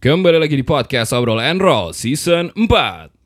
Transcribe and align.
Kembali 0.00 0.40
lagi 0.40 0.56
di 0.56 0.64
podcast 0.64 1.12
Obrol 1.12 1.44
and 1.44 1.60
Roll 1.60 1.92
Season 1.92 2.48
4 2.56 3.19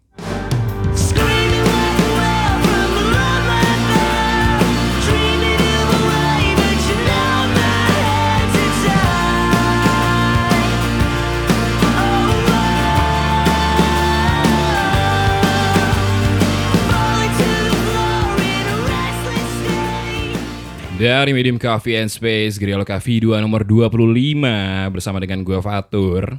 Dari 20.94 21.34
Medium 21.34 21.58
Coffee 21.58 21.98
and 21.98 22.06
Space 22.06 22.54
Grill 22.54 22.86
Coffee 22.86 23.18
2 23.18 23.42
nomor 23.42 23.66
25 23.66 24.94
Bersama 24.94 25.18
dengan 25.18 25.42
gue 25.42 25.58
Fatur. 25.58 26.38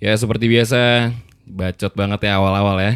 Ya 0.00 0.16
seperti 0.16 0.48
biasa 0.48 1.12
Bacot 1.44 1.92
banget 1.92 2.24
ya 2.24 2.40
awal-awal 2.40 2.80
ya. 2.80 2.92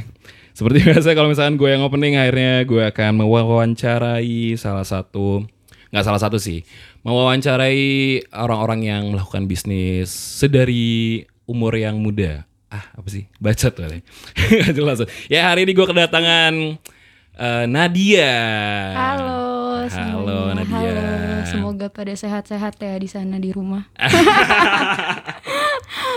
Seperti 0.57 0.81
biasa 0.89 1.13
kalau 1.13 1.29
misalkan 1.29 1.61
gue 1.61 1.69
yang 1.69 1.85
opening 1.85 2.17
Akhirnya 2.17 2.65
gue 2.65 2.81
akan 2.81 3.13
mewawancarai 3.21 4.57
salah 4.57 4.89
satu 4.89 5.45
nggak 5.93 6.01
salah 6.01 6.17
satu 6.17 6.41
sih 6.41 6.65
Mewawancarai 7.05 8.33
orang-orang 8.33 8.81
yang 8.89 9.03
melakukan 9.13 9.45
bisnis 9.45 10.09
Sedari 10.09 11.29
umur 11.45 11.77
yang 11.77 12.01
muda. 12.01 12.49
Ah 12.73 12.89
apa 12.97 13.09
sih? 13.13 13.29
Bacot 13.37 13.77
kali 13.77 14.01
Gak 14.65 14.73
jelas. 14.73 15.05
Ya 15.29 15.53
hari 15.53 15.69
ini 15.69 15.77
gue 15.77 15.85
kedatangan 15.85 16.81
eh, 17.37 17.65
Nadia. 17.69 18.33
Halo, 18.97 19.56
Halo, 19.85 19.93
semuanya. 19.93 20.55
Nadia. 20.57 20.73
Halo, 20.73 21.45
semoga 21.45 21.87
pada 21.93 22.15
sehat-sehat 22.17 22.81
ya 22.81 22.97
di 22.97 23.09
sana 23.13 23.37
di 23.37 23.53
rumah. 23.53 23.85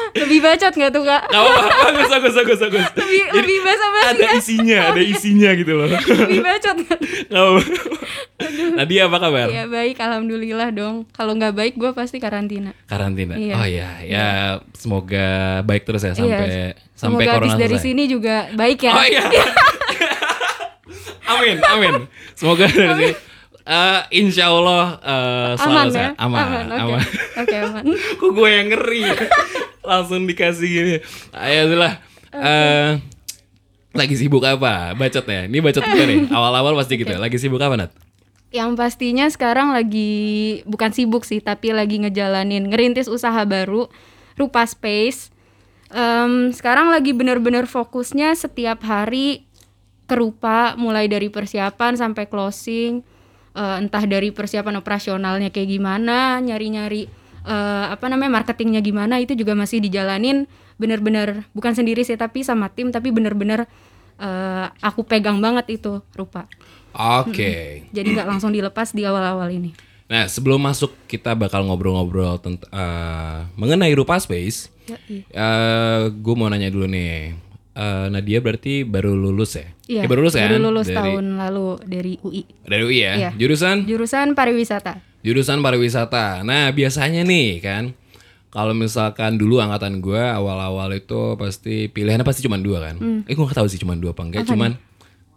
lebih 0.09 0.41
bacot 0.41 0.73
nggak 0.73 0.91
tuh 0.91 1.03
kak? 1.05 1.21
Apa-apa, 1.29 1.69
bagus, 1.93 2.09
bagus, 2.09 2.33
bagus, 2.33 2.59
bagus. 2.65 2.85
Lebih 2.97 3.21
Jadi, 3.29 3.37
lebih 3.37 3.57
basa-basi 3.61 4.09
Ada 4.09 4.25
ya? 4.25 4.31
isinya, 4.33 4.79
ada 4.89 5.01
isinya 5.05 5.49
gitu 5.53 5.71
loh. 5.77 5.87
Lebih 5.91 6.41
bacot 6.41 6.75
nggak? 6.81 6.99
Nadia 8.73 9.01
apa 9.05 9.17
kabar? 9.21 9.47
Ya 9.51 9.63
baik, 9.69 9.97
alhamdulillah 10.01 10.69
dong. 10.73 11.05
Kalau 11.13 11.37
nggak 11.37 11.53
baik 11.53 11.73
gue 11.77 11.91
pasti 11.93 12.17
karantina. 12.17 12.73
Karantina. 12.89 13.37
Iya. 13.37 13.53
Oh 13.53 13.65
iya, 13.67 13.89
ya 14.01 14.27
semoga 14.73 15.59
baik 15.67 15.85
terus 15.85 16.01
ya 16.01 16.15
sampai 16.17 16.47
iya. 16.47 16.71
sampai 16.97 17.25
Semoga 17.27 17.31
habis 17.37 17.51
corona 17.53 17.61
dari 17.61 17.77
selesai. 17.77 17.85
sini 17.85 18.03
juga 18.09 18.35
baik 18.55 18.79
ya. 18.81 18.93
Oh 18.97 19.05
iya. 19.05 19.23
amin, 21.37 21.57
amin. 21.61 21.93
Semoga 22.33 22.65
dari 22.65 22.93
sini. 22.97 23.28
Eh, 23.69 24.01
insya 24.17 24.49
Allah 24.49 24.97
eh, 24.97 25.51
selalu 25.61 25.69
aman 25.69 25.85
ya? 25.85 25.93
sehat. 25.93 26.13
Aman, 26.17 26.41
Oke, 26.41 26.73
aman. 26.73 27.01
Oke 27.37 27.55
aman. 27.69 27.83
Kok 28.17 28.29
gue 28.33 28.49
yang 28.49 28.67
ngeri 28.73 29.01
Langsung 29.89 30.25
dikasih 30.25 30.67
gini 30.67 30.95
Ayo 31.31 31.77
lah 31.77 32.01
Eh, 32.29 32.97
Lagi 33.89 34.15
sibuk 34.17 34.41
apa? 34.41 34.93
Bacot 34.93 35.21
ya? 35.21 35.45
Ini 35.45 35.61
bacot 35.61 35.81
juga 35.81 36.03
nih 36.03 36.29
Awal-awal 36.35 36.73
pasti 36.73 36.97
gitu 36.97 37.09
ya 37.09 37.21
Lagi 37.21 37.37
sibuk 37.37 37.61
apa 37.61 37.77
Nat? 37.77 37.93
Yang 38.49 38.71
pastinya 38.73 39.29
sekarang 39.29 39.69
lagi 39.69 40.09
bukan 40.65 40.89
sibuk 40.89 41.21
sih, 41.21 41.37
tapi 41.37 41.69
lagi 41.69 42.01
ngejalanin 42.01 42.65
ngerintis 42.65 43.05
usaha 43.05 43.45
baru, 43.45 43.85
Rupa 44.33 44.65
Space. 44.65 45.29
Em, 45.93 46.49
sekarang 46.49 46.89
lagi 46.89 47.13
bener-bener 47.13 47.69
fokusnya 47.69 48.33
setiap 48.33 48.81
hari 48.81 49.45
ke 50.09 50.17
Rupa, 50.17 50.73
mulai 50.81 51.05
dari 51.05 51.29
persiapan 51.29 51.93
sampai 51.93 52.25
closing, 52.25 53.05
Eh, 53.49 53.75
entah 53.81 54.05
dari 54.05 54.29
persiapan 54.29 54.77
operasionalnya 54.77 55.49
kayak 55.49 55.69
gimana, 55.73 56.37
nyari-nyari 56.37 57.09
eh, 57.49 57.85
apa 57.89 58.05
namanya 58.05 58.39
marketingnya 58.41 58.77
gimana, 58.85 59.17
itu 59.17 59.33
juga 59.33 59.57
masih 59.57 59.81
dijalanin 59.81 60.45
bener-bener 60.77 61.49
bukan 61.57 61.73
sendiri 61.73 62.05
sih, 62.05 62.13
tapi 62.13 62.45
sama 62.45 62.69
tim, 62.69 62.93
tapi 62.93 63.09
bener-bener 63.09 63.65
eh, 64.21 64.65
aku 64.85 65.01
pegang 65.01 65.41
banget 65.41 65.81
itu 65.81 66.05
Rupa. 66.13 66.45
Oke 66.93 67.85
Jadi 67.93 68.17
nggak 68.17 68.29
langsung 68.29 68.53
dilepas 68.53 68.93
di 68.93 69.05
awal-awal 69.05 69.49
ini. 69.53 69.73
Nah 70.09 70.25
sebelum 70.25 70.57
masuk 70.57 70.89
Kita 71.05 71.37
bakal 71.37 71.69
ngobrol-ngobrol 71.69 72.41
tentang 72.41 72.73
Mengenai 73.53 73.93
Rupa 73.93 74.17
Space 74.17 74.73
Yoi. 74.89 75.21
eh 75.29 76.01
Gue 76.09 76.33
mau 76.33 76.49
nanya 76.49 76.73
dulu 76.73 76.89
nih 76.89 77.48
Eh, 77.77 78.05
Nadia 78.09 78.41
berarti 78.41 78.81
baru 78.83 79.13
lulus 79.13 79.55
ya? 79.55 79.67
Iya. 79.85 80.01
Eh, 80.03 80.09
baru 80.09 80.25
lulus 80.25 80.35
kan? 80.35 80.49
Baru 80.49 80.57
lulus 80.69 80.87
dari, 80.89 80.97
tahun 80.97 81.25
lalu 81.37 81.67
dari 81.85 82.13
UI. 82.25 82.43
Dari 82.65 82.83
UI 82.83 82.97
ya? 82.99 83.13
Iya. 83.15 83.31
Jurusan? 83.37 83.85
Jurusan 83.85 84.33
pariwisata. 84.33 84.99
Jurusan 85.21 85.61
pariwisata. 85.61 86.41
Nah, 86.43 86.73
biasanya 86.75 87.21
nih 87.23 87.61
kan, 87.61 87.93
kalau 88.49 88.73
misalkan 88.73 89.37
dulu 89.37 89.61
angkatan 89.61 90.01
gue 90.01 90.17
awal-awal 90.17 90.89
itu 90.97 91.37
pasti 91.37 91.87
pilihannya 91.87 92.25
pasti 92.25 92.41
cuma 92.41 92.57
dua 92.57 92.81
kan. 92.89 92.95
Hmm. 92.97 93.21
Eh, 93.29 93.33
gue 93.37 93.45
gak 93.45 93.61
tahu 93.61 93.69
sih 93.69 93.77
cuma 93.77 93.93
dua 93.93 94.17
apa 94.17 94.21
enggak, 94.25 94.43
cuman 94.49 94.73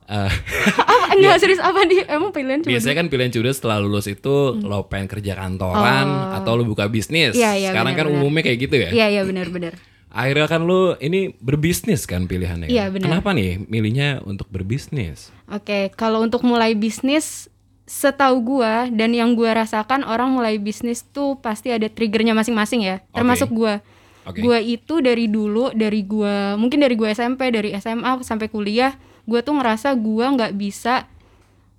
eh, 0.09 0.32
Ah, 1.12 1.12
enggak 1.20 1.44
serius 1.44 1.60
apa 1.60 1.84
di 1.84 2.00
emang 2.09 2.32
pilihan 2.32 2.64
cuma 2.64 2.72
biasanya 2.72 2.97
kan 3.04 3.06
pilihan 3.12 3.28
sudah 3.28 3.53
setelah 3.53 3.78
lulus 3.84 4.09
itu 4.09 4.56
lo 4.64 4.88
pengen 4.88 5.12
kerja 5.12 5.37
kantoran 5.37 6.09
atau 6.41 6.56
lo 6.56 6.64
buka 6.64 6.88
bisnis. 6.88 7.37
Hmm. 7.37 7.38
Oh. 7.38 7.44
Iya, 7.44 7.50
iya, 7.60 7.69
Sekarang 7.76 7.93
kan 7.93 8.09
benar-benar. 8.09 8.25
umumnya 8.25 8.43
kayak 8.49 8.59
gitu 8.64 8.76
ya. 8.81 8.91
Iya 8.91 9.06
iya 9.12 9.22
benar-benar. 9.28 9.72
Akhirnya 10.12 10.45
kan 10.45 10.69
lo 10.69 10.95
ini 11.00 11.33
berbisnis 11.41 12.05
kan 12.05 12.28
pilihannya. 12.28 12.69
kan? 12.69 12.77
Iya, 12.77 12.93
benar. 12.93 13.09
Kenapa 13.09 13.33
nih 13.33 13.65
milihnya 13.65 14.21
untuk 14.23 14.45
berbisnis? 14.53 15.33
Oke, 15.49 15.89
kalau 15.97 16.21
untuk 16.21 16.45
mulai 16.45 16.77
bisnis 16.77 17.49
setahu 17.89 18.61
gua 18.61 18.93
dan 18.93 19.17
yang 19.17 19.33
gua 19.33 19.65
rasakan 19.65 20.05
orang 20.05 20.28
mulai 20.28 20.61
bisnis 20.61 21.00
tuh 21.03 21.41
pasti 21.41 21.73
ada 21.73 21.89
triggernya 21.89 22.37
masing-masing 22.37 22.84
ya, 22.84 23.00
termasuk 23.11 23.49
gua. 23.49 23.81
Oke. 24.28 24.39
Gua 24.39 24.61
itu 24.61 25.00
dari 25.00 25.27
dulu 25.27 25.73
dari 25.73 26.05
gua 26.05 26.55
mungkin 26.61 26.84
dari 26.84 26.94
gua 26.94 27.11
SMP, 27.11 27.49
dari 27.49 27.73
SMA 27.75 28.21
sampai 28.23 28.53
kuliah, 28.53 28.93
gua 29.25 29.41
tuh 29.41 29.56
ngerasa 29.56 29.97
gua 29.97 30.29
nggak 30.31 30.53
bisa 30.55 31.09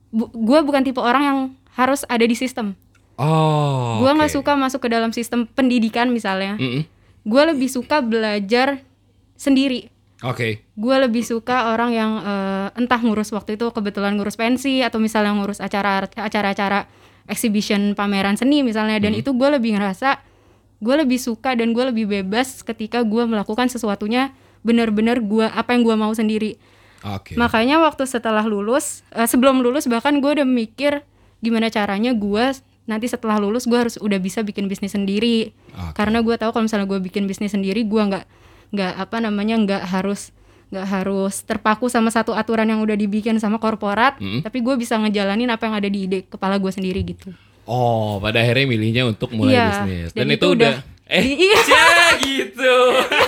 bu- 0.09 0.33
gua 0.33 0.65
bukan 0.65 0.81
tipe 0.81 0.99
orang 0.99 1.23
yang 1.23 1.39
harus 1.77 2.01
ada 2.09 2.25
di 2.25 2.33
sistem. 2.33 2.73
Oh. 3.15 4.01
Gua 4.01 4.17
nggak 4.17 4.33
oke. 4.33 4.37
suka 4.41 4.57
masuk 4.57 4.81
ke 4.83 4.89
dalam 4.89 5.13
sistem 5.13 5.45
pendidikan 5.45 6.09
misalnya. 6.09 6.57
Mm-mm. 6.57 6.83
Gue 7.23 7.43
lebih 7.55 7.69
suka 7.71 8.03
belajar 8.03 8.83
sendiri 9.39 9.91
Oke. 10.23 10.63
gue 10.63 10.95
lebih 11.03 11.23
suka 11.23 11.75
orang 11.75 11.91
yang 11.91 12.11
eh, 12.23 12.79
entah 12.79 12.99
ngurus 12.99 13.35
waktu 13.35 13.59
itu 13.59 13.67
kebetulan 13.75 14.15
ngurus 14.15 14.39
pensi 14.39 14.79
atau 14.79 14.99
misalnya 14.99 15.35
ngurus 15.35 15.59
acara 15.59 16.07
acara-acara 16.07 16.87
exhibition 17.27 17.95
pameran 17.95 18.35
seni 18.35 18.63
misalnya 18.63 18.99
dan 18.99 19.15
itu 19.15 19.35
gue 19.35 19.49
lebih 19.51 19.75
ngerasa 19.75 20.19
gue 20.83 20.95
lebih 20.99 21.19
suka 21.19 21.55
dan 21.55 21.71
gue 21.71 21.83
lebih 21.91 22.05
bebas 22.07 22.63
ketika 22.63 23.03
gue 23.03 23.23
melakukan 23.23 23.71
sesuatunya 23.71 24.35
benar-benar 24.63 25.23
gue 25.23 25.47
apa 25.47 25.75
yang 25.75 25.83
gue 25.87 25.95
mau 25.95 26.11
sendiri 26.11 26.59
Oke. 27.03 27.35
makanya 27.35 27.83
waktu 27.83 28.07
setelah 28.07 28.43
lulus 28.43 29.03
eh, 29.15 29.27
sebelum 29.27 29.63
lulus 29.63 29.87
bahkan 29.87 30.19
gue 30.19 30.39
udah 30.39 30.47
mikir 30.47 31.03
gimana 31.43 31.67
caranya 31.67 32.15
gue 32.15 32.55
nanti 32.83 33.05
setelah 33.05 33.37
lulus 33.37 33.63
gue 33.63 33.75
harus 33.75 33.95
udah 33.95 34.17
bisa 34.17 34.41
bikin 34.41 34.65
bisnis 34.65 34.91
sendiri 34.91 35.55
Oke. 35.71 35.95
karena 35.95 36.19
gue 36.19 36.35
tahu 36.35 36.51
kalau 36.51 36.63
misalnya 36.63 36.85
gue 36.85 36.99
bikin 37.01 37.23
bisnis 37.23 37.51
sendiri 37.51 37.81
gue 37.81 38.01
nggak 38.03 38.25
nggak 38.69 38.93
apa 38.97 39.17
namanya 39.19 39.55
nggak 39.57 39.83
harus 39.85 40.35
nggak 40.67 40.83
harus 40.85 41.33
terpaku 41.39 41.85
sama 41.85 42.09
satu 42.09 42.33
aturan 42.33 42.65
yang 42.65 42.79
udah 42.79 42.93
dibikin 42.93 43.37
sama 43.37 43.55
korporat 43.57 44.17
Mm. 44.17 44.41
tapi 44.41 44.59
gue 44.59 44.75
bisa 44.75 44.97
ngejalanin 44.97 45.47
apa 45.47 45.63
yang 45.63 45.75
ada 45.75 45.85
di 45.85 45.99
ide 46.03 46.19
kepala 46.23 46.57
gue 46.57 46.69
sendiri 46.69 46.99
gitu 47.03 47.31
Oh, 47.63 48.19
pada 48.19 48.37
akhirnya 48.37 48.67
milihnya 48.67 49.03
untuk 49.05 49.31
mulai 49.31 49.55
Iya, 49.55 49.65
bisnis. 49.65 50.09
Dan, 50.11 50.27
dan 50.27 50.27
itu, 50.27 50.43
itu 50.43 50.47
udah, 50.51 50.73
udah- 50.75 50.83
eh 51.07 51.23
Iya. 51.23 51.59
ya 51.63 51.85
gitu. 52.19 52.75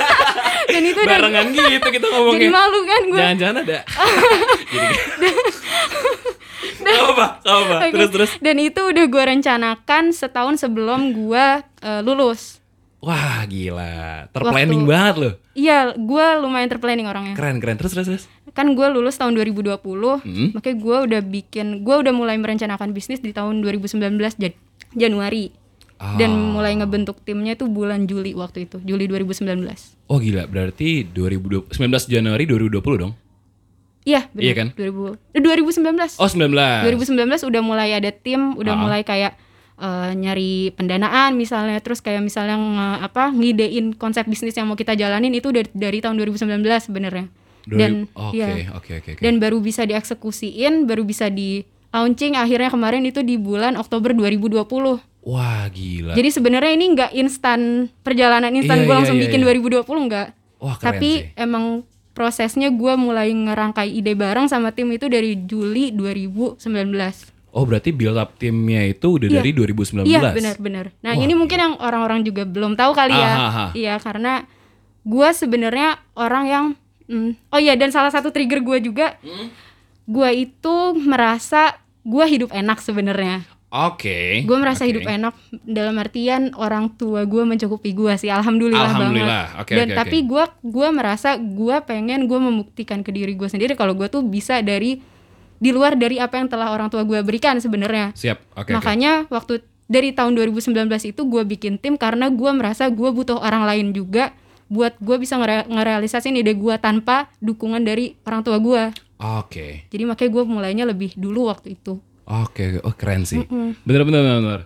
dan 0.73 0.81
itu 0.83 0.99
udah 0.99 1.15
Barengan 1.15 1.47
gitu 1.47 1.87
kita 1.87 2.03
jadi 2.03 2.11
ngomongnya. 2.11 2.49
malu 2.51 2.79
kan 2.83 3.01
gue 3.05 3.15
Jangan-jangan 3.15 3.55
ada. 3.61 3.79
Jadi 4.75 4.91
Gak 6.77 7.01
apa, 7.07 7.25
apa. 7.39 7.75
Oke. 7.79 7.91
Terus 7.91 8.09
terus. 8.09 8.31
dan 8.37 8.55
itu 8.57 8.81
udah 8.81 9.05
gue 9.05 9.23
rencanakan 9.27 10.03
setahun 10.09 10.59
sebelum 10.59 10.99
gue 11.11 11.45
eh, 11.81 12.01
lulus 12.01 12.59
Wah, 12.99 13.45
gila. 13.45 14.25
Terplanning 14.29 14.81
Waktu- 14.81 14.89
banget 14.89 15.15
loh. 15.15 15.33
Iya, 15.53 15.93
gue 15.93 16.25
lumayan 16.41 16.65
terplanning 16.67 17.05
orangnya. 17.05 17.37
Keren, 17.37 17.61
keren. 17.61 17.77
Terus 17.77 17.93
terus 17.93 18.07
terus. 18.07 18.23
Kan 18.49 18.73
gue 18.73 18.87
lulus 18.89 19.13
tahun 19.15 19.37
2020, 19.37 19.77
Hmm. 20.17 20.49
makanya 20.51 20.77
gue 20.79 20.97
udah 21.05 21.21
bikin, 21.21 21.85
gue 21.85 21.95
udah 21.95 22.09
mulai 22.09 22.33
merencanakan 22.35 22.91
bisnis 22.91 23.21
di 23.21 23.29
tahun 23.29 23.61
2019 23.61 24.33
Jan- 24.35 24.57
Januari. 24.91 25.53
Ah. 25.95 26.17
Dan 26.17 26.33
mulai 26.49 26.73
ngebentuk 26.73 27.21
timnya 27.21 27.53
itu 27.53 27.69
bulan 27.69 28.03
Juli 28.03 28.33
waktu 28.33 28.65
itu, 28.65 28.81
Juli 28.81 29.05
2019. 29.05 29.95
Oh 30.07 30.17
gila, 30.17 30.43
berarti 30.43 31.05
2020, 31.05 31.69
19 31.69 32.09
Januari 32.09 32.43
2020 32.43 32.73
dong? 32.97 33.13
Iya, 34.05 34.29
benar. 34.29 34.43
Iya 34.45 34.53
kan? 34.53 34.67
2000, 34.71 35.17
eh, 35.33 35.41
2019. 35.41 36.15
Oh 36.15 36.29
19. 36.29 36.85
2019 36.85 37.41
udah 37.43 37.61
mulai 37.61 37.89
ada 37.91 38.09
tim, 38.09 38.53
udah 38.53 38.73
Ah. 38.73 38.79
mulai 38.79 39.01
kayak 39.01 39.33
eh, 39.75 40.11
nyari 40.13 40.71
pendanaan 40.71 41.35
misalnya, 41.35 41.75
terus 41.77 41.99
kayak 41.99 42.23
misalnya 42.23 42.55
nge- 42.55 42.99
apa 43.03 43.27
ngidein 43.27 43.91
konsep 43.91 44.23
bisnis 44.23 44.55
yang 44.55 44.65
mau 44.65 44.79
kita 44.79 44.95
jalanin 44.95 45.33
itu 45.33 45.51
dari, 45.51 45.67
dari 45.69 45.99
tahun 45.99 46.15
2019 46.15 46.63
sebenarnya. 46.81 47.27
Dan 47.65 48.07
Oke, 48.13 48.39
iya. 48.39 48.71
oke, 48.71 48.93
oke, 48.95 49.09
oke. 49.11 49.19
dan 49.19 49.35
baru 49.35 49.59
bisa 49.59 49.83
dieksekusiin, 49.83 50.85
baru 50.85 51.01
bisa 51.01 51.27
di 51.27 51.65
launching 51.91 52.35
akhirnya 52.35 52.69
kemarin 52.69 53.03
itu 53.03 53.19
di 53.19 53.35
bulan 53.35 53.75
Oktober 53.75 54.13
2020. 54.13 54.63
Wah 55.25 55.65
gila. 55.67 56.13
Jadi 56.13 56.29
sebenarnya 56.29 56.71
ini 56.71 56.85
nggak 56.93 57.11
instan 57.13 57.61
perjalanan 57.99 58.53
instan 58.53 58.77
Iya, 58.77 58.83
gue 58.83 58.93
iya, 58.93 58.99
langsung 59.01 59.17
iya, 59.17 59.23
bikin 59.25 59.39
iya. 59.41 59.47
2020 59.49 60.07
nggak. 60.07 60.27
Wah 60.57 60.75
keren 60.77 60.87
Tapi 60.93 61.09
sih. 61.19 61.35
emang 61.35 61.83
prosesnya 62.15 62.71
gue 62.71 62.93
mulai 62.95 63.29
ngerangkai 63.29 63.91
ide 63.91 64.15
bareng 64.15 64.47
sama 64.47 64.71
tim 64.71 64.87
itu 64.89 65.05
dari 65.05 65.35
Juli 65.37 65.91
2019. 65.91 66.57
Oh 67.51 67.63
berarti 67.63 67.91
build 67.91 68.15
up 68.15 68.35
timnya 68.35 68.83
itu 68.83 69.15
udah 69.15 69.27
Iya. 69.27 69.39
dari 69.39 69.51
2019. 69.51 70.03
Iya 70.03 70.19
benar-benar. 70.31 70.85
Nah 70.99 71.13
Wah, 71.13 71.21
ini 71.21 71.33
mungkin 71.35 71.55
yang 71.55 71.73
orang-orang 71.77 72.23
juga 72.23 72.43
belum 72.43 72.75
tahu 72.75 72.91
kali 72.91 73.11
ya. 73.11 73.29
Ah, 73.29 73.39
ah, 73.39 73.57
ah. 73.61 73.69
Iya 73.71 73.95
karena 73.99 74.43
gue 75.03 75.29
sebenarnya 75.31 75.87
orang 76.15 76.43
yang 76.45 76.65
hmm, 77.05 77.31
oh 77.51 77.59
iya 77.59 77.75
dan 77.75 77.91
salah 77.91 78.09
satu 78.09 78.31
trigger 78.31 78.59
gue 78.59 78.77
juga, 78.81 79.15
Hmm? 79.19 79.51
gue 80.03 80.29
itu 80.41 80.75
merasa 80.97 81.79
gue 82.01 82.25
hidup 82.25 82.51
enak 82.51 82.79
sebenarnya. 82.79 83.43
Oke. 83.73 84.45
Gue 84.45 84.57
merasa 84.61 84.85
Oke. 84.85 84.93
hidup 84.95 85.03
enak 85.03 85.35
dalam 85.67 85.95
artian 85.99 86.53
orang 86.55 86.93
tua 86.95 87.27
gue 87.27 87.43
mencukupi 87.43 87.91
gue 87.91 88.13
sih, 88.15 88.31
alhamdulillah, 88.31 88.87
Alhamdulillah. 88.93 89.45
banget. 89.51 89.61
Oke, 89.65 89.73
Dan 89.75 89.87
oke. 89.91 89.97
tapi 89.99 90.17
gue 90.23 90.43
gue 90.63 90.87
merasa 90.95 91.29
gue 91.35 91.75
pengen 91.83 92.29
gue 92.29 92.39
membuktikan 92.39 93.03
ke 93.03 93.11
diri 93.11 93.35
gue 93.35 93.49
sendiri 93.49 93.75
kalau 93.75 93.91
gue 93.91 94.07
tuh 94.07 94.23
bisa 94.23 94.63
dari 94.63 95.01
di 95.55 95.69
luar 95.71 95.95
dari 95.95 96.19
apa 96.19 96.39
yang 96.39 96.47
telah 96.47 96.71
orang 96.71 96.87
tua 96.87 97.03
gue 97.03 97.19
berikan 97.19 97.59
sebenarnya. 97.59 98.15
Siap. 98.15 98.37
Oke. 98.55 98.71
oke. 98.71 98.71
Makanya 98.79 99.27
waktu 99.27 99.59
dari 99.85 100.13
tahun 100.13 100.33
2019 100.33 100.71
itu 101.05 101.21
gue 101.25 101.43
bikin 101.45 101.77
tim 101.77 101.99
karena 101.99 102.31
gue 102.31 102.51
merasa 102.55 102.87
gue 102.87 103.09
butuh 103.11 103.37
orang 103.37 103.65
lain 103.67 103.91
juga 103.91 104.31
buat 104.65 104.97
gue 104.97 105.21
bisa 105.21 105.37
ngere 105.37 105.69
ngerealisasin 105.69 106.33
ide 106.41 106.57
gue 106.57 106.73
tanpa 106.81 107.29
dukungan 107.37 107.85
dari 107.85 108.17
orang 108.25 108.41
tua 108.41 108.57
gue. 108.57 108.83
Oke. 109.19 109.85
Jadi 109.91 110.03
makanya 110.03 110.31
gue 110.31 110.43
mulainya 110.43 110.85
lebih 110.87 111.13
dulu 111.15 111.47
waktu 111.51 111.77
itu. 111.77 112.01
Oke, 112.25 112.81
oh 112.81 112.91
keren 112.91 113.21
sih. 113.21 113.45
Bener 113.79 114.01
bener 114.01 114.21
bener. 114.21 114.39
bener. 114.39 114.61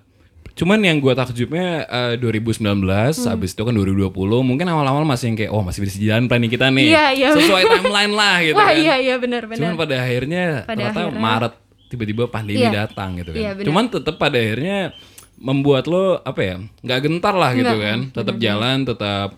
Cuman 0.51 0.79
yang 0.79 1.00
gue 1.00 1.13
takjubnya 1.13 1.83
eh, 1.85 2.13
2019, 2.15 2.83
Mm. 2.83 3.27
habis 3.29 3.51
itu 3.51 3.61
kan 3.61 3.71
2020, 3.71 4.11
mungkin 4.41 4.65
awal-awal 4.65 5.03
masih 5.03 5.31
yang 5.31 5.38
kayak, 5.38 5.51
oh 5.51 5.61
masih 5.61 5.79
bisa 5.81 5.95
jalan 5.97 6.27
planning 6.27 6.47
kita 6.47 6.67
nih. 6.67 6.88
Iya, 6.89 7.06
iya. 7.13 7.27
Sesuai 7.31 7.63
timeline 7.69 8.11
lah 8.11 8.35
gitu 8.41 8.56
Wah 8.56 8.67
kan. 8.67 8.75
iya 8.75 8.95
iya 8.97 9.15
benar 9.15 9.44
Cuman 9.45 9.56
benar. 9.56 9.75
pada 9.77 9.95
akhirnya 9.97 10.44
Pada 10.61 10.67
ternyata 10.69 11.00
akhirnya- 11.06 11.21
Maret 11.21 11.53
tiba-tiba 11.88 12.23
pandemi 12.27 12.59
Iya. 12.59 12.71
datang 12.85 13.09
gitu 13.17 13.31
kan. 13.31 13.39
Iya, 13.39 13.51
benar. 13.53 13.65
Cuman 13.65 13.83
tetap 13.89 14.15
pada 14.17 14.38
akhirnya 14.38 14.77
membuat 15.39 15.83
lo 15.85 16.19
apa 16.19 16.41
ya 16.44 16.55
nggak 16.83 17.00
gentar 17.01 17.31
lah 17.33 17.51
gitu 17.53 17.63
Nggak, 17.65 17.79
kan. 17.81 18.00
Tetap 18.13 18.35
jalan, 18.38 18.77
tetap 18.83 19.29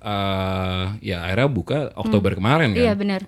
eh, 0.00 0.82
ya 1.02 1.16
akhirnya 1.22 1.48
buka 1.50 1.78
Oktober 1.94 2.32
kemarin 2.32 2.72
kan. 2.72 2.80
Iya 2.82 2.92
benar. 2.94 3.20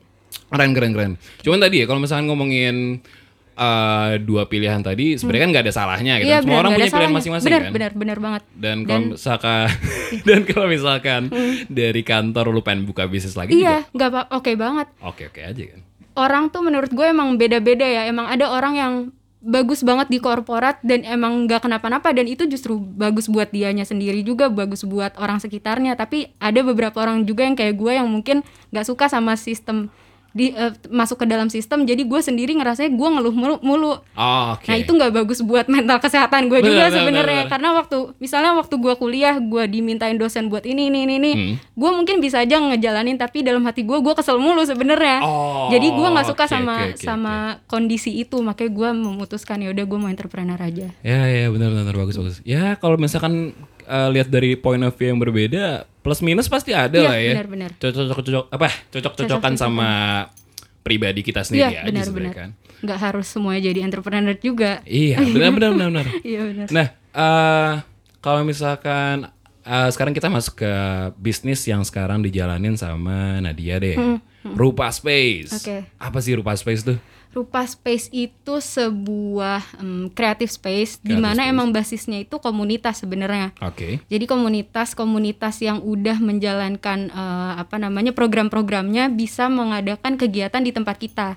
Keren 0.49 0.73
keren 0.73 0.93
keren. 0.93 1.13
Cuman 1.41 1.61
tadi 1.61 1.81
ya 1.81 1.87
kalau 1.87 2.01
misalkan 2.01 2.25
ngomongin 2.25 3.05
eh, 3.53 4.13
dua 4.21 4.49
pilihan 4.49 4.81
tadi 4.81 5.17
sebenarnya 5.17 5.43
kan 5.45 5.51
nggak 5.53 5.65
ada 5.69 5.75
salahnya 5.75 6.15
gitu. 6.19 6.29
Iya 6.29 6.39
Semua 6.41 6.49
benar. 6.49 6.63
orang 6.63 6.71
punya 6.73 6.91
pilihan 6.91 7.13
masing-masing 7.13 7.49
Benar 7.49 7.63
kan. 7.63 7.73
benar 7.73 7.93
benar 7.93 8.19
banget. 8.19 8.43
Dan 8.53 8.77
kalau 8.85 9.03
misalkan 9.13 9.67
dan 10.29 10.41
kalau 10.45 10.67
misalkan 10.67 11.23
dari 11.69 12.03
kantor 12.03 12.45
lu 12.51 12.61
pengen 12.61 12.85
buka 12.85 13.05
bisnis 13.07 13.37
lagi 13.37 13.55
Iya 13.55 13.85
nggak 13.91 14.09
apa 14.09 14.21
oke 14.33 14.51
banget. 14.55 14.87
juga 14.93 15.09
oke 15.09 15.23
oke 15.29 15.41
aja 15.41 15.65
kan. 15.69 15.81
Orang 16.13 16.53
tuh 16.53 16.61
menurut 16.61 16.93
gue 16.93 17.07
emang 17.09 17.41
beda-beda 17.41 17.85
ya. 17.85 18.05
Emang 18.05 18.29
ada 18.29 18.53
orang 18.53 18.75
yang 18.77 18.93
bagus 19.43 19.83
banget 19.83 20.07
di 20.07 20.23
korporat 20.23 20.79
dan 20.87 21.03
emang 21.03 21.51
nggak 21.51 21.67
kenapa-napa 21.67 22.15
dan 22.15 22.31
itu 22.31 22.47
justru 22.47 22.79
bagus 22.79 23.27
buat 23.27 23.51
dianya 23.51 23.83
sendiri 23.83 24.23
juga 24.23 24.47
bagus 24.47 24.87
buat 24.87 25.19
orang 25.19 25.43
sekitarnya 25.43 25.99
tapi 25.99 26.31
ada 26.39 26.63
beberapa 26.63 26.95
orang 27.03 27.27
juga 27.27 27.43
yang 27.43 27.59
kayak 27.59 27.75
gue 27.75 27.93
yang 27.99 28.07
mungkin 28.07 28.47
nggak 28.71 28.87
suka 28.87 29.11
sama 29.11 29.35
sistem 29.35 29.91
di 30.33 30.51
eh, 30.51 30.73
masuk 30.89 31.21
ke 31.21 31.27
dalam 31.27 31.47
sistem 31.47 31.85
jadi 31.85 32.03
gue 32.03 32.21
sendiri 32.21 32.57
ngerasanya 32.57 32.91
gue 32.91 33.09
ngeluh 33.09 33.31
mulu, 33.31 33.57
mulu. 33.61 33.93
Oh, 34.17 34.45
oke. 34.57 34.65
Nah 34.65 34.77
itu 34.77 34.89
nggak 34.89 35.13
bagus 35.13 35.41
buat 35.41 35.69
mental 35.69 36.01
kesehatan 36.01 36.49
gue 36.49 36.61
juga 36.61 36.89
benar, 36.89 36.97
sebenarnya 36.97 37.43
benar. 37.45 37.53
karena 37.53 37.69
waktu 37.77 37.97
misalnya 38.17 38.53
waktu 38.55 38.75
gue 38.75 38.95
kuliah 38.97 39.37
gue 39.37 39.65
dimintain 39.67 40.17
dosen 40.17 40.49
buat 40.49 40.65
ini 40.65 40.89
ini 40.89 41.05
ini, 41.05 41.15
ini 41.17 41.31
Hmm. 41.33 41.55
gue 41.57 41.91
mungkin 41.93 42.19
bisa 42.19 42.41
aja 42.41 42.57
ngejalanin 42.57 43.17
tapi 43.17 43.41
dalam 43.41 43.61
hati 43.63 43.83
gue 43.83 43.99
gue 43.99 44.15
kesel 44.15 44.37
mulu 44.37 44.63
sebenarnya. 44.63 45.21
Oh, 45.21 45.69
Jadi 45.69 45.87
gue 45.89 46.09
nggak 46.09 46.27
suka 46.27 46.45
oke, 46.45 46.53
sama 46.53 46.75
oke, 46.75 46.89
oke, 46.93 47.03
sama 47.03 47.35
kondisi 47.67 48.11
itu 48.15 48.41
makanya 48.41 48.71
gue 48.73 48.89
memutuskan 48.95 49.61
ya 49.61 49.71
udah 49.71 49.85
gue 49.85 49.99
mau 49.99 50.09
entrepreneur 50.09 50.57
aja. 50.57 50.89
Ya 51.01 51.21
ya 51.27 51.49
benar 51.49 51.71
benar 51.71 51.93
bagus 51.93 52.17
bagus. 52.17 52.37
Ya 52.43 52.75
kalau 52.77 52.97
misalkan 52.97 53.53
eh, 53.85 54.09
lihat 54.11 54.29
dari 54.29 54.55
point 54.55 54.81
of 54.81 54.93
view 54.93 55.09
yang 55.09 55.19
berbeda, 55.19 55.65
plus 56.01 56.21
minus 56.21 56.47
pasti 56.47 56.71
ada 56.71 56.95
Iya, 56.95 57.05
lah 57.05 57.17
ya. 57.17 57.33
benar-benar. 57.37 57.71
Cocok 57.77 58.05
cocok 58.19 58.45
apa? 58.49 58.69
Cocok 58.91 59.13
cocokan 59.17 59.55
sama 59.55 59.91
pribadi 60.81 61.21
kita 61.21 61.43
sendiri 61.43 61.63
Iya 61.71 61.81
aja 61.83 61.87
sebenarnya 61.87 62.11
benar-benar. 62.11 62.35
kan. 62.35 62.51
Nggak 62.83 62.99
harus 63.01 63.27
semuanya 63.27 63.61
jadi 63.71 63.81
entrepreneur 63.81 64.35
juga. 64.35 64.73
Iya 64.83 65.17
benar 65.23 65.51
benar 65.53 65.71
benar 65.73 65.89
benar. 65.93 66.07
Iya 66.27 66.41
benar. 66.45 66.67
Nah, 66.69 66.87
eh 67.13 67.73
kalau 68.19 68.43
misalkan 68.43 69.31
eh, 69.63 69.89
sekarang 69.89 70.11
kita 70.11 70.27
masuk 70.27 70.59
ke 70.59 70.73
bisnis 71.17 71.63
yang 71.63 71.83
sekarang 71.83 72.19
dijalanin 72.19 72.75
sama 72.75 73.39
Nadia 73.39 73.79
deh. 73.79 73.95
Rupa 74.43 74.91
Space. 74.91 75.55
Hmm, 75.55 75.59
Oke. 75.61 75.77
Apa 75.97 76.19
sih 76.19 76.35
Rupa 76.35 76.51
Space 76.53 76.83
tuh? 76.83 76.99
Rupa 77.33 77.65
Space 77.65 78.13
itu 78.13 78.61
sebuah 78.61 79.65
em, 79.81 80.13
creative 80.13 80.53
space 80.53 81.01
di 81.01 81.17
mana 81.17 81.49
emang 81.49 81.73
basisnya 81.73 82.21
itu 82.21 82.37
komunitas 82.37 83.01
sebenarnya. 83.01 83.57
Oke. 83.65 84.05
Jadi 84.13 84.25
komunitas-komunitas 84.29 85.65
yang 85.65 85.81
udah 85.81 86.21
menjalankan 86.21 87.09
eh, 87.09 87.53
apa 87.57 87.81
namanya 87.81 88.13
program-programnya 88.13 89.09
bisa 89.09 89.49
mengadakan 89.49 90.21
kegiatan 90.21 90.61
di 90.61 90.77
tempat 90.77 90.97
kita. 91.01 91.29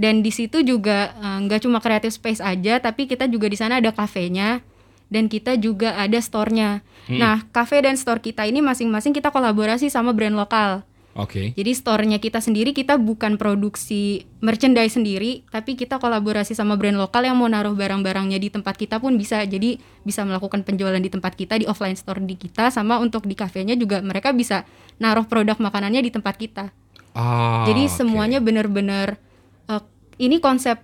Dan 0.00 0.24
di 0.24 0.32
situ 0.32 0.64
juga 0.64 1.12
eh, 1.12 1.38
nggak 1.44 1.68
cuma 1.68 1.84
creative 1.84 2.16
space 2.16 2.40
aja, 2.40 2.80
tapi 2.80 3.04
kita 3.04 3.28
juga 3.28 3.52
di 3.52 3.60
sana 3.60 3.76
ada 3.76 3.92
kafenya 3.92 4.64
dan 5.10 5.26
kita 5.26 5.58
juga 5.58 5.98
ada 5.98 6.16
store-nya. 6.16 6.86
Nah, 7.10 7.42
kafe 7.50 7.82
dan 7.82 7.98
store 7.98 8.22
kita 8.22 8.46
ini 8.46 8.62
masing-masing 8.62 9.10
kita 9.10 9.34
kolaborasi 9.34 9.90
sama 9.90 10.14
brand 10.14 10.38
lokal. 10.38 10.86
Oke. 11.20 11.52
Jadi 11.52 11.70
store-nya 11.76 12.16
kita 12.16 12.40
sendiri 12.40 12.72
kita 12.72 12.96
bukan 12.96 13.36
produksi 13.36 14.24
merchandise 14.40 14.96
sendiri, 14.96 15.44
tapi 15.52 15.76
kita 15.76 16.00
kolaborasi 16.00 16.56
sama 16.56 16.80
brand 16.80 16.96
lokal 16.96 17.28
yang 17.28 17.36
mau 17.36 17.46
naruh 17.46 17.76
barang-barangnya 17.76 18.40
di 18.40 18.48
tempat 18.48 18.80
kita 18.80 18.96
pun 18.98 19.20
bisa. 19.20 19.44
Jadi 19.44 19.76
bisa 20.02 20.24
melakukan 20.24 20.64
penjualan 20.64 20.98
di 20.98 21.12
tempat 21.12 21.36
kita 21.36 21.60
di 21.60 21.68
offline 21.68 21.94
store 21.96 22.24
di 22.24 22.40
kita 22.40 22.72
sama 22.72 22.96
untuk 22.96 23.28
di 23.28 23.36
kafenya 23.36 23.76
juga 23.76 24.00
mereka 24.00 24.32
bisa 24.32 24.64
naruh 24.96 25.28
produk 25.28 25.60
makanannya 25.60 26.00
di 26.00 26.10
tempat 26.10 26.34
kita. 26.40 26.72
Ah, 27.12 27.68
Jadi 27.68 27.90
oke. 27.90 27.94
semuanya 28.00 28.38
benar-benar 28.40 29.20
eh, 29.68 29.82
ini 30.22 30.40
konsep 30.40 30.80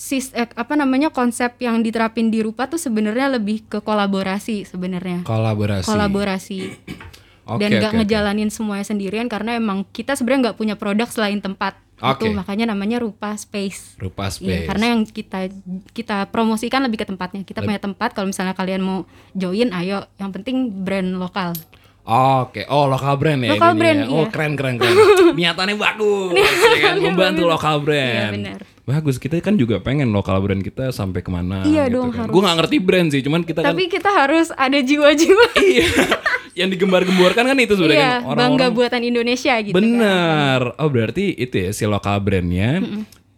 sis 0.00 0.32
eh, 0.32 0.48
apa 0.56 0.78
namanya 0.78 1.12
konsep 1.12 1.60
yang 1.60 1.82
diterapin 1.84 2.32
di 2.32 2.40
Rupa 2.40 2.70
tuh 2.70 2.80
sebenarnya 2.80 3.36
lebih 3.36 3.66
ke 3.68 3.78
kolaborasi 3.82 4.64
sebenarnya. 4.64 5.26
kolaborasi. 5.26 5.88
Kolaborasi 5.88 6.58
Oke, 7.50 7.66
dan 7.66 7.82
nggak 7.82 7.92
oke. 7.92 7.98
ngejalanin 8.06 8.50
semuanya 8.54 8.86
sendirian 8.86 9.26
karena 9.26 9.58
emang 9.58 9.82
kita 9.90 10.14
sebenarnya 10.14 10.50
nggak 10.50 10.58
punya 10.62 10.74
produk 10.78 11.10
selain 11.10 11.42
tempat 11.42 11.74
Oke. 12.00 12.24
itu 12.24 12.32
makanya 12.32 12.72
namanya 12.72 13.02
rupa 13.02 13.34
space. 13.36 13.98
Rupa 14.00 14.30
Iya, 14.30 14.64
Space. 14.64 14.66
karena 14.70 14.84
yang 14.96 15.00
kita 15.04 15.38
kita 15.92 16.16
promosikan 16.32 16.80
lebih 16.86 17.04
ke 17.04 17.06
tempatnya. 17.10 17.44
Kita 17.44 17.60
punya 17.60 17.76
tempat 17.76 18.16
kalau 18.16 18.30
misalnya 18.30 18.56
kalian 18.56 18.80
mau 18.80 19.04
join, 19.36 19.68
ayo. 19.76 20.08
Yang 20.16 20.30
penting 20.40 20.56
brand 20.86 21.20
lokal. 21.20 21.52
Oke, 22.10 22.66
oh 22.66 22.84
lokal 22.84 23.14
brand 23.16 23.38
ya. 23.40 23.54
Lokal 23.54 23.72
brand, 23.72 23.98
Oh 24.04 24.20
iya. 24.20 24.28
keren 24.28 24.52
keren 24.54 24.74
keren. 24.80 24.94
Niatannya 25.32 25.76
bagus, 25.76 26.34
ya 26.34 26.78
kan? 26.82 26.94
membantu 26.98 27.42
lokal 27.46 27.78
brand. 27.78 28.10
Iya, 28.10 28.28
benar. 28.32 28.60
Bagus, 28.82 29.16
kita 29.16 29.38
kan 29.38 29.54
juga 29.54 29.78
pengen 29.78 30.10
lokal 30.10 30.42
brand 30.42 30.58
kita 30.58 30.90
sampai 30.90 31.20
ke 31.20 31.30
mana. 31.30 31.62
Iya 31.62 31.86
gitu 31.86 31.94
dong, 31.96 32.10
kan. 32.10 32.26
harus. 32.26 32.32
Gue 32.32 32.42
nggak 32.42 32.56
ngerti 32.58 32.76
brand 32.80 33.08
sih, 33.08 33.20
cuman 33.20 33.40
kita 33.40 33.60
kan 33.60 33.70
Tapi 33.70 33.84
kita 33.86 34.10
harus 34.10 34.50
ada 34.50 34.74
jiwa-jiwa. 34.76 35.46
iya, 35.70 35.86
yang 36.56 36.68
digembar-gemborkan 36.68 37.44
kan 37.44 37.56
itu 37.56 37.72
sebenarnya 37.72 37.94
Iya, 37.96 38.10
kan 38.10 38.34
bangga 38.34 38.42
orang-orang. 38.66 38.70
buatan 38.74 39.02
Indonesia 39.04 39.54
gitu. 39.56 39.70
kan. 39.70 39.78
Bener. 39.78 40.60
Oh 40.76 40.88
berarti 40.88 41.24
itu 41.32 41.54
ya 41.56 41.70
si 41.70 41.86
lokal 41.86 42.18
brandnya 42.18 42.82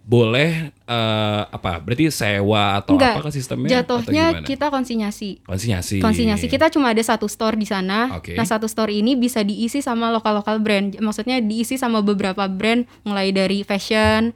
boleh 0.02 0.74
eh, 0.74 1.42
apa? 1.46 1.78
Berarti 1.78 2.10
sewa 2.10 2.82
atau 2.82 2.98
Enggak. 2.98 3.14
apa 3.16 3.20
kan 3.30 3.34
sistemnya? 3.34 3.70
Jatuhnya 3.70 4.42
kita 4.42 4.66
konsinyasi. 4.68 5.46
konsinyasi. 5.46 6.02
Konsinyasi 6.02 6.46
kita 6.50 6.68
cuma 6.74 6.90
ada 6.90 7.02
satu 7.02 7.30
store 7.30 7.54
di 7.54 7.66
sana. 7.66 8.18
Oke. 8.18 8.34
Nah 8.34 8.42
satu 8.42 8.66
store 8.66 8.90
ini 8.90 9.14
bisa 9.14 9.46
diisi 9.46 9.78
sama 9.78 10.10
lokal-lokal 10.10 10.58
brand. 10.58 10.98
Maksudnya 10.98 11.38
diisi 11.38 11.78
sama 11.78 12.02
beberapa 12.02 12.50
brand, 12.50 12.82
mulai 13.06 13.30
dari 13.30 13.62
fashion, 13.62 14.34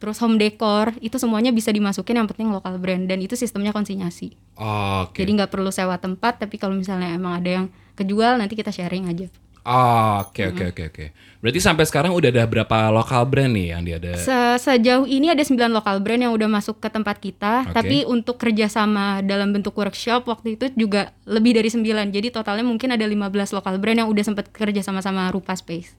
terus 0.00 0.16
home 0.18 0.40
decor, 0.40 0.96
itu 1.04 1.20
semuanya 1.20 1.52
bisa 1.52 1.68
dimasukin. 1.68 2.16
Yang 2.16 2.32
penting 2.34 2.48
lokal 2.48 2.80
brand 2.80 3.04
dan 3.04 3.20
itu 3.20 3.36
sistemnya 3.36 3.76
konsinyasi. 3.76 4.32
Oke. 4.56 5.22
Jadi 5.22 5.30
nggak 5.36 5.52
perlu 5.52 5.68
sewa 5.68 6.00
tempat. 6.00 6.40
Tapi 6.40 6.56
kalau 6.56 6.72
misalnya 6.72 7.12
emang 7.12 7.36
ada 7.36 7.50
yang 7.62 7.66
kejual, 8.00 8.40
nanti 8.40 8.56
kita 8.56 8.72
sharing 8.72 9.12
aja. 9.12 9.28
Oh, 9.62 10.26
Oke 10.26 10.42
oke 10.44 10.64
oke 10.70 10.82
oke. 10.90 11.04
Berarti 11.38 11.58
sampai 11.58 11.82
sekarang 11.82 12.12
udah 12.12 12.28
ada 12.28 12.44
berapa 12.44 12.90
lokal 12.90 13.26
brand 13.26 13.50
nih 13.50 13.66
yang 13.70 13.82
dia 13.82 13.96
ada? 13.96 14.14
Se- 14.14 14.58
Sejauh 14.60 15.06
ini 15.06 15.26
ada 15.26 15.38
9 15.38 15.54
lokal 15.68 15.98
brand 15.98 16.18
yang 16.20 16.30
udah 16.30 16.46
masuk 16.46 16.78
ke 16.78 16.86
tempat 16.86 17.18
kita, 17.18 17.62
Oke. 17.64 17.70
tapi 17.72 17.96
untuk 18.04 18.36
kerjasama 18.36 19.20
dalam 19.20 19.50
bentuk 19.50 19.70
workshop 19.72 20.22
waktu 20.24 20.54
itu 20.54 20.70
juga 20.72 21.10
lebih 21.24 21.54
dari 21.54 21.66
9. 21.66 21.82
Jadi 22.08 22.30
totalnya 22.30 22.62
mungkin 22.62 22.90
ada 22.90 23.02
15 23.02 23.18
lokal 23.52 23.74
brand 23.76 23.98
yang 23.98 24.08
udah 24.08 24.24
sempat 24.24 24.50
kerja 24.50 24.80
sama-sama 24.80 25.26
Rupa 25.28 25.52
Space. 25.52 25.94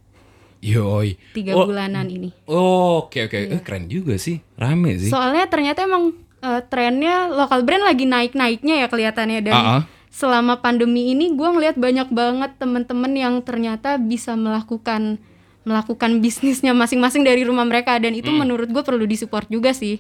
Yoi. 0.60 1.20
Tiga 1.34 1.52
Oh, 1.54 1.68
bulanan 1.68 2.08
ini. 2.08 2.32
oh, 2.46 3.04
Oke 3.04 3.28
oke. 3.28 3.36
Eh, 3.36 3.60
keren 3.60 3.88
juga 3.88 4.16
sih. 4.16 4.40
Rame 4.56 4.96
sih. 4.96 5.12
Soalnya 5.12 5.44
ternyata 5.46 5.84
emang 5.84 6.16
eh, 6.40 6.62
trennya 6.64 7.28
lokal 7.28 7.64
brand 7.64 7.84
lagi 7.84 8.04
naik-naiknya 8.06 8.76
ya 8.80 8.88
kelihatannya 8.88 9.40
dan 9.42 9.54
Ah, 9.54 9.68
ah. 9.68 9.82
Selama 10.14 10.58
pandemi 10.58 11.10
ini 11.10 11.34
gue 11.34 11.44
ngeliat 11.48 11.74
banyak 11.76 12.08
banget 12.08 12.54
temen-temen 12.56 13.12
yang 13.12 13.42
ternyata 13.42 13.98
bisa 13.98 14.38
melakukan 14.38 15.18
melakukan 15.64 16.20
bisnisnya 16.20 16.70
masing-masing 16.72 17.24
dari 17.24 17.42
rumah 17.42 17.64
mereka 17.64 17.98
dan 17.98 18.14
itu 18.14 18.30
menurut 18.30 18.68
gue 18.68 18.84
perlu 18.84 19.04
disupport 19.04 19.48
juga 19.48 19.74
sih 19.74 19.98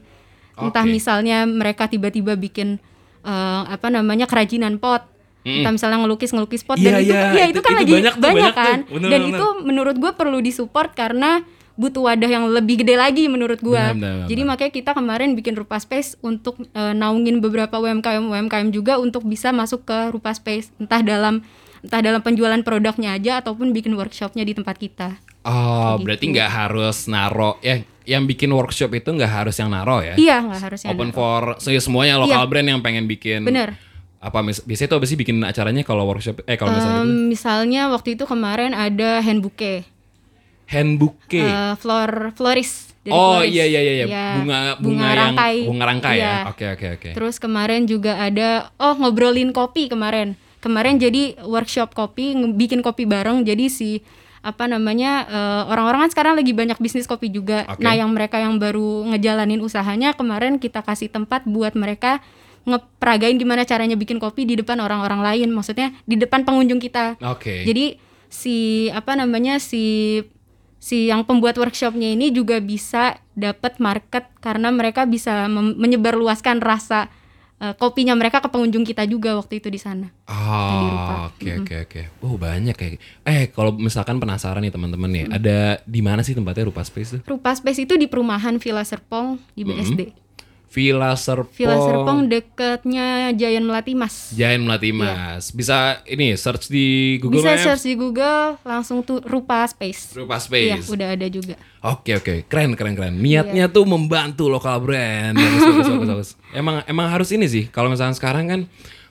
entah 0.53 0.69
Hmm. 0.79 0.85
Oke. 0.85 0.93
misalnya 0.93 1.37
mereka 1.43 1.87
tiba-tiba 1.87 2.35
bikin 2.35 2.77
eh, 3.21 3.61
apa 3.65 3.89
namanya 3.89 4.23
kerajinan 4.23 4.77
pot 4.77 5.01
entah 5.41 5.71
misalnya 5.71 5.97
ngelukis 5.99 6.29
ngelukis 6.29 6.61
pot 6.61 6.77
Hmm. 6.77 6.85
Iya, 6.85 6.91
dan 6.91 7.01
itu 7.01 7.09
iya, 7.09 7.23
ya 7.25 7.43
itu, 7.43 7.51
itu- 7.51 7.63
kan 7.63 7.71
itu 7.71 7.79
lagi 7.79 7.93
banyak 7.93 8.15
banyak, 8.15 8.21
banyak 8.21 8.53
tuh. 8.53 8.61
kan 8.61 8.79
Bener, 8.85 9.09
dan 9.09 9.19
bener. 9.19 9.31
itu 9.33 9.45
menurut 9.61 9.95
gue 9.97 10.11
perlu 10.13 10.37
disupport 10.39 10.89
karena 10.93 11.31
butuh 11.75 12.03
wadah 12.03 12.27
yang 12.27 12.45
lebih 12.47 12.79
gede 12.79 12.93
lagi 12.93 13.25
menurut 13.25 13.57
gue 13.57 13.73
Benar, 13.73 13.95
benar, 13.95 14.25
jadi 14.25 14.39
benar. 14.39 14.51
makanya 14.51 14.71
kita 14.73 14.91
kemarin 14.91 15.33
bikin 15.33 15.53
Rupa 15.53 15.77
Space 15.77 16.13
untuk 16.19 16.61
eh, 16.67 16.93
naungin 16.93 17.39
beberapa 17.39 17.75
UMKM 17.75 18.23
UMKM 18.23 18.69
juga 18.69 18.97
untuk 18.97 19.23
bisa 19.23 19.49
masuk 19.49 19.83
ke 19.83 20.09
Rupa 20.09 20.31
Space 20.31 20.69
entah 20.77 21.01
dalam 21.01 21.41
entah 21.79 21.99
dalam 21.99 22.19
penjualan 22.19 22.55
produknya 22.59 23.13
aja 23.13 23.39
ataupun 23.39 23.69
bikin 23.69 23.91
workshopnya 23.91 24.41
di 24.41 24.53
tempat 24.53 24.77
kita. 24.77 25.09
Oh, 25.43 25.97
Gitu. 25.97 26.05
berarti 26.05 26.25
nggak 26.29 26.49
harus 26.49 26.97
naro 27.05 27.59
ya 27.59 27.81
yang 28.03 28.23
bikin 28.23 28.47
workshop 28.49 28.93
itu 28.93 29.09
nggak 29.09 29.27
harus 29.27 29.55
yang 29.55 29.67
naro 29.67 29.99
ya? 29.99 30.13
Iya 30.13 30.39
nggak 30.41 30.61
harus 30.61 30.79
yang 30.81 30.91
Open 30.91 31.09
naro. 31.09 31.17
for 31.17 31.41
so, 31.57 31.67
ya 31.67 31.79
semuanya 31.79 32.15
lokal 32.15 32.39
Iya. 32.39 32.47
brand 32.47 32.67
yang 32.69 32.79
pengen 32.79 33.03
bikin. 33.03 33.43
Bener. 33.43 33.75
Apa 34.17 34.39
mis- 34.39 34.61
biasanya 34.61 34.87
tuh 34.87 34.97
apa 34.97 35.05
sih 35.05 35.17
bikin 35.17 35.41
acaranya 35.41 35.81
kalau 35.81 36.05
workshop 36.05 36.45
eh 36.45 36.55
kalau 36.55 36.71
misalnya 36.71 37.01
gitu? 37.01 37.27
misalnya 37.27 37.81
waktu 37.89 38.09
itu 38.13 38.23
kemarin 38.23 38.71
ada 38.71 39.19
hand 39.19 39.41
bouquet, 39.41 39.83
hand 40.65 40.97
bouquet. 40.97 41.43
eh, 41.43 41.73
flor 41.75 42.31
floris. 42.33 42.91
dari 43.03 43.11
oh 43.11 43.43
floris. 43.43 43.51
iya 43.51 43.65
iya 43.65 43.79
iya, 43.79 43.93
iya. 43.93 44.05
Iya, 44.05 44.25
bunga 44.39 44.59
bunga, 44.79 45.03
yang 45.03 45.19
rangkai. 45.19 45.55
bunga 45.67 45.83
rangkai 45.85 46.15
Iya. 46.15 46.23
ya. 46.23 46.35
Oke 46.47 46.65
oke 46.69 46.87
oke. 46.95 47.09
Terus 47.13 47.35
kemarin 47.37 47.83
juga 47.83 48.15
ada 48.15 48.71
oh 48.77 48.95
ngobrolin 48.95 49.51
kopi 49.51 49.91
kemarin. 49.91 50.39
Kemarin 50.59 50.95
jadi 50.95 51.35
workshop 51.43 51.91
kopi, 51.91 52.31
bikin 52.55 52.79
kopi 52.79 53.03
bareng. 53.03 53.43
Jadi 53.43 53.67
si 53.67 53.89
apa 54.39 54.67
namanya 54.67 55.27
eh, 55.27 55.63
orang-orang 55.67 56.07
kan 56.07 56.11
sekarang 56.11 56.33
lagi 56.35 56.51
banyak 56.51 56.79
bisnis 56.79 57.03
kopi 57.03 57.27
juga. 57.27 57.67
Oke. 57.67 57.79
Nah, 57.79 57.91
yang 57.91 58.07
mereka 58.07 58.39
yang 58.39 58.55
baru 58.55 59.07
ngejalanin 59.11 59.59
usahanya 59.59 60.15
kemarin 60.15 60.55
kita 60.55 60.79
kasih 60.79 61.07
tempat 61.07 61.43
buat 61.43 61.75
mereka 61.75 62.23
ngeperagain 62.63 63.35
gimana 63.35 63.67
caranya 63.67 63.99
bikin 63.99 64.15
kopi 64.15 64.47
di 64.47 64.55
depan 64.55 64.79
orang-orang 64.79 65.19
lain. 65.19 65.51
Maksudnya 65.51 65.91
di 66.03 66.15
depan 66.15 66.47
pengunjung 66.47 66.79
kita. 66.79 67.19
Oke. 67.19 67.67
Jadi 67.67 67.99
si 68.31 68.87
apa 68.89 69.13
namanya 69.13 69.59
si 69.59 70.23
si 70.83 71.07
yang 71.07 71.23
pembuat 71.23 71.55
workshopnya 71.55 72.11
ini 72.11 72.35
juga 72.35 72.59
bisa 72.59 73.15
dapat 73.39 73.79
market 73.79 74.27
karena 74.43 74.67
mereka 74.67 75.07
bisa 75.07 75.47
menyebarluaskan 75.79 76.59
rasa 76.59 77.07
eh, 77.63 77.71
kopinya 77.79 78.11
mereka 78.19 78.43
ke 78.43 78.51
pengunjung 78.51 78.83
kita 78.83 79.07
juga 79.07 79.39
waktu 79.39 79.63
itu 79.63 79.71
di 79.71 79.79
sana. 79.79 80.11
Oh, 80.27 81.31
oke 81.31 81.63
oke 81.63 81.75
oke. 81.87 82.01
Oh, 82.19 82.35
banyak 82.35 82.75
kayak. 82.75 82.99
Eh, 83.23 83.47
kalau 83.55 83.71
misalkan 83.79 84.19
penasaran 84.19 84.59
nih 84.59 84.75
teman-teman 84.75 85.07
nih, 85.07 85.25
ada 85.31 85.79
di 85.87 86.03
mana 86.03 86.19
sih 86.19 86.35
tempatnya 86.35 86.67
Rupa 86.67 86.83
Space 86.83 87.15
tuh? 87.15 87.21
Rupa 87.31 87.55
Space 87.55 87.87
itu 87.87 87.95
di 87.95 88.11
perumahan 88.11 88.59
Villa 88.59 88.83
Serpong 88.83 89.39
di 89.55 89.63
BSD. 89.63 90.22
Villa 90.73 91.13
Serpong. 91.13 91.53
Villa 91.53 91.77
Serpong 91.77 92.19
dekatnya 92.25 93.07
Giant 93.31 93.61
Melati 93.61 93.93
Mas. 93.93 94.33
Giant 94.33 94.65
Melati 94.65 94.89
Mas. 94.89 95.49
Bisa 95.49 96.01
ini 96.03 96.33
search 96.33 96.65
di 96.67 96.87
Google 97.17 97.39
Bisa 97.39 97.53
Maps. 97.53 97.63
search 97.63 97.83
di 97.85 97.93
Google 97.93 98.57
langsung 98.61 98.99
tuh 98.99 99.21
Rupa 99.21 99.61
Space. 99.63 100.17
Rupa 100.17 100.41
Iya, 100.49 100.81
Space. 100.81 100.89
udah 100.89 101.13
ada 101.13 101.27
juga. 101.27 101.55
Oke 101.79 102.17
oke, 102.17 102.49
keren 102.49 102.73
keren 102.73 102.93
keren. 102.93 103.15
Niatnya 103.15 103.69
Iya. 103.69 103.71
tuh 103.71 103.85
membantu 103.85 104.49
lokal 104.49 104.81
brand. 104.81 105.37
Bagus, 105.37 105.61
bagus, 105.61 105.87
bagus, 105.87 106.09
bagus. 106.09 106.29
Emang 106.57 106.81
emang 106.83 107.05
harus 107.07 107.29
ini 107.29 107.45
sih. 107.45 107.69
Kalau 107.69 107.87
misalkan 107.87 108.17
sekarang 108.17 108.45
kan 108.49 108.61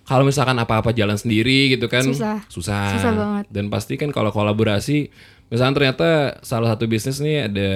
kalau 0.02 0.26
misalkan 0.26 0.59
apa-apa 0.59 0.90
jalan 0.90 1.14
sendiri 1.14 1.71
gitu 1.71 1.87
kan 1.87 2.02
Susah. 2.02 2.42
susah. 2.50 2.99
Susah 2.99 3.12
banget. 3.14 3.45
Dan 3.54 3.71
pasti 3.71 3.95
kan 3.95 4.11
kalau 4.11 4.35
kolaborasi 4.35 5.14
misalkan 5.47 5.78
ternyata 5.78 6.42
salah 6.42 6.75
satu 6.75 6.90
bisnis 6.90 7.23
nih 7.23 7.47
ada 7.47 7.71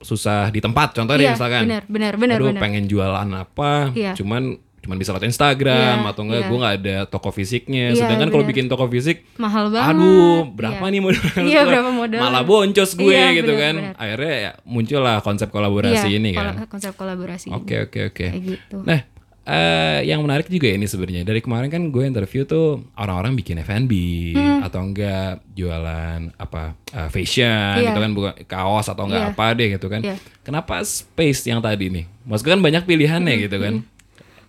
susah 0.00 0.48
di 0.48 0.58
tempat 0.58 0.92
contohnya 0.92 1.22
Iya, 1.22 1.32
misalkan. 1.32 1.62
benar, 1.64 1.84
benar, 1.86 2.12
benar, 2.16 2.36
Aduh, 2.36 2.48
benar. 2.50 2.60
pengen 2.60 2.84
jualan 2.84 3.28
apa, 3.30 3.92
Iya. 3.92 4.12
cuman 4.14 4.56
cuman 4.80 4.96
bisa 4.96 5.12
lewat 5.12 5.28
Instagram 5.28 5.96
Iya, 5.98 6.08
atau 6.08 6.22
enggak 6.24 6.40
iya. 6.40 6.48
gue 6.48 6.58
nggak 6.58 6.76
ada 6.80 6.96
toko 7.04 7.28
fisiknya. 7.28 7.92
Iya, 7.92 8.00
Sedangkan 8.00 8.28
kalau 8.28 8.44
bikin 8.44 8.64
toko 8.64 8.88
fisik 8.88 9.28
Mahal 9.36 9.68
banget. 9.68 9.92
Aduh, 9.92 10.48
berapa 10.48 10.80
Iya. 10.80 10.88
nih 10.88 11.00
modal? 11.04 11.24
Iya, 11.44 11.60
berapa 11.68 11.90
modal? 11.92 12.16
Malah 12.18 12.42
boncos 12.42 12.90
gue 12.96 13.12
Iya, 13.12 13.36
gitu 13.36 13.52
benar, 13.52 13.60
kan. 13.60 13.74
benar. 13.76 13.94
Akhirnya 14.00 14.34
ya 14.34 14.50
muncullah 14.64 15.16
konsep 15.20 15.48
kolaborasi 15.48 16.08
Iya, 16.08 16.16
ini 16.16 16.30
kan. 16.32 16.64
konsep 16.64 16.96
kolaborasi. 16.96 17.52
Oke 17.52 17.76
oke 17.84 18.00
oke. 18.08 18.26
Gitu. 18.32 18.76
Nah, 18.80 19.04
eh, 19.42 20.00
yang 20.04 20.20
menarik 20.20 20.46
juga 20.46 20.68
ini 20.68 20.84
sebenarnya 20.84 21.22
dari 21.22 21.40
kemarin 21.40 21.68
kan 21.68 21.82
gue 21.88 22.04
interview 22.04 22.44
tuh 22.44 22.84
orang-orang 22.94 23.34
bikin 23.34 23.58
F&B 23.58 23.92
Hmm. 24.32 24.60
atau 24.62 24.80
enggak 24.82 25.40
jualan 25.50 26.32
apa 26.34 26.76
eh, 26.88 27.08
fashion 27.08 27.48
Iya. 27.76 27.90
gitu 27.90 27.98
kan 27.98 28.10
bukan 28.12 28.32
kaos 28.44 28.86
atau 28.86 29.04
enggak 29.04 29.22
Iya. 29.22 29.32
apa 29.32 29.44
deh 29.52 29.68
gitu 29.74 29.86
kan. 29.86 30.00
Iya. 30.00 30.16
Kenapa 30.40 30.80
space 30.80 31.46
yang 31.46 31.58
tadi 31.58 31.88
nih? 31.88 32.04
Maksudnya 32.22 32.52
kan 32.54 32.62
banyak 32.62 32.82
pilihannya 32.84 33.34
Hmm, 33.34 33.44
gitu 33.44 33.56
kan. 33.56 33.74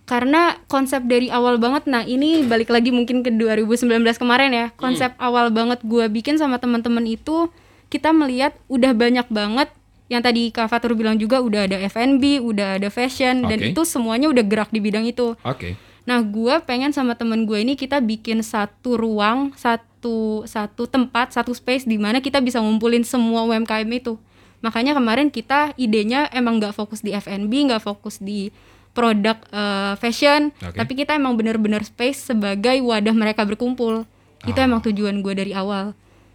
Karena 0.02 0.58
konsep 0.66 1.06
dari 1.06 1.30
awal 1.30 1.56
banget, 1.56 1.86
nah 1.86 2.02
ini 2.02 2.42
balik 2.42 2.68
lagi 2.68 2.90
mungkin 2.90 3.22
ke 3.22 3.30
2019 3.30 3.86
kemarin 4.18 4.50
ya. 4.50 4.66
Konsep 4.74 5.14
awal 5.16 5.48
banget 5.48 5.78
gua 5.82 6.10
bikin 6.10 6.36
sama 6.36 6.58
teman-teman 6.58 7.06
itu 7.06 7.48
kita 7.86 8.10
melihat 8.10 8.50
udah 8.66 8.92
banyak 8.92 9.24
banget 9.28 9.70
yang 10.12 10.20
tadi 10.20 10.52
Kak 10.52 10.68
Fatur 10.68 10.92
bilang 10.92 11.16
juga 11.16 11.40
udah 11.40 11.64
ada 11.64 11.80
F&B, 11.88 12.44
udah 12.44 12.76
ada 12.76 12.92
fashion 12.92 13.48
dan 13.48 13.56
Oke. 13.56 13.72
itu 13.72 13.80
semuanya 13.88 14.28
udah 14.28 14.44
gerak 14.44 14.68
di 14.68 14.84
bidang 14.84 15.08
itu. 15.08 15.32
Oke. 15.40 15.80
Nah, 16.04 16.20
gua 16.20 16.60
pengen 16.60 16.92
sama 16.92 17.16
temen 17.16 17.48
gue 17.48 17.56
ini 17.56 17.72
kita 17.72 18.04
bikin 18.04 18.44
satu 18.44 19.00
ruang, 19.00 19.56
satu 19.56 20.44
satu 20.44 20.84
tempat, 20.84 21.32
satu 21.32 21.56
space 21.56 21.88
di 21.88 21.96
mana 21.96 22.20
kita 22.20 22.44
bisa 22.44 22.60
ngumpulin 22.60 23.06
semua 23.06 23.46
UMKM 23.48 23.88
itu. 23.88 24.20
Makanya 24.60 24.92
kemarin 24.92 25.32
kita 25.32 25.72
idenya 25.74 26.28
emang 26.30 26.60
nggak 26.60 26.76
fokus 26.76 27.00
di 27.00 27.16
F&B, 27.16 27.72
nggak 27.72 27.80
fokus 27.80 28.20
di 28.20 28.52
produk 28.92 29.40
eh, 29.48 29.94
fashion, 29.96 30.52
Oke. 30.60 30.76
tapi 30.76 30.92
kita 30.92 31.16
emang 31.16 31.32
bener-bener 31.38 31.80
space 31.80 32.28
sebagai 32.28 32.76
wadah 32.84 33.14
mereka 33.16 33.48
berkumpul. 33.48 34.04
Itu 34.44 34.58
Ah. 34.58 34.66
emang 34.68 34.82
tujuan 34.82 35.22
gue 35.22 35.32
dari 35.32 35.54
awal, 35.54 35.94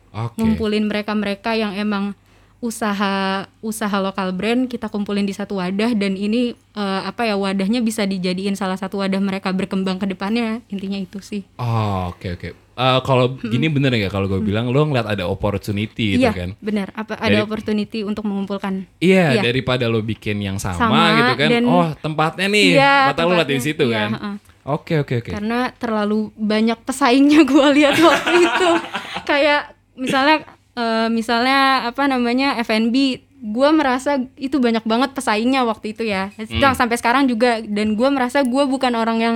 Oke. 0.09 0.39
ngumpulin 0.41 0.87
mereka-mereka 0.87 1.53
yang 1.53 1.75
emang 1.75 2.15
usaha 2.59 3.15
usaha 3.59 3.97
lokal 3.97 4.31
brand 4.31 4.65
kita 4.65 4.87
kumpulin 4.87 5.21
di 5.21 5.31
satu 5.31 5.57
wadah 5.57 5.93
dan 5.93 6.13
ini 6.13 6.41
eh, 6.53 7.01
apa 7.03 7.23
ya 7.23 7.33
wadahnya 7.33 7.79
bisa 7.79 8.03
dijadiin 8.03 8.53
salah 8.53 8.75
satu 8.75 8.97
wadah 8.97 9.19
mereka 9.19 9.49
berkembang 9.49 9.95
ke 9.95 10.07
depannya 10.07 10.59
intinya 10.67 10.97
itu 10.97 11.19
sih 11.19 11.45
Oh, 11.55 12.09
oke 12.11 12.27
oke. 12.33 12.49
Eh, 12.53 12.99
kalau 13.01 13.33
gini 13.35 13.67
bener 13.67 13.89
nggak 13.91 14.09
kalau 14.11 14.25
gue 14.27 14.37
bilang 14.39 14.67
lo 14.67 14.81
ngeliat 14.83 15.05
ada 15.07 15.25
opportunity 15.25 16.13
gitu 16.13 16.21
iya 16.23 16.29
kan? 16.31 16.53
benar 16.59 16.93
apa 16.93 17.13
Dari- 17.15 17.33
ada 17.33 17.37
opportunity 17.41 18.01
untuk 18.01 18.21
mengumpulkan 18.23 18.85
Iya, 18.97 19.33
Iya. 19.33 19.41
daripada 19.43 19.85
lo 19.85 19.97
bikin 19.99 20.37
yang 20.39 20.57
sama, 20.57 20.77
Sama, 20.79 21.01
gitu 21.15 21.33
kan. 21.35 21.49
dan- 21.51 21.65
oh, 21.65 21.89
tempatnya 21.95 22.45
nih. 22.47 22.69
Iya, 22.75 22.95
Kata 23.09 23.21
lo 23.23 23.33
liat 23.33 23.47
di 23.47 23.57
situ 23.59 23.83
Iya, 23.83 23.97
kan. 23.97 24.09
heeh. 24.13 24.35
Oke, 24.67 24.93
oke, 24.99 25.13
oke. 25.15 25.31
karena 25.31 25.71
terlalu 25.73 26.29
banyak 26.33 26.77
pesaingnya 26.79 27.41
gue 27.43 27.67
lihat 27.73 27.97
waktu 27.97 28.33
itu 28.41 28.69
kayak 29.29 29.61
misalnya 29.95 30.43
eh, 30.77 31.07
misalnya 31.09 31.57
apa 31.85 32.05
namanya 32.05 32.53
F&B 32.59 32.95
gue 33.37 33.69
merasa 33.71 34.17
itu 34.35 34.57
banyak 34.57 34.81
banget 34.83 35.11
pesaingnya 35.11 35.61
waktu 35.63 35.91
itu 35.91 36.03
ya 36.03 36.29
Hmm. 36.33 36.73
sampai 36.73 36.95
sekarang 36.95 37.25
juga 37.25 37.59
dan 37.59 37.93
gue 37.93 38.09
merasa 38.09 38.41
gue 38.41 38.63
bukan 38.65 38.93
orang 38.93 39.17
yang 39.17 39.35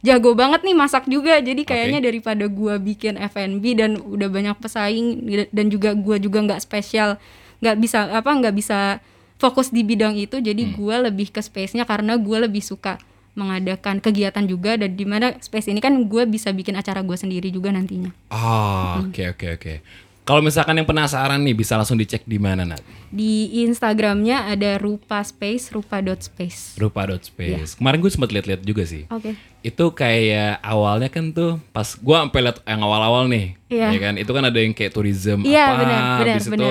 jago 0.00 0.32
banget 0.32 0.60
nih 0.60 0.72
masak 0.72 1.04
juga 1.06 1.40
jadi 1.40 1.60
kayaknya 1.62 2.00
daripada 2.02 2.44
gue 2.44 2.74
bikin 2.78 3.16
F&B 3.16 3.64
dan 3.74 3.96
udah 3.96 4.28
banyak 4.28 4.56
pesaing 4.56 5.24
dan 5.50 5.66
juga 5.68 5.92
gue 5.92 6.16
juga 6.20 6.40
nggak 6.40 6.60
spesial 6.60 7.16
nggak 7.60 7.76
bisa 7.78 8.12
apa 8.12 8.28
nggak 8.30 8.52
bisa 8.52 9.00
fokus 9.34 9.68
di 9.68 9.80
bidang 9.80 10.14
itu 10.14 10.40
jadi 10.40 10.60
Hmm. 10.62 10.72
gue 10.74 10.96
lebih 11.02 11.28
ke 11.28 11.40
space-nya 11.40 11.84
karena 11.84 12.16
gue 12.16 12.38
lebih 12.38 12.60
suka 12.60 12.96
mengadakan 13.34 13.98
kegiatan 13.98 14.44
juga 14.44 14.76
dan 14.76 14.94
di 14.94 15.02
mana 15.02 15.34
space 15.38 15.66
ini 15.66 15.80
kan 15.80 15.96
gue 15.98 16.22
bisa 16.24 16.48
bikin 16.48 16.76
acara 16.76 17.00
gue 17.00 17.16
sendiri 17.18 17.50
juga 17.50 17.68
nantinya 17.68 18.08
Oh, 18.30 19.02
oke, 19.02 19.22
oke, 19.34 19.46
oke. 19.52 19.74
Kalau 20.24 20.40
misalkan 20.40 20.72
yang 20.74 20.84
penasaran 20.84 21.36
nih 21.38 21.52
bisa 21.52 21.76
langsung 21.76 21.94
dicek 21.94 22.24
di 22.24 22.36
mana 22.36 22.64
Nat? 22.64 22.80
di 23.08 23.62
Instagramnya 23.62 24.48
ada 24.48 24.74
rupa 24.74 25.22
space 25.22 25.70
rupa 25.70 26.00
dot 26.00 26.18
space 26.18 26.74
Rupa 26.74 27.06
dot 27.06 27.22
space. 27.22 27.76
Kemarin 27.76 28.00
gue 28.00 28.10
sempat 28.10 28.28
lihat-lihat 28.28 28.60
juga 28.60 28.82
sih. 28.82 29.06
oke 29.06 29.36
Itu 29.60 29.92
kayak 29.92 30.58
awalnya 30.58 31.06
kan 31.06 31.30
tuh 31.30 31.62
pas 31.70 31.86
gue 31.86 32.16
sampai 32.18 32.40
lihat 32.42 32.58
yang 32.64 32.80
awal-awal 32.80 33.28
nih, 33.28 33.54
Iya. 33.68 33.88
ya 33.92 33.98
kan? 34.00 34.14
Itu 34.16 34.32
kan 34.32 34.42
ada 34.42 34.58
yang 34.58 34.72
kayak 34.72 34.90
tourism 34.90 35.44
Iya, 35.44 35.62
apa, 35.62 35.76
benar, 35.78 36.00
benar, 36.18 36.26
habis 36.32 36.46
itu 36.46 36.68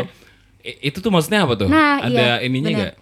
itu 0.82 0.98
tuh 0.98 1.12
maksudnya 1.12 1.44
apa 1.44 1.54
tuh? 1.56 1.68
nah 1.68 2.00
ada 2.02 2.10
iya 2.10 2.34
ininya 2.42 2.68
benar. 2.68 2.80
nggak? 2.82 2.94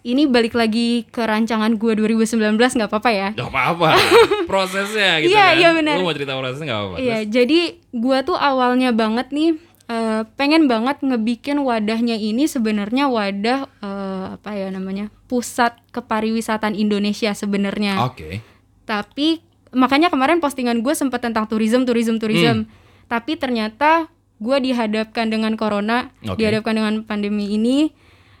ini 0.00 0.22
balik 0.24 0.54
lagi 0.54 0.88
ke 1.04 1.20
rancangan 1.20 1.74
gue 1.74 1.92
2019 1.98 2.38
nggak 2.56 2.86
apa-apa 2.86 3.10
ya 3.10 3.28
Gak 3.34 3.50
apa-apa. 3.50 3.90
Prosesnya 4.48 5.20
gitu 5.20 5.34
Iya, 5.34 5.44
kan. 5.44 5.58
iya, 5.58 5.68
benar. 5.74 5.96
Lu 5.96 6.04
mau 6.04 6.14
cerita 6.14 6.32
prosesnya 6.32 6.66
gak 6.66 6.78
apa-apa. 6.78 6.96
Iya, 6.98 7.18
jadi 7.26 7.60
gua 7.90 8.22
tuh 8.22 8.32
awalnya 8.34 8.88
banget 8.90 9.28
nih 9.28 9.60
eh, 9.88 10.22
pengen 10.36 10.68
banget 10.68 11.00
ngebikin 11.00 11.64
wadahnya 11.64 12.14
ini 12.14 12.44
sebenarnya 12.44 13.08
wadah 13.08 13.66
eh, 13.80 14.26
apa 14.36 14.50
ya 14.54 14.68
namanya 14.68 15.08
pusat 15.26 15.74
kepariwisataan 15.90 16.76
Indonesia 16.76 17.32
sebenarnya. 17.32 18.04
Oke. 18.04 18.44
Tapi 18.84 19.40
makanya 19.72 20.08
kemarin 20.08 20.40
postingan 20.40 20.80
gue 20.80 20.94
sempat 20.96 21.24
tentang 21.24 21.48
tourism, 21.48 21.84
tourism, 21.88 22.20
tourism. 22.20 22.68
Tapi 23.08 23.40
ternyata 23.40 24.12
gue 24.38 24.56
dihadapkan 24.60 25.28
dengan 25.28 25.56
corona, 25.58 26.12
Oke. 26.24 26.40
dihadapkan 26.40 26.76
dengan 26.76 26.94
pandemi 27.04 27.52
ini. 27.52 27.92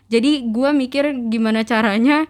Jadi 0.08 0.48
gue 0.48 0.70
mikir 0.72 1.28
gimana 1.28 1.68
caranya 1.68 2.24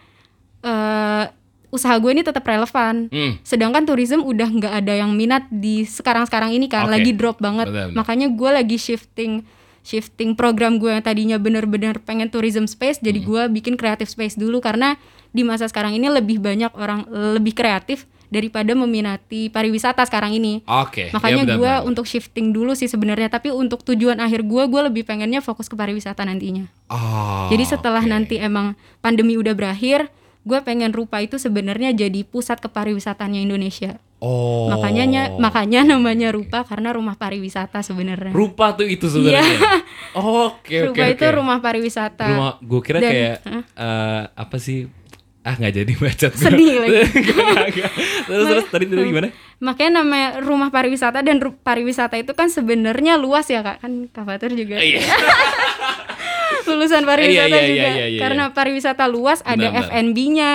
eh 0.59 1.31
usaha 1.69 1.95
gue 2.01 2.11
ini 2.13 2.25
tetap 2.25 2.45
relevan. 2.45 3.09
Hmm. 3.13 3.37
Sedangkan 3.45 3.85
tourism 3.85 4.25
udah 4.25 4.49
nggak 4.49 4.75
ada 4.85 4.95
yang 5.05 5.13
minat 5.13 5.45
di 5.49 5.85
sekarang-sekarang 5.85 6.53
ini 6.53 6.67
kan, 6.67 6.89
Oke. 6.89 6.97
lagi 6.97 7.11
drop 7.13 7.39
banget. 7.39 7.69
Benar, 7.69 7.93
benar. 7.93 7.97
Makanya 8.01 8.27
gue 8.33 8.51
lagi 8.53 8.77
shifting 8.77 9.45
shifting 9.81 10.37
program 10.37 10.77
gue 10.77 10.93
yang 10.93 11.01
tadinya 11.01 11.41
bener-bener 11.41 11.97
pengen 12.03 12.29
tourism 12.29 12.69
space, 12.69 13.01
jadi 13.01 13.25
Hmm. 13.25 13.29
gue 13.29 13.43
bikin 13.61 13.75
creative 13.81 14.11
space 14.11 14.37
dulu 14.37 14.61
karena 14.61 15.01
di 15.33 15.45
masa 15.45 15.65
sekarang 15.65 15.97
ini 15.97 16.13
lebih 16.13 16.41
banyak 16.41 16.73
orang 16.77 17.09
lebih 17.09 17.57
kreatif 17.57 18.05
daripada 18.29 18.77
meminati 18.77 19.49
pariwisata 19.49 20.05
sekarang 20.05 20.37
ini. 20.37 20.61
Oke. 20.69 21.09
Makanya 21.17 21.49
ya 21.49 21.57
gue 21.57 21.73
untuk 21.89 22.05
shifting 22.05 22.53
dulu 22.53 22.77
sih 22.77 22.85
sebenarnya, 22.85 23.33
tapi 23.33 23.49
untuk 23.49 23.81
tujuan 23.81 24.21
akhir 24.21 24.45
gue, 24.45 24.63
gue 24.69 24.83
lebih 24.93 25.09
pengennya 25.09 25.41
fokus 25.41 25.65
ke 25.65 25.73
pariwisata 25.73 26.21
nantinya. 26.29 26.69
Oh, 26.93 27.49
Jadi 27.49 27.65
setelah 27.65 28.05
oke. 28.05 28.13
nanti 28.13 28.37
emang 28.37 28.77
pandemi 29.01 29.41
udah 29.41 29.57
berakhir, 29.57 30.13
gue 30.49 30.59
pengen 30.59 30.89
rupa 30.91 31.21
itu 31.21 31.37
sebenarnya 31.37 31.93
jadi 31.93 32.25
pusat 32.25 32.57
kepariwisataannya 32.59 33.45
Indonesia. 33.45 34.01
Oh. 34.19 34.67
Makanya 34.67 35.05
nya- 35.05 35.33
makanya 35.37 35.85
namanya 35.87 36.33
rupa 36.33 36.65
karena 36.65 36.91
rumah 36.91 37.15
pariwisata 37.15 37.79
sebenarnya. 37.81 38.33
rupa 38.33 38.73
tuh 38.73 38.89
itu 38.89 39.05
sebenarnya. 39.07 39.61
Oh, 40.11 40.49
Oke 40.51 40.83
oke 40.83 40.91
rupa 40.91 41.05
oke. 41.05 41.15
itu 41.15 41.25
rumah 41.31 41.59
pariwisata. 41.59 42.25
Rumah 42.27 42.53
gue 42.59 42.81
kira 42.81 42.99
Dan- 42.99 43.13
kayak 43.13 43.37
eh, 43.77 44.23
apa 44.27 44.57
sih? 44.57 44.89
Ah 45.41 45.55
nggak 45.55 45.75
jadi 45.77 45.93
baca. 45.95 46.27
Sedih 46.35 46.77
lagi. 46.79 47.01
terus 48.27 48.45
terus 48.49 48.67
tadi 48.67 48.85
tadi 48.85 49.01
gimana? 49.03 49.29
Makanya 49.59 50.03
namanya 50.03 50.29
rumah 50.41 50.69
pariwisata 50.69 51.21
dan 51.21 51.39
pariwisata 51.41 52.17
itu 52.17 52.33
kan 52.33 52.49
sebenarnya 52.49 53.17
luas 53.17 53.47
ya 53.47 53.61
kak. 53.61 53.81
Kan 53.81 54.09
Kak 54.09 54.25
Fatur 54.25 54.53
juga 54.53 54.77
Iya. 54.77 55.05
lulusan 56.69 57.03
pariwisata 57.03 57.49
Iya, 57.49 57.59
iya, 57.59 57.67
juga. 57.67 57.81
iya, 57.81 57.91
iya, 57.91 58.07
iya. 58.09 58.21
Karena 58.21 58.45
pariwisata 58.51 59.05
luas 59.07 59.41
ada 59.43 59.67
Benar. 59.67 59.89
F&B-nya. 59.89 60.53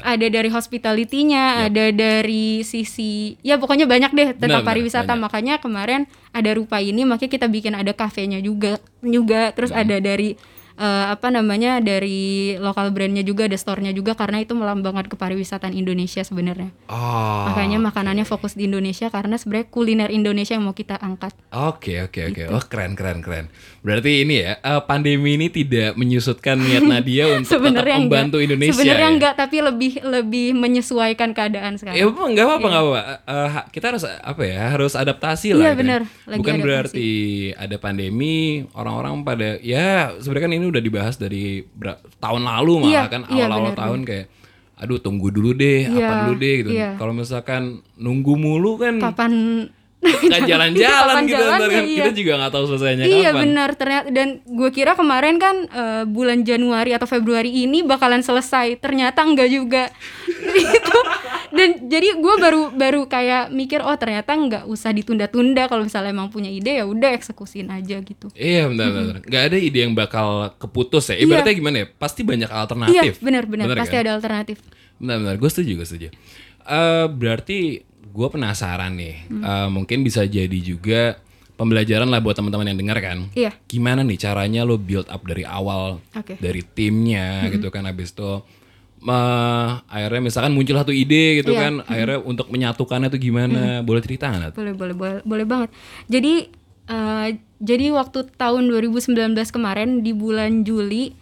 Ada 0.00 0.26
dari 0.28 0.48
hospitality-nya, 0.48 1.44
ada 1.66 1.84
dari 1.90 2.62
sisi 2.62 3.34
ya 3.40 3.56
pokoknya 3.56 3.84
banyak 3.84 4.10
deh 4.10 4.28
tentang 4.32 4.40
Benar, 4.40 4.60
benar, 4.60 4.68
pariwisata. 4.68 5.04
banyak. 5.08 5.22
Makanya 5.22 5.54
kemarin 5.58 6.00
ada 6.30 6.50
rupa 6.52 6.78
ini 6.78 7.02
makanya 7.02 7.30
kita 7.30 7.46
bikin 7.46 7.74
ada 7.74 7.92
kafenya 7.92 8.38
juga 8.38 8.78
juga 9.00 9.52
terus 9.52 9.68
Hmm. 9.68 9.82
ada 9.82 9.98
dari 9.98 10.34
eh, 10.74 11.04
apa 11.08 11.28
namanya 11.28 11.78
dari 11.78 12.22
lokal 12.56 12.90
brandnya 12.90 13.20
juga 13.20 13.44
ada 13.44 13.54
store-nya 13.54 13.90
juga 13.90 14.12
karena 14.12 14.38
itu 14.38 14.52
melambangkan 14.52 15.06
kepariwisataan 15.06 15.72
Indonesia 15.72 16.20
sebenarnya. 16.20 16.70
Oh. 16.86 17.48
Makanya 17.48 17.78
makanannya 17.78 18.22
fokus 18.22 18.52
di 18.52 18.64
Indonesia 18.64 19.08
karena 19.08 19.34
sebenarnya 19.34 19.68
kuliner 19.68 20.08
Indonesia 20.08 20.52
yang 20.52 20.64
mau 20.64 20.72
kita 20.72 20.96
angkat. 20.96 21.32
Oke 21.50 22.00
oke 22.00 22.20
oke. 22.26 22.34
Gitu. 22.38 22.48
Oh 22.48 22.62
keren 22.62 22.92
keren 22.92 23.20
keren. 23.20 23.46
Berarti 23.80 24.22
ini 24.22 24.40
ya 24.40 24.56
eh, 24.56 24.82
pandemi 24.82 25.34
ini 25.34 25.48
tidak 25.48 25.94
menyusutkan 25.94 26.56
niat 26.56 26.82
Nadia 26.82 27.24
untuk 27.34 27.48
tetap 27.48 27.58
Sebenarnya 27.58 27.96
enggak. 27.96 28.08
membantu 28.08 28.36
Indonesia. 28.38 28.74
Sebenarnya 28.74 29.08
ya? 29.08 29.12
enggak, 29.12 29.34
tapi 29.34 29.56
lebih 29.58 29.92
lebih 30.02 30.46
menyesuaikan 30.52 31.30
keadaan 31.30 31.76
sekarang. 31.76 31.96
Ya 31.96 32.04
apa 32.04 32.22
nggak 32.22 32.44
apa-apa 32.44 32.60
Iya. 32.60 32.70
nggak 32.70 32.84
apa-apa. 32.84 33.02
Ha- 33.52 33.66
kita 33.68 33.84
harus 33.88 34.02
apa 34.04 34.42
ya 34.42 34.60
harus 34.68 34.92
adaptasi 34.92 35.48
lah. 35.52 35.58
Iya, 35.58 35.70
gitu 35.70 35.74
ya. 35.74 35.80
benar. 35.80 36.00
Lagi 36.24 36.38
Bukan 36.38 36.52
adaptasi. 36.52 36.66
berarti 36.66 37.10
ada 37.54 37.76
pandemi 37.76 38.36
orang-orang 38.72 39.14
pada 39.22 39.48
ya 39.58 39.88
sebenarnya 40.16 40.44
kan 40.44 40.52
ini 40.52 40.61
udah 40.68 40.78
dibahas 40.78 41.16
dari 41.16 41.64
tahun 42.18 42.42
lalu 42.42 42.72
malah 42.80 42.90
Iya, 42.90 43.02
kan 43.08 43.22
iya, 43.26 43.46
awal-awal 43.46 43.70
benar, 43.70 43.80
tahun 43.82 44.00
kayak 44.04 44.26
aduh 44.76 44.98
tunggu 44.98 45.30
dulu 45.30 45.54
deh 45.54 45.86
apa 45.86 45.94
Iya, 45.94 46.08
dulu 46.26 46.34
deh 46.36 46.54
gitu. 46.58 46.70
iya. 46.70 46.88
Kalau 46.94 47.12
misalkan 47.12 47.62
nunggu 47.94 48.34
mulu 48.34 48.76
kan 48.76 48.98
Kapan 48.98 49.32
nggak 50.02 50.42
jalan-jalan 50.50 51.14
Kapan 51.14 51.22
gitu 51.30 51.38
ntar 51.38 51.46
jalannya, 51.62 51.70
kan 51.70 51.84
iya. 51.86 51.96
kita 52.02 52.10
juga 52.12 52.32
nggak 52.34 52.52
tahu 52.52 52.64
selesainya 52.68 53.04
Iya 53.06 53.30
kapan. 53.30 53.42
benar 53.46 53.70
ternyata 53.78 54.06
dan 54.10 54.28
gue 54.42 54.70
kira 54.70 54.92
kemarin 54.92 55.38
kan 55.38 55.56
eh, 55.64 56.04
bulan 56.04 56.42
Januari 56.42 56.90
atau 56.90 57.06
Februari 57.06 57.54
ini 57.54 57.86
bakalan 57.86 58.18
selesai 58.18 58.82
ternyata 58.82 59.22
enggak 59.22 59.46
juga 59.46 59.86
itu 60.74 60.98
dan 61.50 61.68
jadi 61.82 62.14
gue 62.14 62.34
baru 62.36 62.62
baru 62.70 63.00
kayak 63.04 63.50
mikir 63.50 63.80
oh 63.80 63.94
ternyata 63.94 64.30
nggak 64.30 64.64
usah 64.64 64.90
ditunda-tunda 64.90 65.66
kalau 65.66 65.82
misalnya 65.82 66.10
emang 66.10 66.28
punya 66.28 66.46
ide 66.46 66.78
ya 66.78 66.84
udah 66.84 67.10
eksekusin 67.12 67.66
aja 67.68 67.98
gitu 67.98 68.30
Iya 68.32 68.68
benar 68.68 68.88
benar. 68.90 69.14
Nggak 69.22 69.42
ada 69.44 69.56
ide 69.56 69.78
yang 69.80 69.92
bakal 69.92 70.28
keputus 70.56 71.08
ya. 71.08 71.14
Iya. 71.14 71.24
Ibaratnya 71.24 71.54
gimana 71.54 71.76
ya? 71.78 71.86
Pasti 71.90 72.20
banyak 72.22 72.46
iya 72.46 72.56
alternatif. 72.56 73.14
benar-benar 73.18 73.66
Bener 73.66 73.78
pasti 73.78 73.94
kan? 73.94 74.02
ada 74.02 74.10
alternatif 74.14 74.56
Benar-benar, 74.96 75.34
gue 75.34 75.50
setuju, 75.50 75.72
gue 75.74 75.86
setuju. 75.88 76.08
Eh, 76.62 77.06
berarti 77.08 77.58
gue 78.06 78.28
penasaran 78.28 78.92
nih, 78.92 79.26
Hmm. 79.26 79.42
Eh, 79.42 79.68
mungkin 79.68 79.98
bisa 80.00 80.22
jadi 80.22 80.58
juga 80.58 81.18
pembelajaran 81.52 82.06
lah 82.06 82.18
buat 82.18 82.34
teman-teman 82.34 82.66
yang 82.66 82.78
dengar 82.78 82.98
kan. 82.98 83.18
iya 83.32 83.50
Gimana 83.64 84.02
nih 84.02 84.16
caranya 84.16 84.62
lo 84.62 84.76
build 84.76 85.06
up 85.06 85.22
dari 85.22 85.42
awal. 85.42 85.98
Hmm. 86.12 86.38
dari 86.38 86.62
timnya 86.62 87.50
gitu 87.50 87.68
kan, 87.68 87.82
habis 87.82 88.10
itu 88.10 88.42
eh, 89.02 89.68
akhirnya 89.86 90.22
misalkan 90.22 90.54
muncul 90.54 90.74
satu 90.74 90.90
ide 90.90 91.42
gitu 91.42 91.52
Iya. 91.52 91.60
kan, 91.60 91.74
akhirnya 91.84 92.18
untuk 92.22 92.48
menyatukannya 92.48 93.08
tuh 93.08 93.18
gimana? 93.18 93.82
Boleh 93.82 93.98
cerita 93.98 94.30
nggak? 94.30 94.54
Boleh 94.54 94.74
boleh 94.74 94.94
boleh 94.94 95.16
boleh 95.22 95.46
banget 95.46 95.68
jadi 96.06 96.46
eh, 96.86 97.28
jadi 97.58 97.94
waktu 97.94 98.30
tahun 98.34 98.66
2019 98.70 99.14
kemarin 99.50 100.02
di 100.02 100.10
bulan 100.10 100.62
Juli 100.62 101.14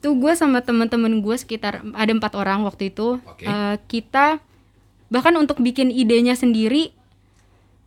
tuh 0.00 0.18
gue 0.18 0.32
sama 0.34 0.64
teman-teman 0.64 1.20
gue 1.20 1.36
sekitar 1.36 1.84
ada 1.94 2.10
empat 2.10 2.32
orang 2.34 2.64
waktu 2.64 2.90
itu 2.90 3.20
Oke. 3.22 3.44
Eh, 3.44 3.76
kita 3.86 4.40
bahkan 5.08 5.36
untuk 5.36 5.60
bikin 5.60 5.92
idenya 5.92 6.32
sendiri 6.32 6.96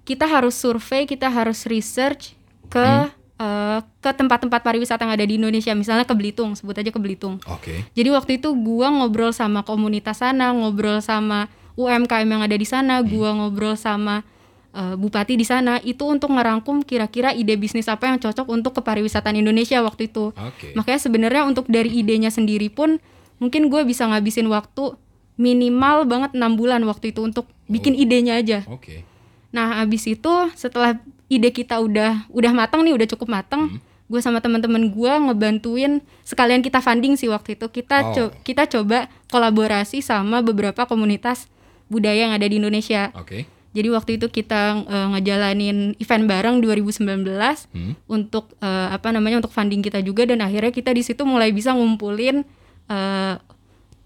kita 0.06 0.30
harus 0.30 0.54
survei 0.54 1.04
kita 1.04 1.28
harus 1.28 1.66
research 1.66 2.38
ke 2.70 3.10
eh, 3.40 3.80
ke 4.00 4.12
tempat-tempat 4.12 4.62
pariwisata 4.64 5.04
yang 5.08 5.14
ada 5.14 5.26
di 5.26 5.36
Indonesia 5.40 5.72
misalnya 5.76 6.08
ke 6.08 6.16
Belitung 6.16 6.56
sebut 6.56 6.76
aja 6.78 6.92
ke 6.92 7.00
Belitung 7.00 7.40
Oke. 7.48 7.88
jadi 7.92 8.10
waktu 8.16 8.40
itu 8.40 8.54
gua 8.56 8.92
ngobrol 8.92 9.32
sama 9.36 9.62
komunitas 9.68 10.24
sana, 10.24 10.56
ngobrol 10.56 11.04
sama 11.04 11.52
UMKM 11.76 12.28
yang 12.28 12.42
ada 12.44 12.56
di 12.56 12.68
sana, 12.68 13.04
gua 13.04 13.36
ngobrol 13.36 13.76
sama 13.76 14.24
eh, 14.72 14.96
bupati 14.96 15.36
di 15.36 15.44
sana 15.44 15.80
itu 15.84 16.08
untuk 16.08 16.32
ngerangkum 16.32 16.84
kira-kira 16.88 17.36
ide 17.36 17.60
bisnis 17.60 17.92
apa 17.92 18.08
yang 18.08 18.18
cocok 18.20 18.48
untuk 18.48 18.72
kepariwisataan 18.80 19.36
Indonesia 19.36 19.84
waktu 19.84 20.08
itu. 20.08 20.32
Oke. 20.36 20.72
Makanya 20.76 21.00
sebenarnya 21.00 21.44
untuk 21.44 21.68
dari 21.68 21.92
idenya 21.92 22.32
sendiri 22.32 22.72
pun 22.72 23.00
mungkin 23.40 23.68
gue 23.68 23.84
bisa 23.84 24.08
ngabisin 24.08 24.48
waktu 24.48 24.96
minimal 25.36 26.08
banget 26.08 26.32
enam 26.32 26.56
bulan 26.56 26.80
waktu 26.88 27.12
itu 27.12 27.20
untuk 27.20 27.52
bikin 27.68 27.96
idenya 27.96 28.40
aja. 28.40 28.64
Oke. 28.72 29.04
Nah, 29.52 29.84
abis 29.84 30.08
itu 30.08 30.34
setelah 30.56 31.00
ide 31.28 31.50
kita 31.50 31.78
udah 31.78 32.30
udah 32.30 32.52
matang 32.52 32.82
nih, 32.82 32.94
udah 32.94 33.08
cukup 33.08 33.28
matang, 33.32 33.62
Hmm. 33.68 33.80
gue 34.06 34.20
sama 34.20 34.38
teman-teman 34.38 34.88
gue 34.88 35.14
ngebantuin 35.24 35.94
sekalian 36.22 36.60
kita 36.60 36.80
funding 36.80 37.16
sih 37.16 37.26
waktu 37.26 37.56
itu. 37.56 37.66
Kita 37.68 37.98
Oh. 38.02 38.12
co- 38.12 38.34
kita 38.42 38.68
coba 38.68 39.10
kolaborasi 39.28 40.00
sama 40.00 40.40
beberapa 40.40 40.84
komunitas 40.84 41.50
budaya 41.86 42.24
yang 42.24 42.32
ada 42.32 42.44
di 42.44 42.56
Indonesia. 42.56 43.10
Oke. 43.14 43.46
Jadi 43.72 43.88
waktu 43.90 44.12
itu 44.16 44.30
kita 44.30 44.62
eh, 44.82 45.08
ngejalanin 45.12 45.78
event 45.98 46.26
bareng 46.26 46.56
2019 46.60 47.68
Hmm. 47.70 47.94
untuk 48.08 48.56
eh, 48.58 48.88
apa 48.90 49.10
namanya 49.10 49.40
untuk 49.40 49.52
funding 49.52 49.82
kita 49.82 50.00
juga 50.00 50.24
dan 50.24 50.40
akhirnya 50.40 50.70
kita 50.70 50.90
di 50.90 51.02
situ 51.02 51.22
mulai 51.24 51.50
bisa 51.50 51.74
ngumpulin 51.74 52.46
eh, 52.86 53.36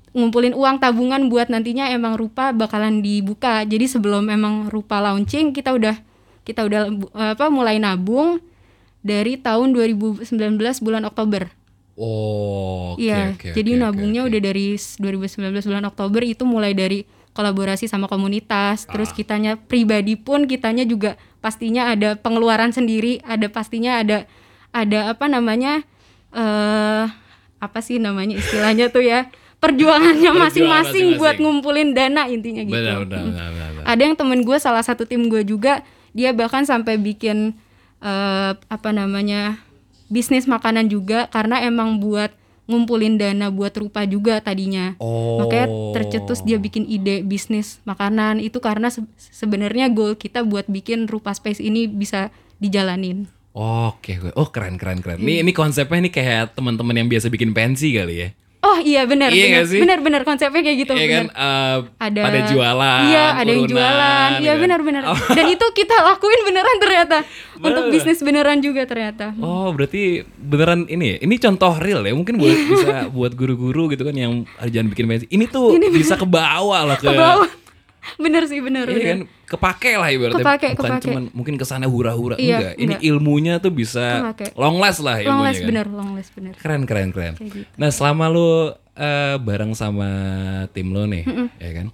ngumpulin 0.10 0.52
uang 0.52 0.80
tabungan 0.80 1.30
buat 1.30 1.48
nantinya 1.48 1.86
emang 1.88 2.16
rupa 2.16 2.50
bakalan 2.52 3.00
dibuka. 3.00 3.62
Jadi 3.62 3.86
sebelum 3.86 4.26
emang 4.28 4.66
rupa 4.68 4.98
launching 4.98 5.52
kita 5.52 5.70
udah 5.70 6.02
kita 6.50 6.66
udah 6.66 6.82
apa 7.14 7.46
mulai 7.48 7.78
nabung 7.78 8.42
dari 9.00 9.38
tahun 9.38 9.72
2019 9.72 10.26
bulan 10.80 11.06
Oktober. 11.06 11.48
Oh, 11.94 12.96
oke 12.96 13.02
Iya, 13.02 13.36
oke, 13.36 13.52
jadi 13.54 13.72
oke, 13.74 13.82
nabungnya 13.82 14.22
oke, 14.22 14.26
oke. 14.26 14.32
udah 14.32 14.42
dari 14.42 14.66
s- 14.74 14.96
2019 14.98 15.68
bulan 15.68 15.86
Oktober 15.86 16.22
itu 16.24 16.44
mulai 16.44 16.72
dari 16.72 17.04
kolaborasi 17.30 17.86
sama 17.86 18.08
komunitas, 18.08 18.84
Ah. 18.84 18.92
terus 18.92 19.12
kitanya 19.12 19.56
pribadi 19.56 20.16
pun 20.16 20.44
kitanya 20.44 20.84
juga 20.84 21.14
pastinya 21.38 21.88
ada 21.88 22.16
pengeluaran 22.16 22.72
sendiri, 22.72 23.20
ada 23.22 23.48
pastinya 23.48 24.00
ada 24.00 24.26
ada 24.72 25.12
apa 25.12 25.26
namanya 25.26 25.84
eh 26.32 27.04
apa 27.60 27.80
sih 27.80 27.98
namanya 27.98 28.38
istilahnya 28.38 28.88
tuh 28.88 29.02
ya 29.02 29.28
perjuangannya 29.60 30.32
masing-masing 30.34 31.18
buat 31.18 31.36
ngumpulin 31.36 31.92
dana 31.92 32.26
intinya 32.26 32.64
gitu. 32.64 32.72
Benar, 32.74 33.04
benar, 33.04 33.24
benar, 33.28 33.70
benar. 33.76 33.84
Ada 33.86 34.02
yang 34.02 34.16
temen 34.16 34.40
gue 34.42 34.58
salah 34.58 34.80
satu 34.80 35.04
tim 35.04 35.28
gue 35.28 35.44
juga 35.44 35.84
dia 36.14 36.34
bahkan 36.34 36.66
sampai 36.66 36.98
bikin 36.98 37.58
eh, 38.02 38.52
apa 38.56 38.90
namanya 38.92 39.60
bisnis 40.10 40.50
makanan 40.50 40.90
juga 40.90 41.30
karena 41.30 41.62
emang 41.62 42.02
buat 42.02 42.34
ngumpulin 42.70 43.18
dana 43.18 43.50
buat 43.50 43.74
rupa 43.74 44.06
juga 44.06 44.38
tadinya. 44.46 44.94
Oh. 45.02 45.42
Makanya 45.42 45.68
tercetus 45.98 46.46
dia 46.46 46.62
bikin 46.62 46.86
ide 46.86 47.26
bisnis 47.26 47.82
makanan 47.82 48.38
itu 48.38 48.62
karena 48.62 48.94
se- 48.94 49.10
sebenarnya 49.18 49.90
goal 49.90 50.14
kita 50.14 50.46
buat 50.46 50.70
bikin 50.70 51.10
rupa 51.10 51.34
space 51.34 51.58
ini 51.58 51.90
bisa 51.90 52.30
dijalanin. 52.62 53.26
Oke, 53.58 54.22
gue. 54.22 54.30
Oh 54.38 54.54
keren 54.54 54.78
keren 54.78 55.02
keren. 55.02 55.18
Nih 55.18 55.42
ini 55.42 55.50
konsepnya 55.50 56.06
nih 56.06 56.14
kayak 56.14 56.54
teman-teman 56.54 56.94
yang 56.94 57.10
biasa 57.10 57.34
bikin 57.34 57.58
pensi 57.58 57.98
kali 57.98 58.16
ya. 58.22 58.30
Oh 58.60 58.76
iya 58.76 59.08
benar 59.08 59.32
Iya 59.32 59.64
benar 59.64 59.80
benar 59.80 60.00
benar 60.04 60.22
konsepnya 60.28 60.60
kayak 60.60 60.78
gitu 60.84 60.92
Iya 60.92 61.08
kan 61.08 61.26
eh, 61.32 61.78
Ada 61.96 62.22
pada 62.28 62.40
jualan. 62.52 63.02
Iya, 63.08 63.26
ada 63.40 63.50
yang 63.50 63.64
urunan, 63.64 63.72
jualan. 63.72 64.30
Iya 64.36 64.44
ya 64.44 64.52
kan? 64.52 64.60
benar 64.68 64.80
benar. 64.84 65.02
Oh. 65.08 65.20
Dan 65.32 65.46
itu 65.48 65.66
kita 65.72 65.96
lakuin 65.96 66.42
beneran 66.44 66.76
ternyata. 66.84 67.18
Untuk 67.56 67.84
Bener. 67.88 67.94
bisnis 67.96 68.20
beneran 68.20 68.60
juga 68.60 68.84
ternyata. 68.84 69.32
Oh 69.40 69.72
berarti 69.72 70.28
beneran 70.36 70.92
ini 70.92 71.16
ya? 71.16 71.18
Ini 71.24 71.36
contoh 71.40 71.72
real 71.80 72.04
ya 72.04 72.12
Mungkin 72.12 72.36
buat 72.36 72.58
bisa 72.72 72.96
buat 73.12 73.32
guru-guru 73.36 73.92
gitu 73.92 74.04
kan 74.04 74.16
Yang 74.16 74.48
jangan 74.68 74.88
bikin 74.92 75.06
pensi 75.08 75.26
Ini 75.32 75.46
tuh 75.48 75.76
bisa 75.92 76.16
ke 76.16 76.28
bawah 76.28 76.84
lah 76.84 76.96
ke, 77.00 77.08
Ke 77.08 77.16
bawah. 77.16 77.48
Bener 78.24 78.44
sih 78.46 78.60
bener. 78.60 78.86
Iya 78.86 78.94
bener. 78.94 79.08
kan 79.08 79.20
Kepake 79.48 79.92
lah 79.94 80.10
ibaratnya 80.10 80.40
Kepake, 80.40 80.68
Bukan 80.72 80.90
kepake. 80.92 81.06
cuman 81.06 81.24
mungkin 81.32 81.56
ke 81.56 81.64
sana 81.64 81.86
hura-hura 81.86 82.36
Iya, 82.36 82.58
Enggak 82.60 82.74
Ini 82.76 82.86
enggak. 82.92 83.02
ilmunya 83.06 83.54
tuh 83.58 83.72
bisa 83.72 84.06
Kepake. 84.24 84.46
Long 84.56 84.78
last 84.78 85.00
lah 85.00 85.18
ilmunya 85.18 85.30
Long 85.30 85.42
last 85.42 85.58
kan? 85.58 85.68
bener, 85.68 85.86
long 85.88 86.10
last 86.14 86.32
bener. 86.34 86.54
Keren 86.56 86.84
keren 86.84 87.10
keren 87.10 87.34
Kayak 87.34 87.52
gitu. 87.52 87.70
Nah 87.76 87.90
selama 87.90 88.26
lu 88.28 88.50
eh, 88.94 89.36
bareng 89.38 89.72
sama 89.74 90.10
tim 90.70 90.88
lo 90.88 91.04
nih 91.04 91.24
ya 91.56 91.72
kan 91.76 91.88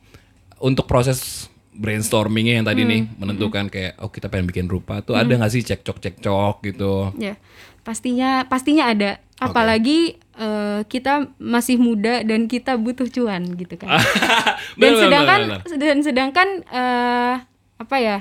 Untuk 0.58 0.86
proses 0.86 1.48
brainstormingnya 1.76 2.56
yang 2.56 2.66
tadi 2.66 2.82
nih 2.84 3.04
menentukan 3.14 3.68
kayak 3.68 4.00
oh 4.00 4.08
kita 4.08 4.26
pengen 4.26 4.48
bikin 4.48 4.66
rupa 4.66 5.00
tuh 5.00 5.12
ada 5.14 5.28
nggak 5.28 5.50
sih 5.50 5.60
cekcok 5.62 6.00
cekcok 6.00 6.56
gitu 6.64 7.12
Ya, 7.18 7.36
pastinya 7.86 8.44
pastinya 8.50 8.90
ada. 8.90 9.22
Apalagi 9.38 10.18
eh, 10.36 10.82
kita 10.90 11.30
masih 11.38 11.78
muda 11.78 12.26
dan 12.26 12.50
kita 12.50 12.76
butuh 12.76 13.06
cuan 13.08 13.46
gitu 13.54 13.78
kan. 13.78 13.96
dan 14.82 14.92
Bener, 14.92 14.92
bener, 14.92 15.04
sedangkan 15.06 15.40
bener, 15.40 15.60
bener. 15.62 15.78
dan 15.78 15.98
sedangkan 16.02 16.48
eh, 16.68 17.34
apa 17.78 17.98
ya? 18.02 18.18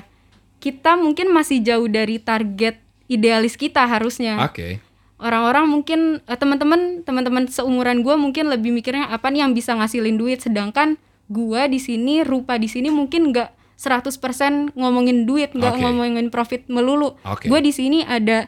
Kita 0.61 0.95
mungkin 0.95 1.33
masih 1.33 1.65
jauh 1.65 1.89
dari 1.89 2.21
target 2.21 2.77
idealis 3.09 3.57
kita 3.57 3.83
harusnya. 3.89 4.39
Oke 4.45 4.79
Orang-orang 5.15 5.65
mungkin 5.71 6.21
eh, 6.27 6.37
teman-teman 6.37 7.01
teman-teman 7.01 7.49
seumuran 7.49 8.05
gua 8.05 8.19
mungkin 8.19 8.51
lebih 8.51 8.69
mikirnya 8.69 9.09
apa 9.09 9.33
nih 9.33 9.47
yang 9.47 9.57
bisa 9.57 9.73
ngasilin 9.73 10.19
duit 10.19 10.43
sedangkan 10.43 10.99
gua 11.31 11.65
di 11.65 11.81
sini 11.81 12.21
rupa 12.21 12.59
di 12.61 12.69
sini 12.69 12.93
mungkin 12.93 13.33
nggak 13.33 13.65
100% 13.75 14.71
ngomongin 14.71 15.27
duit, 15.27 15.51
nggak 15.51 15.73
Oke. 15.75 15.81
ngomongin 15.83 16.31
profit 16.31 16.63
melulu. 16.71 17.19
Oke. 17.27 17.51
Gue 17.51 17.59
di 17.59 17.75
sini 17.75 18.07
ada 18.07 18.47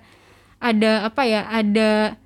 ada 0.58 1.06
apa 1.06 1.22
ya? 1.24 1.46
Ada 1.46 2.17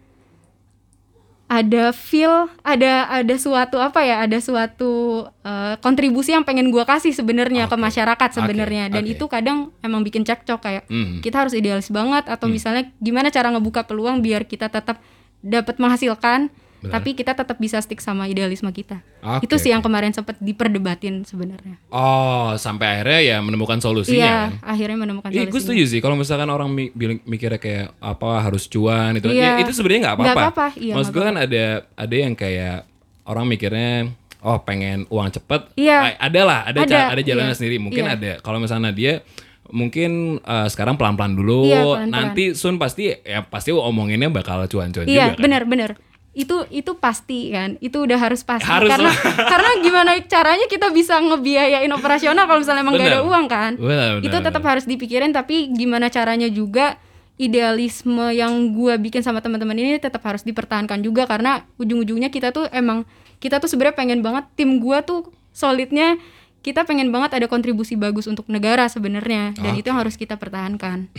ada 1.51 1.91
feel, 1.91 2.47
ada 2.63 3.11
ada 3.11 3.35
suatu 3.35 3.75
apa 3.75 3.99
ya? 4.07 4.23
Ada 4.23 4.39
suatu 4.39 5.23
eh, 5.43 5.75
kontribusi 5.83 6.31
yang 6.31 6.47
pengen 6.47 6.71
gua 6.71 6.87
kasih 6.87 7.11
sebenarnya 7.11 7.67
ke 7.67 7.75
Oke. 7.75 7.83
masyarakat 7.83 8.29
sebenarnya. 8.31 8.87
Oke, 8.87 8.93
Dan 8.95 9.03
oke. 9.03 9.11
itu 9.19 9.25
kadang 9.27 9.57
emang 9.83 9.99
bikin 10.01 10.23
cekcok 10.23 10.59
kayak 10.63 10.83
Hmm. 10.87 11.19
kita 11.19 11.43
harus 11.43 11.51
idealis 11.51 11.91
banget 11.91 12.23
atau 12.31 12.47
misalnya 12.47 12.87
gimana 13.03 13.27
cara 13.27 13.51
ngebuka 13.51 13.83
peluang 13.83 14.23
biar 14.23 14.47
kita 14.47 14.71
tetap 14.71 15.03
dapat 15.43 15.75
menghasilkan 15.75 16.47
Benar. 16.81 16.97
tapi 16.97 17.13
kita 17.13 17.31
tetap 17.31 17.55
bisa 17.55 17.77
stick 17.77 17.97
sama 17.97 18.25
idealisme 18.25 18.65
kita. 18.67 19.05
Oke, 19.21 19.45
itu 19.45 19.55
sih 19.55 19.69
yang 19.69 19.79
kemarin 19.79 20.09
sempat 20.09 20.33
diperdebatin 20.37 21.21
sebenarnya. 21.21 21.77
Oh, 21.87 22.57
sampai 22.57 22.97
akhirnya 22.97 23.19
ya 23.21 23.37
menemukan 23.37 23.77
solusinya 23.77 24.17
Iya, 24.17 24.33
kan? 24.33 24.51
akhirnya 24.65 24.97
menemukan 24.97 25.29
Iya, 25.29 25.45
gue 25.45 25.53
solusinya. 25.53 25.61
setuju 25.61 25.83
sih. 25.87 25.99
Kalau 26.01 26.17
misalkan 26.17 26.49
orang 26.49 26.73
mikirnya 27.21 27.57
kayak 27.57 27.93
apa 27.97 28.29
harus 28.41 28.65
cuan 28.65 29.13
itu, 29.13 29.29
Iya. 29.29 29.57
ya, 29.57 29.61
itu 29.61 29.71
sebenarnya 29.71 30.01
nggak 30.03 30.15
apa-apa. 30.17 30.33
apa-apa, 30.41 30.67
iya, 30.75 30.93
Maksud 30.97 31.11
gue 31.11 31.23
kan 31.23 31.37
ada 31.37 31.63
ada 31.87 32.15
yang 32.17 32.33
kayak 32.33 32.89
orang 33.23 33.45
mikirnya 33.45 34.09
oh 34.41 34.57
pengen 34.59 35.05
uang 35.07 35.29
cepet. 35.31 35.61
Iya. 35.77 36.17
Ada 36.17 36.41
lah, 36.41 36.59
ada 36.65 36.79
Ada, 36.81 36.97
ada 37.13 37.21
jalannya 37.21 37.53
iya. 37.53 37.59
sendiri. 37.61 37.77
Mungkin 37.77 38.03
Iya. 38.03 38.13
ada. 38.17 38.31
Kalau 38.41 38.57
misalnya 38.57 38.89
dia 38.89 39.21
mungkin 39.69 40.41
eh, 40.41 40.67
sekarang 40.67 40.97
pelan-pelan 40.97 41.31
dulu, 41.31 41.69
Iya, 41.69 41.85
pelan-pelan. 41.85 42.09
nanti 42.09 42.43
soon 42.53 42.75
pasti 42.75 43.13
ya 43.13 43.45
pasti 43.45 43.69
omonginnya 43.69 44.27
bakal 44.27 44.65
cuan-cuan 44.65 45.05
Iya, 45.05 45.29
juga 45.29 45.37
kan. 45.37 45.43
benar-benar. 45.45 45.91
Itu 46.31 46.63
itu 46.71 46.95
pasti 46.95 47.51
kan. 47.51 47.75
Itu 47.83 48.07
udah 48.07 48.15
harus 48.15 48.41
pasti 48.47 48.67
Harus 48.67 48.87
karena 48.87 49.11
lah. 49.11 49.17
karena 49.51 49.69
gimana 49.83 50.11
caranya 50.23 50.65
kita 50.71 50.87
bisa 50.95 51.19
ngebiayain 51.19 51.91
operasional 51.91 52.47
kalau 52.47 52.59
misalnya 52.63 52.83
emang 52.83 52.95
gak 52.95 53.11
ada 53.11 53.21
uang 53.23 53.45
kan. 53.51 53.71
Benar, 53.75 54.09
benar, 54.19 54.25
itu 54.25 54.37
tetap 54.39 54.63
harus 54.63 54.85
dipikirin 54.87 55.31
tapi 55.35 55.69
gimana 55.75 56.07
caranya 56.07 56.47
juga 56.47 56.95
idealisme 57.41 58.31
yang 58.31 58.53
gua 58.71 59.01
bikin 59.01 59.25
sama 59.25 59.41
teman-teman 59.41 59.73
ini 59.73 59.97
tetap 59.97 60.21
harus 60.23 60.45
dipertahankan 60.45 61.01
juga 61.01 61.25
karena 61.25 61.65
ujung-ujungnya 61.81 62.29
kita 62.29 62.53
tuh 62.53 62.69
emang 62.69 63.03
kita 63.41 63.57
tuh 63.57 63.65
sebenarnya 63.65 63.97
pengen 63.97 64.19
banget 64.21 64.45
tim 64.53 64.77
gua 64.77 65.01
tuh 65.01 65.25
solidnya 65.49 66.21
kita 66.61 66.85
pengen 66.85 67.09
banget 67.09 67.41
ada 67.41 67.49
kontribusi 67.49 67.97
bagus 67.97 68.29
untuk 68.29 68.45
negara 68.47 68.85
sebenarnya 68.85 69.57
dan 69.57 69.73
itu 69.73 69.89
yang 69.89 69.97
harus 69.97 70.13
kita 70.13 70.37
pertahankan. 70.37 71.09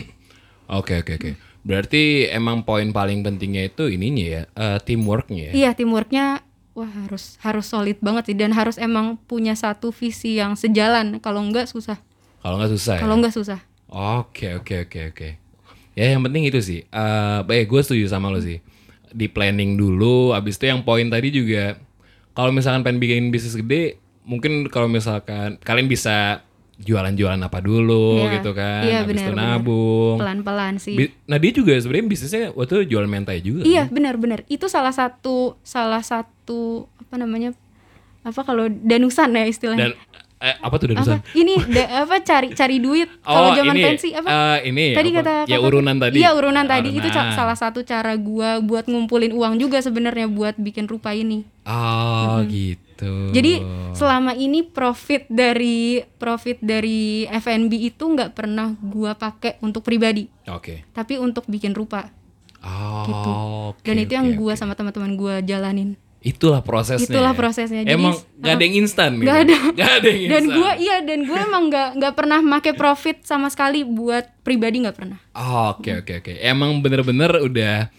Oke 0.71 1.03
oke 1.03 1.19
oke. 1.19 1.52
Berarti 1.63 2.27
emang 2.27 2.67
poin 2.67 2.91
paling 2.91 3.23
pentingnya 3.23 3.71
itu 3.71 3.87
ininya 3.87 4.25
ya, 4.25 4.41
eh, 4.51 4.79
teamworknya 4.83 5.51
ya. 5.51 5.53
Iya, 5.55 5.69
teamworknya 5.75 6.43
wah 6.73 6.89
harus 6.89 7.37
harus 7.39 7.69
solid 7.69 8.01
banget 8.01 8.33
sih 8.33 8.37
dan 8.37 8.51
harus 8.51 8.81
emang 8.81 9.15
punya 9.29 9.55
satu 9.55 9.95
visi 9.95 10.41
yang 10.41 10.59
sejalan. 10.59 11.23
Kalau 11.23 11.39
enggak 11.39 11.71
susah. 11.71 12.01
Kalau 12.43 12.59
nggak 12.59 12.71
susah 12.75 12.93
ya. 12.99 13.01
Kalau 13.01 13.15
enggak 13.15 13.35
susah. 13.35 13.59
Oke 13.93 14.59
oke 14.59 14.89
oke 14.89 14.99
oke. 15.15 15.29
Ya 15.93 16.11
yang 16.11 16.25
penting 16.25 16.49
itu 16.49 16.59
sih. 16.59 16.83
Eh, 16.83 17.39
baik 17.47 17.71
gue 17.71 17.81
setuju 17.85 18.11
sama 18.11 18.27
lo 18.33 18.41
sih. 18.43 18.59
Di 19.13 19.29
planning 19.29 19.79
dulu. 19.79 20.33
Abis 20.35 20.59
itu 20.59 20.67
yang 20.67 20.83
poin 20.83 21.07
tadi 21.07 21.29
juga. 21.31 21.79
Kalau 22.33 22.49
misalkan 22.49 22.81
pengen 22.81 22.97
bikin 22.99 23.23
bisnis 23.29 23.53
gede, 23.53 24.01
mungkin 24.25 24.65
kalau 24.67 24.89
misalkan 24.89 25.61
kalian 25.61 25.85
bisa 25.85 26.41
jualan-jualan 26.75 27.37
apa 27.39 27.59
dulu 27.59 28.17
Iya. 28.19 28.31
gitu 28.33 28.51
kan. 28.51 28.81
Iya, 28.83 28.97
Abis 28.99 29.05
itu 29.05 29.09
benar, 29.13 29.29
benar. 29.31 29.47
nabung. 29.55 30.15
Pelan-pelan 30.17 30.75
sih. 30.77 30.95
Bi- 30.95 31.13
Nah 31.23 31.37
dia 31.37 31.51
juga 31.51 31.73
sebenarnya 31.75 32.05
bisnisnya 32.07 32.43
waktu 32.51 32.71
itu 32.75 32.97
jual 32.97 33.05
mentai 33.05 33.39
juga. 33.39 33.61
Iya, 33.61 33.85
benar-benar. 33.87 34.41
Itu 34.47 34.65
salah 34.67 34.91
satu 34.91 35.55
salah 35.61 36.01
satu 36.01 36.89
apa 36.97 37.15
namanya? 37.15 37.53
Apa 38.21 38.41
kalau 38.41 38.65
danusan 38.67 39.31
ya 39.31 39.45
istilahnya? 39.45 39.91
Dan 39.91 39.93
eh, 40.43 40.55
apa 40.59 40.75
tuh 40.75 40.87
danusan? 40.91 41.23
apa? 41.23 41.31
Ini 41.31 41.53
da- 41.71 41.91
apa 42.03 42.15
cari 42.19 42.47
cari 42.51 42.77
duit 42.77 43.07
kalau 43.23 43.55
zaman 43.55 43.73
ini, 43.73 43.83
pensi 43.85 44.09
apa? 44.11 44.27
eh, 44.27 44.57
ini 44.67 44.85
tadi 44.91 45.09
apa? 45.09 45.17
kata 45.17 45.33
ya 45.47 45.57
urunan 45.57 45.95
tadi. 45.95 46.15
Iya, 46.19 46.29
urunan 46.35 46.65
tadi 46.67 46.89
itu 46.91 47.07
salah 47.09 47.55
satu 47.55 47.79
cara 47.81 48.11
gua 48.13 48.59
buat 48.59 48.85
ngumpulin 48.85 49.31
uang 49.31 49.55
juga 49.55 49.79
sebenarnya 49.79 50.27
buat 50.27 50.59
bikin 50.59 50.85
rupa 50.85 51.15
ini. 51.15 51.47
Oh 51.63 52.43
gitu. 52.43 53.31
Jadi 53.31 53.63
selama 53.91 54.35
ini 54.35 54.61
profit 54.61 55.25
dari 55.31 56.03
profit 56.19 56.59
dari 56.59 57.23
FNB 57.25 57.71
itu 57.89 58.03
nggak 58.03 58.35
pernah 58.35 58.75
gua 58.77 59.15
pakai 59.15 59.57
untuk 59.59 59.81
pribadi, 59.81 60.27
Oke. 60.45 60.83
tapi 60.91 61.15
untuk 61.15 61.47
bikin 61.47 61.71
rupa 61.71 62.11
Oh. 62.63 63.03
gitu. 63.03 63.31
Dan 63.83 63.95
itu 63.99 64.11
yang 64.13 64.27
gua 64.35 64.55
oke. 64.55 64.59
sama 64.59 64.71
teman-teman 64.71 65.15
gua 65.15 65.39
jalanin. 65.39 65.99
Itulah 66.23 66.63
prosesnya. 66.63 67.03
Itulah 67.11 67.35
ya? 67.35 67.37
prosesnya. 67.37 67.81
Jadi, 67.83 67.99
Emang 67.99 68.15
gak 68.39 68.53
ada 68.55 68.63
yang 68.63 68.75
instan 68.79 69.19
gitu. 69.19 69.27
Nggak 69.27 69.39
ada. 69.43 69.57
Gak 69.75 69.91
ada 69.99 70.09
yang 70.09 70.29
Dan 70.31 70.43
gua 70.55 70.71
iya 70.79 70.97
dan 71.03 71.19
gua 71.27 71.37
emang 71.43 71.63
nggak 71.67 71.89
nggak 71.99 72.13
pernah 72.15 72.39
make 72.39 72.71
profit 72.79 73.17
sama 73.27 73.51
sekali 73.51 73.83
buat 73.83 74.31
pribadi 74.39 74.87
nggak 74.87 74.95
pernah. 74.95 75.19
Oh, 75.35 75.75
Oke 75.75 75.99
oke 75.99 76.23
oke. 76.23 76.33
Emang 76.39 76.79
bener-bener 76.79 77.43
udah 77.43 77.91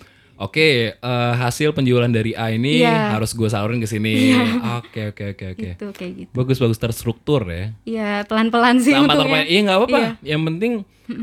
Oke, 0.45 0.93
eh, 0.93 1.33
hasil 1.35 1.73
penjualan 1.73 2.07
dari 2.07 2.37
A 2.37 2.53
ini 2.53 2.85
Iya. 2.85 3.17
harus 3.17 3.33
gue 3.33 3.49
salurin 3.49 3.81
ke 3.81 3.89
sini. 3.89 4.37
Oke 4.77 5.09
oke 5.11 5.33
oke 5.33 5.45
oke. 5.57 5.69
Itu 5.75 5.89
kayak 5.91 6.13
gitu. 6.15 6.31
Bagus 6.37 6.61
bagus 6.61 6.77
terstruktur 6.77 7.49
ya. 7.49 7.73
Iya 7.83 8.11
pelan-pelan 8.29 8.77
sih 8.79 8.93
Sama 8.93 9.17
untungnya. 9.17 9.43
Iya 9.43 9.61
nggak 9.65 9.79
apa-apa. 9.81 9.99
Iya. 9.99 10.11
Yang 10.23 10.43
penting 10.45 10.73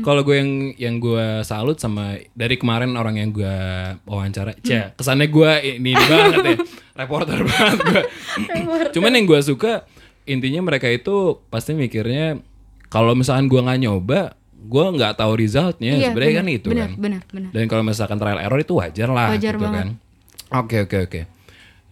kalau 0.00 0.22
gue 0.22 0.36
yang 0.38 0.50
yang 0.76 0.94
gue 0.98 1.42
salut 1.42 1.74
sama 1.76 2.14
dari 2.34 2.54
kemarin 2.54 2.94
orang 2.94 3.18
yang 3.18 3.30
gue 3.30 3.56
wawancara, 4.04 4.54
Cia, 4.62 4.94
kesannya 4.94 5.26
gue 5.26 5.50
ini 5.74 5.90
banget 5.92 6.38
ya, 6.44 6.56
reporter 7.02 7.42
banget 7.42 7.78
gue. 7.82 8.02
Cuman 8.90 9.10
yang 9.12 9.26
gue 9.26 9.42
suka 9.42 9.82
intinya 10.22 10.62
mereka 10.62 10.86
itu 10.86 11.42
pasti 11.50 11.74
mikirnya 11.74 12.38
kalau 12.86 13.18
misalkan 13.18 13.50
gue 13.50 13.58
nggak 13.58 13.80
nyoba, 13.80 14.38
gue 14.62 14.84
nggak 14.94 15.12
tahu 15.16 15.32
resultnya. 15.34 15.92
Iya, 15.92 16.08
Sebenarnya 16.08 16.32
benar, 16.32 16.40
kan 16.40 16.48
itu 16.48 16.68
benar, 16.68 16.82
kan. 16.84 16.92
benar, 16.96 17.20
benar. 17.28 17.50
Dan 17.50 17.64
kalau 17.66 17.82
misalkan 17.82 18.16
trial 18.16 18.38
error 18.38 18.58
itu 18.58 18.74
wajar 18.74 19.08
lah 19.08 19.28
Wajar 19.30 19.54
gitu 19.54 19.62
banget. 19.62 19.78
kan. 19.78 19.88
Oke 20.54 20.76
oke 20.80 20.98
oke. 21.02 21.20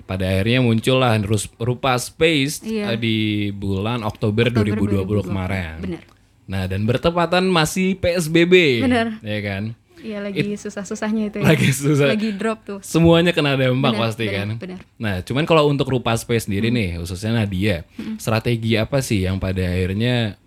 Pada 0.03 0.27
akhirnya 0.27 0.59
muncullah 0.61 1.15
rupa 1.57 1.95
Space 1.95 2.63
Iya. 2.63 2.91
eh, 2.91 2.99
di 2.99 3.17
bulan 3.51 4.03
Oktober, 4.03 4.49
Oktober 4.49 4.75
2020 4.75 5.23
2020, 5.23 5.29
kemarin. 5.29 5.75
benar. 5.79 6.03
Nah, 6.45 6.63
dan 6.67 6.83
bertepatan 6.83 7.45
masih 7.47 7.95
PSBB. 7.95 8.83
Benar. 8.83 9.23
Ya 9.23 9.39
kan? 9.41 9.63
Iya 10.01 10.19
lagi 10.19 10.57
susah-susahnya 10.57 11.29
itu 11.29 11.39
ya. 11.39 11.45
Lagi 11.47 11.69
susah. 11.71 12.09
Lagi 12.11 12.33
drop 12.33 12.65
tuh. 12.65 12.81
Semuanya 12.81 13.31
kena 13.31 13.53
dampak 13.53 13.93
Benar, 13.93 14.03
pasti 14.03 14.25
benar, 14.25 14.35
kan. 14.35 14.49
benar. 14.57 14.79
Nah, 14.97 15.15
cuman 15.21 15.45
kalau 15.45 15.69
untuk 15.69 15.87
Rupa 15.87 16.17
Space 16.17 16.49
sendiri 16.49 16.73
nih, 16.73 16.97
khususnya 16.97 17.37
Nadia, 17.37 17.85
strategi 18.17 18.75
apa 18.75 18.99
sih 18.99 19.23
yang 19.23 19.37
pada 19.37 19.61
akhirnya 19.61 20.41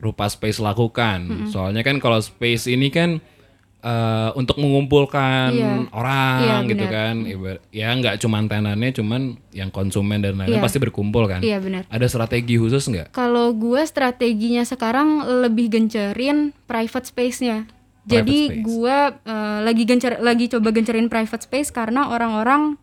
Rupa 0.00 0.26
Space 0.26 0.58
lakukan? 0.58 1.18
Soalnya 1.46 1.80
kan 1.80 1.96
kalau 1.96 2.18
Space 2.18 2.66
ini 2.66 2.88
kan 2.88 3.20
eh, 3.78 4.30
untuk 4.34 4.60
mengumpulkan 4.60 5.48
Iya. 5.50 5.88
orang 5.90 6.38
Iya, 6.38 6.68
gitu 6.68 6.84
benar. 6.84 6.92
kan, 6.92 7.14
Ibar- 7.24 7.62
ya 7.70 7.88
nggak 7.90 8.14
cuman 8.18 8.44
tenannya, 8.44 8.90
cuman 8.92 9.20
yang 9.50 9.70
konsumen 9.70 10.20
dan 10.20 10.36
lain-lain 10.36 10.56
Iya. 10.56 10.60
pasti 10.60 10.76
berkumpul 10.78 11.24
kan. 11.24 11.40
Iya 11.40 11.56
benar. 11.58 11.88
Ada 11.88 12.04
strategi 12.06 12.56
khusus 12.56 12.84
nggak? 12.84 13.08
Kalau 13.10 13.52
gua 13.52 13.80
strateginya 13.82 14.60
sekarang 14.62 15.08
lebih 15.40 15.68
gencerin 15.70 16.52
private 16.66 17.06
space-nya. 17.06 17.64
Jadi 18.02 18.52
space. 18.52 18.60
gua 18.62 18.96
eh, 19.18 19.58
lagi 19.62 19.84
gencar 19.84 20.20
lagi 20.20 20.48
coba 20.48 20.68
gencerin 20.70 21.08
private 21.08 21.40
space 21.40 21.68
karena 21.70 22.04
orang-orang 22.06 22.76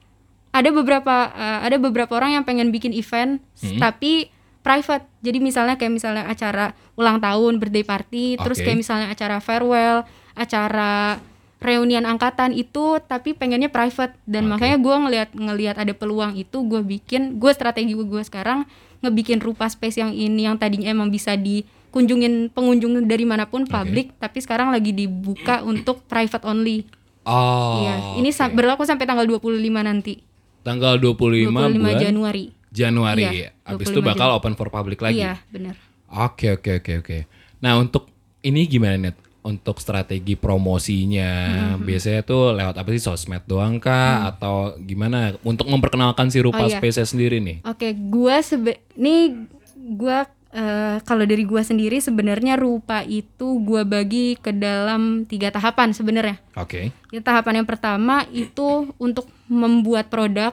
ada 0.49 0.69
beberapa 0.71 1.29
eh, 1.29 1.59
ada 1.61 1.77
beberapa 1.77 2.09
orang 2.11 2.31
yang 2.31 2.43
pengen 2.43 2.69
bikin 2.69 2.89
event 2.91 3.37
s- 3.53 3.69
Hmm. 3.69 3.77
tapi 3.77 4.33
private. 4.67 5.07
Jadi 5.23 5.39
misalnya 5.39 5.79
kayak 5.79 5.93
misalnya 5.95 6.23
acara 6.27 6.75
ulang 6.99 7.23
tahun, 7.23 7.63
birthday 7.63 7.87
party, 7.87 8.25
terus 8.35 8.59
Oke. 8.59 8.67
kayak 8.67 8.83
misalnya 8.83 9.07
acara 9.07 9.39
farewell, 9.39 10.03
acara 10.35 11.23
reunian 11.57 12.05
angkatan 12.05 12.53
itu 12.53 13.01
tapi 13.07 13.33
pengennya 13.33 13.71
private 13.71 14.13
dan 14.27 14.45
Oke. 14.45 14.51
makanya 14.59 14.77
gua 14.77 14.95
ngelihat 15.07 15.29
ngelihat 15.33 15.75
ada 15.81 15.89
peluang 15.95 16.37
itu 16.37 16.61
gue 16.61 16.85
bikin 16.85 17.41
gue 17.41 17.49
strategi 17.49 17.97
gue 17.97 18.21
sekarang 18.21 18.61
ngebikin 19.01 19.41
rupa 19.41 19.65
space 19.65 19.97
yang 19.97 20.13
ini 20.13 20.45
yang 20.45 20.61
tadinya 20.61 20.85
emang 20.93 21.09
bisa 21.09 21.33
dikunjungin 21.33 22.53
pengunjung 22.53 23.01
dari 23.09 23.25
mana 23.25 23.49
pun 23.49 23.65
publik 23.65 24.13
tapi 24.21 24.37
sekarang 24.37 24.69
lagi 24.69 24.93
dibuka 24.93 25.63
untuk 25.71 26.05
private 26.05 26.45
only 26.45 26.85
Oh. 27.27 27.83
Iya, 27.83 28.23
ini 28.23 28.31
oke. 28.31 28.55
berlaku 28.55 28.87
sampai 28.87 29.03
tanggal 29.03 29.27
25 29.27 29.59
nanti. 29.83 30.23
tanggal 30.63 30.95
25, 30.95 31.51
25 31.51 31.75
bulan 31.75 31.99
Januari. 31.99 32.45
Januari. 32.69 33.23
Iya, 33.23 33.49
Habis 33.63 33.87
itu 33.87 33.99
25 33.99 34.05
bakal 34.05 34.27
Jan- 34.27 34.35
open 34.35 34.53
for 34.53 34.67
public 34.67 34.99
lagi. 34.99 35.19
Iya, 35.19 35.39
benar. 35.47 35.75
Oke 36.07 36.53
oke 36.53 36.79
oke 36.79 36.93
oke. 36.99 37.17
Nah 37.57 37.75
untuk 37.75 38.07
ini 38.39 38.63
gimana 38.63 38.97
net? 38.97 39.17
Untuk 39.41 39.79
strategi 39.79 40.35
promosinya 40.35 41.31
Mm-hmm. 41.47 41.79
biasanya 41.81 42.21
tuh 42.21 42.51
lewat 42.51 42.75
apa 42.75 42.89
sih 42.89 42.99
sosmed 43.01 43.43
doang 43.43 43.77
kah 43.77 44.27
atau 44.27 44.55
gimana? 44.77 45.35
Untuk 45.41 45.65
memperkenalkan 45.65 46.27
si 46.27 46.37
Rupa 46.37 46.59
Mm. 46.59 46.63
Oh, 46.63 46.69
iya. 46.69 46.77
Space 46.77 47.07
sendiri 47.07 47.39
nih. 47.39 47.63
Oke, 47.63 47.91
gua 47.93 48.39
sebe 48.39 48.83
ini 48.93 49.47
gua 49.89 50.27
eh, 50.49 50.99
kalau 51.01 51.23
dari 51.23 51.43
gua 51.43 51.59
sendiri 51.61 51.97
sebenarnya 51.97 52.55
rupa 52.55 53.01
itu 53.01 53.59
gua 53.61 53.83
bagi 53.83 54.35
ke 54.35 54.51
dalam 54.51 55.23
tiga 55.23 55.47
tahapan 55.47 55.91
sebenarnya. 55.91 56.43
Oke. 56.53 56.91
Ya, 57.09 57.19
tahapan 57.19 57.63
yang 57.63 57.67
pertama 57.67 58.27
itu 58.29 58.67
untuk 58.97 59.27
membuat 59.47 60.07
produk. 60.07 60.51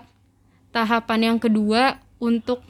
Tahapan 0.74 1.20
yang 1.24 1.38
kedua 1.38 1.96
untuk 2.18 2.66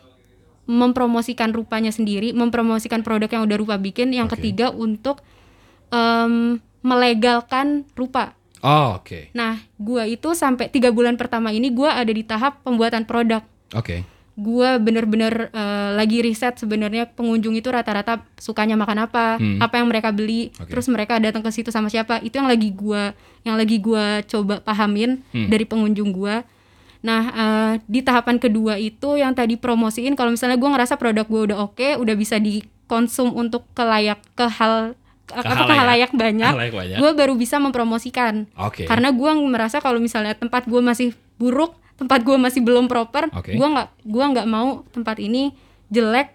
mempromosikan 0.64 1.50
rupanya 1.50 1.88
sendiri, 1.88 2.32
mempromosikan 2.32 3.00
produk 3.00 3.28
yang 3.30 3.44
udah 3.44 3.56
rupa 3.56 3.76
bikin. 3.76 4.12
Yang 4.12 4.28
Oke. 4.28 4.34
ketiga 4.38 4.68
untuk 4.68 5.20
em, 5.88 6.60
melegalkan 6.80 7.88
rupa. 7.94 8.36
Oh 8.60 8.96
oke 8.96 9.28
Nah, 9.32 9.60
gua 9.76 10.04
itu 10.04 10.32
sampai 10.32 10.68
tiga 10.68 10.88
bulan 10.88 11.16
pertama 11.16 11.48
ini 11.48 11.68
gua 11.68 11.96
ada 11.96 12.08
di 12.08 12.20
tahap 12.20 12.60
pembuatan 12.60 13.04
produk. 13.04 13.40
oke. 13.72 14.04
Gua 14.34 14.76
bener-bener 14.76 15.46
eh, 15.48 15.90
lagi 15.94 16.18
riset 16.18 16.58
sebenarnya 16.58 17.06
pengunjung 17.06 17.54
itu 17.54 17.70
rata-rata 17.70 18.18
sukanya 18.34 18.74
makan 18.74 19.06
apa, 19.06 19.38
Hmm. 19.38 19.62
apa 19.62 19.78
yang 19.78 19.86
mereka 19.86 20.10
beli, 20.10 20.50
Oke. 20.58 20.66
terus 20.68 20.90
mereka 20.90 21.22
datang 21.22 21.38
ke 21.38 21.54
situ 21.54 21.70
sama 21.70 21.86
siapa. 21.86 22.18
Itu 22.18 22.42
yang 22.42 22.50
lagi 22.50 22.68
gua 22.68 23.14
yang 23.44 23.54
lagi 23.54 23.78
gua 23.78 24.24
coba 24.24 24.58
pahamin 24.58 25.22
Hmm. 25.30 25.46
dari 25.46 25.62
pengunjung 25.62 26.10
gua. 26.10 26.42
Nah, 27.04 27.22
eh, 27.28 27.72
di 27.84 28.00
tahapan 28.00 28.40
kedua 28.40 28.80
itu 28.80 29.14
yang 29.14 29.36
tadi 29.36 29.54
promosiin 29.54 30.16
kalau 30.16 30.32
misalnya 30.32 30.56
gua 30.56 30.72
ngerasa 30.72 30.96
produk 30.96 31.28
gua 31.28 31.40
udah 31.52 31.58
oke, 31.62 31.88
udah 32.00 32.14
bisa 32.16 32.40
dikonsum 32.40 33.36
untuk 33.36 33.68
kelayak 33.72 34.24
ke 34.32 34.48
hal 34.48 34.96
ke, 35.24 35.36
apa, 35.36 35.64
ke 35.68 35.74
halayak 35.74 36.12
banyak, 36.12 36.48
Halayak 36.48 36.72
banyak. 36.72 36.96
gua 36.96 37.10
baru 37.12 37.36
bisa 37.36 37.60
mempromosikan. 37.60 38.48
Oke. 38.56 38.88
Karena 38.88 39.12
gua 39.12 39.36
merasa 39.36 39.78
kalau 39.78 40.00
misalnya 40.00 40.32
tempat 40.32 40.64
gua 40.64 40.80
masih 40.80 41.12
buruk, 41.36 41.76
tempat 41.96 42.24
gua 42.24 42.40
masih 42.40 42.64
belum 42.64 42.88
proper, 42.88 43.28
Oke. 43.36 43.52
gua 43.52 43.68
nggak 43.68 43.88
gua 44.04 44.24
nggak 44.32 44.48
mau 44.48 44.68
tempat 44.88 45.20
ini 45.20 45.52
jelek 45.88 46.32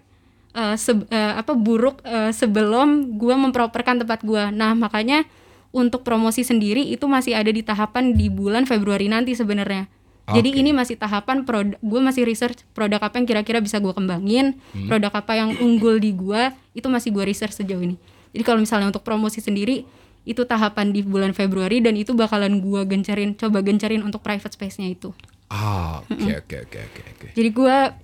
eh, 0.54 0.74
se- 0.74 1.06
eh, 1.10 1.32
apa 1.34 1.50
buruk 1.54 1.98
eh, 2.02 2.30
sebelum 2.30 3.18
gua 3.18 3.34
memproperkan 3.34 4.02
tempat 4.02 4.22
gua. 4.22 4.54
Nah, 4.54 4.74
makanya 4.74 5.26
untuk 5.70 6.02
promosi 6.02 6.42
sendiri 6.42 6.82
itu 6.84 7.06
masih 7.06 7.34
ada 7.34 7.50
di 7.50 7.62
tahapan 7.62 8.14
di 8.14 8.26
bulan 8.26 8.66
Februari 8.66 9.06
nanti 9.06 9.34
sebenarnya. 9.34 9.86
Jadi 10.36 10.50
ini 10.54 10.70
masih 10.70 10.94
tahapan 10.94 11.42
produk 11.42 11.78
gue 11.80 12.00
masih 12.00 12.22
research 12.22 12.62
produk 12.70 13.00
apa 13.02 13.18
yang 13.18 13.26
kira-kira 13.26 13.58
bisa 13.58 13.78
gua 13.78 13.92
kembangin, 13.92 14.58
Hmm. 14.70 14.86
produk 14.86 15.10
apa 15.14 15.32
yang 15.34 15.56
unggul 15.58 15.98
di 15.98 16.12
gua 16.12 16.52
itu 16.72 16.86
masih 16.86 17.10
gua 17.10 17.26
research 17.26 17.56
sejauh 17.56 17.80
ini. 17.80 17.96
Jadi 18.30 18.42
kalau 18.42 18.62
misalnya 18.62 18.88
untuk 18.88 19.02
promosi 19.02 19.42
sendiri 19.42 19.82
itu 20.22 20.42
tahapan 20.44 20.92
di 20.92 21.00
bulan 21.00 21.32
Februari 21.32 21.80
dan 21.80 21.96
itu 21.96 22.12
bakalan 22.12 22.60
gua 22.60 22.84
gencarin 22.84 23.34
coba 23.34 23.64
gencarin 23.64 24.04
untuk 24.04 24.20
private 24.20 24.52
space-nya 24.52 24.86
itu. 24.86 25.10
Ah 25.48 26.04
oke 26.06 26.34
oke 26.46 26.56
oke 26.62 26.78
oke. 27.10 27.26
Jadi 27.34 27.48
gua 27.50 27.96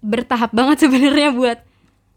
bertahap 0.00 0.52
banget 0.52 0.80
sebenarnya 0.88 1.32
buat 1.32 1.58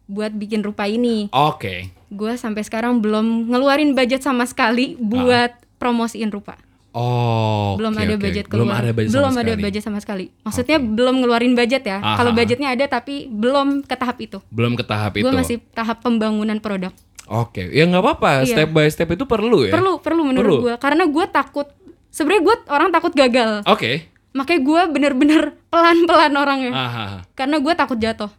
buat 0.07 0.31
bikin 0.31 0.63
rupa 0.63 0.87
ini. 0.87 1.27
Oke. 1.35 1.91
Gua 2.07 2.39
sampai 2.39 2.63
sekarang 2.63 3.03
belum 3.03 3.51
ngeluarin 3.51 3.91
budget 3.91 4.23
sama 4.23 4.47
sekali 4.47 4.95
buat 4.95 5.51
promosiin 5.77 6.31
rupa. 6.31 6.55
Oh. 6.97 7.77
belum 7.77 7.93
oke, 7.93 8.01
ada 8.01 8.15
oke. 8.17 8.23
budget 8.25 8.45
Belum 8.49 8.65
keluar. 8.65 8.81
ada 8.81 8.91
budget 8.97 9.11
belum 9.13 9.29
sama 9.29 9.37
ada 9.37 9.51
sekali. 9.53 9.63
budget 9.63 9.81
sama 9.85 9.99
sekali. 10.01 10.25
Maksudnya 10.41 10.77
belum 10.81 11.15
ngeluarin 11.21 11.53
budget 11.53 11.83
ya. 11.85 11.97
Kalau 12.01 12.31
budgetnya 12.33 12.69
ada 12.73 12.85
tapi 12.89 13.29
belum 13.29 13.85
ke 13.85 13.93
tahap 13.93 14.17
itu. 14.17 14.41
Belum 14.49 14.73
ke 14.73 14.81
tahap 14.81 15.13
itu. 15.13 15.21
Gue 15.21 15.33
masih 15.37 15.61
tahap 15.77 16.01
pembangunan 16.01 16.57
produk. 16.57 16.89
Oke. 17.27 17.67
Ya 17.69 17.83
nggak 17.85 18.01
apa-apa. 18.01 18.31
Iya. 18.47 18.55
Step 18.55 18.69
by 18.71 18.87
step 18.89 19.09
itu 19.13 19.23
perlu 19.27 19.67
ya. 19.67 19.73
Perlu, 19.75 19.99
perlu 19.99 20.21
menurut 20.23 20.63
gua 20.63 20.75
karena 20.79 21.03
gua 21.05 21.27
takut. 21.27 21.67
Sebenarnya 22.09 22.41
gua 22.41 22.55
orang 22.71 22.89
takut 22.89 23.13
gagal. 23.13 23.67
Oke. 23.67 24.07
Makanya 24.31 24.61
gua 24.63 24.81
bener-bener 24.87 25.43
pelan-pelan 25.71 26.33
orangnya. 26.33 26.71
Aha. 26.73 27.05
Karena 27.35 27.59
gua 27.59 27.75
takut 27.75 27.99
jatuh. 27.99 28.31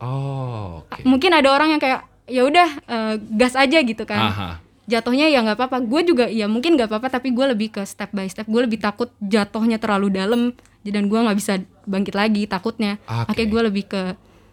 Oh. 0.00 0.82
Oke. 0.88 1.04
Mungkin 1.04 1.30
ada 1.36 1.52
orang 1.52 1.76
yang 1.76 1.80
kayak 1.80 2.08
ya 2.30 2.42
udah 2.48 2.68
eh, 2.88 3.14
gas 3.36 3.54
aja 3.54 3.78
gitu 3.84 4.02
kan. 4.08 4.20
Aha. 4.32 4.50
Jatuhnya 4.90 5.30
ya 5.30 5.40
nggak 5.40 5.54
apa-apa. 5.54 5.78
Gue 5.80 6.02
juga 6.02 6.26
ya 6.26 6.50
mungkin 6.50 6.74
nggak 6.74 6.90
apa-apa 6.90 7.08
tapi 7.08 7.30
gue 7.30 7.46
lebih 7.46 7.70
ke 7.70 7.82
step 7.86 8.10
by 8.10 8.26
step. 8.26 8.44
Gue 8.44 8.66
lebih 8.66 8.82
takut 8.82 9.14
jatuhnya 9.22 9.78
terlalu 9.78 10.10
dalam 10.10 10.50
dan 10.82 11.06
gue 11.06 11.18
nggak 11.18 11.38
bisa 11.38 11.62
bangkit 11.86 12.12
lagi 12.12 12.44
takutnya. 12.44 12.98
Oke. 13.06 13.30
Makanya 13.30 13.48
gue 13.48 13.62
lebih 13.70 13.84
ke 13.86 14.02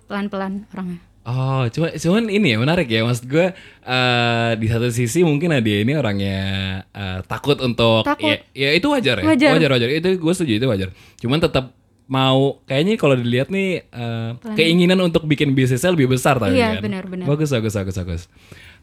pelan-pelan 0.06 0.70
orangnya. 0.72 1.02
Oh, 1.28 1.68
cuma 1.68 1.92
cuman 1.92 2.32
ini 2.32 2.56
ya 2.56 2.58
menarik 2.58 2.88
ya, 2.88 3.04
maksud 3.04 3.28
gue 3.28 3.52
eh, 3.84 4.52
di 4.56 4.68
satu 4.72 4.88
sisi 4.88 5.28
mungkin 5.28 5.52
Nadia 5.52 5.84
ini 5.84 5.92
orangnya 5.92 6.40
eh, 6.88 7.20
takut 7.28 7.60
untuk 7.60 8.08
Takut. 8.08 8.32
Ya, 8.32 8.40
ya 8.56 8.70
itu 8.72 8.88
wajar 8.88 9.20
ya, 9.20 9.28
Wajar. 9.28 9.52
wajar 9.60 9.70
wajar 9.76 9.90
itu 9.92 10.10
gue 10.16 10.32
setuju 10.32 10.54
itu 10.56 10.68
wajar. 10.72 10.90
Cuman 11.20 11.44
tetap 11.44 11.76
mau 12.08 12.64
kayaknya 12.64 12.96
kalau 12.96 13.20
dilihat 13.20 13.52
nih 13.52 13.84
eh, 13.84 14.30
keinginan 14.56 15.04
untuk 15.04 15.28
bikin 15.28 15.52
bisnisnya 15.52 15.92
lebih 15.92 16.08
besar 16.08 16.40
tadi 16.40 16.56
Iya, 16.56 16.80
kan. 16.80 16.88
benar-benar. 16.88 17.28
Bagus 17.28 17.52
bagus 17.52 17.76
bagus 17.76 17.96
bagus. 18.00 18.22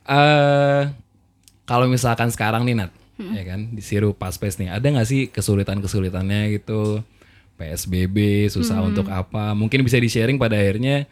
Eh 0.04 0.80
kalau 1.64 1.88
misalkan 1.88 2.28
sekarang 2.28 2.68
nih 2.68 2.76
Nat, 2.76 2.92
ya 3.16 3.42
kan 3.44 3.72
di 3.72 3.80
Siru 3.80 4.12
Pas 4.12 4.36
Space 4.36 4.60
nih, 4.60 4.68
ada 4.72 4.84
nggak 4.84 5.08
sih 5.08 5.20
kesulitan 5.32 5.80
kesulitannya 5.80 6.52
gitu? 6.60 7.00
PSBB 7.54 8.50
susah 8.50 8.82
untuk 8.82 9.06
apa? 9.08 9.54
Mungkin 9.54 9.86
bisa 9.86 9.96
di 9.96 10.10
sharing 10.10 10.36
pada 10.36 10.58
akhirnya, 10.58 11.06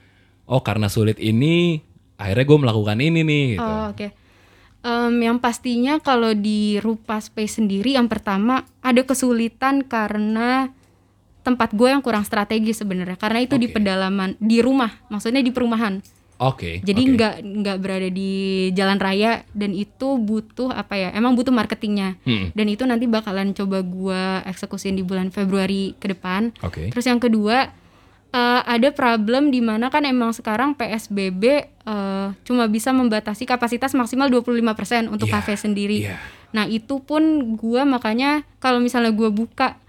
oh 0.50 0.60
karena 0.60 0.90
sulit 0.90 1.16
ini, 1.22 1.78
akhirnya 2.18 2.44
gue 2.44 2.58
melakukan 2.58 2.98
ini 2.98 3.20
nih. 3.22 3.44
Gitu. 3.56 3.62
Oh, 3.62 3.84
oke. 3.94 4.08
Em, 4.82 5.14
yang 5.22 5.38
pastinya 5.38 6.02
kalau 6.02 6.34
di 6.34 6.82
Rupa 6.82 7.22
Space 7.22 7.62
sendiri 7.62 7.94
yang 7.94 8.10
pertama 8.10 8.66
ada 8.82 9.06
kesulitan 9.06 9.86
karena 9.86 10.74
tempat 11.46 11.70
gue 11.74 11.86
yang 11.90 12.02
kurang 12.02 12.26
strategi 12.26 12.74
sebenarnya 12.74 13.18
karena 13.18 13.42
itu 13.42 13.58
di 13.58 13.70
Oke. 13.70 13.78
pedalaman 13.78 14.38
di 14.38 14.62
rumah 14.62 14.90
maksudnya 15.10 15.42
di 15.42 15.50
perumahan 15.50 15.98
Oke. 16.42 16.82
jadi 16.82 16.98
oke. 16.98 17.12
nggak 17.14 17.34
nggak 17.62 17.76
berada 17.78 18.08
di 18.10 18.32
jalan 18.74 18.98
raya 18.98 19.46
dan 19.54 19.70
itu 19.70 20.18
butuh 20.18 20.74
apa 20.74 20.98
ya 20.98 21.08
emang 21.14 21.38
butuh 21.38 21.54
marketingnya 21.54 22.18
Hmm, 22.22 22.50
dan 22.52 22.66
itu 22.66 22.82
nanti 22.82 23.06
bakalan 23.06 23.54
coba 23.54 23.80
gue 23.80 24.22
eksekusin 24.50 24.98
di 24.98 25.06
bulan 25.06 25.30
Februari 25.30 25.94
ke 25.96 26.10
depan 26.10 26.50
Oke. 26.60 26.90
Terus 26.90 27.06
yang 27.06 27.22
kedua 27.22 27.70
eh, 28.32 28.60
ada 28.64 28.88
problem 28.90 29.52
di 29.52 29.62
mana 29.62 29.88
kan 29.88 30.02
emang 30.02 30.34
sekarang 30.34 30.74
PSBB 30.74 31.44
eh, 31.86 32.28
cuma 32.42 32.64
bisa 32.66 32.90
membatasi 32.90 33.46
kapasitas 33.46 33.94
maksimal 33.94 34.26
25% 34.26 35.06
untuk 35.12 35.28
kafe 35.30 35.54
sendiri. 35.54 36.10
iya. 36.10 36.18
Nah, 36.52 36.68
itu 36.68 37.00
pun 37.00 37.56
gua 37.56 37.88
makanya 37.88 38.44
kalau 38.60 38.76
misalnya 38.76 39.08
gua 39.08 39.32
buka 39.32 39.80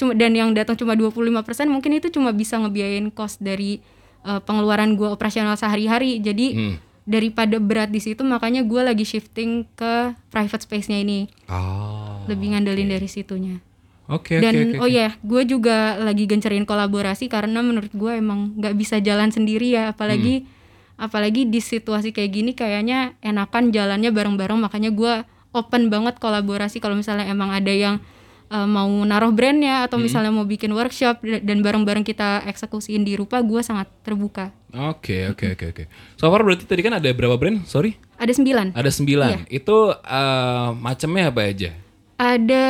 cuma 0.00 0.16
dan 0.16 0.32
yang 0.32 0.56
datang 0.56 0.72
cuma 0.72 0.96
25% 0.96 1.68
mungkin 1.68 2.00
itu 2.00 2.08
cuma 2.08 2.32
bisa 2.32 2.56
ngebiayain 2.56 3.12
cost 3.12 3.36
dari 3.44 3.84
eh, 4.26 4.40
pengeluaran 4.42 4.94
gua 4.94 5.10
operasional 5.10 5.54
sehari-hari. 5.54 6.18
Jadi 6.18 6.46
Hmm. 6.52 6.76
daripada 7.02 7.56
berat 7.56 7.88
di 7.88 8.02
situ 8.02 8.20
makanya 8.20 8.60
gua 8.60 8.82
lagi 8.84 9.06
shifting 9.06 9.62
ke 9.72 9.94
private 10.28 10.60
space-nya 10.60 10.98
ini. 10.98 11.30
Oh. 11.46 12.26
Lebih 12.26 12.52
ngandelin 12.52 12.90
dari 12.90 13.06
situnya. 13.06 13.62
Oke 14.06 14.38
oke 14.38 14.42
Dan 14.42 14.54
oke. 14.74 14.82
oh 14.82 14.88
ya, 14.88 15.18
gue 15.18 15.42
juga 15.44 15.98
lagi 15.98 16.26
gencerin 16.26 16.62
kolaborasi 16.62 17.26
karena 17.26 17.58
menurut 17.58 17.90
gue 17.90 18.12
emang 18.14 18.54
nggak 18.54 18.74
bisa 18.74 18.98
jalan 18.98 19.30
sendiri 19.30 19.74
ya, 19.74 19.90
apalagi 19.90 20.42
Hmm. 20.42 20.54
apalagi 20.96 21.42
di 21.44 21.58
situasi 21.58 22.10
kayak 22.10 22.30
gini 22.32 22.50
kayaknya 22.52 23.18
enakan 23.20 23.68
jalannya 23.68 24.08
bareng-bareng 24.08 24.56
makanya 24.56 24.88
gue 24.88 25.14
open 25.52 25.90
banget 25.90 26.16
kolaborasi 26.16 26.78
kalau 26.78 26.94
misalnya 26.94 27.26
emang 27.26 27.50
ada 27.50 27.68
yang 27.68 27.98
uh, 28.48 28.64
mau 28.64 28.86
naruh 29.02 29.30
brandnya 29.30 29.84
atau 29.84 29.96
misalnya 29.96 30.30
mau 30.30 30.42
bikin 30.42 30.70
workshop 30.70 31.20
da- 31.20 31.40
dan 31.40 31.60
bareng-bareng 31.60 32.02
kita 32.02 32.44
eksekusiin 32.44 33.02
di 33.02 33.14
rupa 33.14 33.40
gue 33.40 33.60
sangat 33.60 33.88
terbuka 34.02 34.50
Oke, 34.76 35.32
oke, 35.32 35.56
oke, 35.56 35.64
oke. 35.72 35.84
So 36.14 36.28
far 36.28 36.44
berarti 36.44 36.68
tadi 36.68 36.84
kan 36.84 36.92
ada 36.92 37.08
berapa 37.08 37.40
brand? 37.40 37.64
Sorry? 37.64 37.96
ada 38.16 38.28
sembilan 38.28 38.76
Ada 38.76 38.90
sembilan. 38.90 39.48
Itu 39.48 39.88
eh, 39.88 40.68
macamnya 40.76 41.32
apa 41.32 41.40
aja? 41.42 41.70
ada 42.16 42.66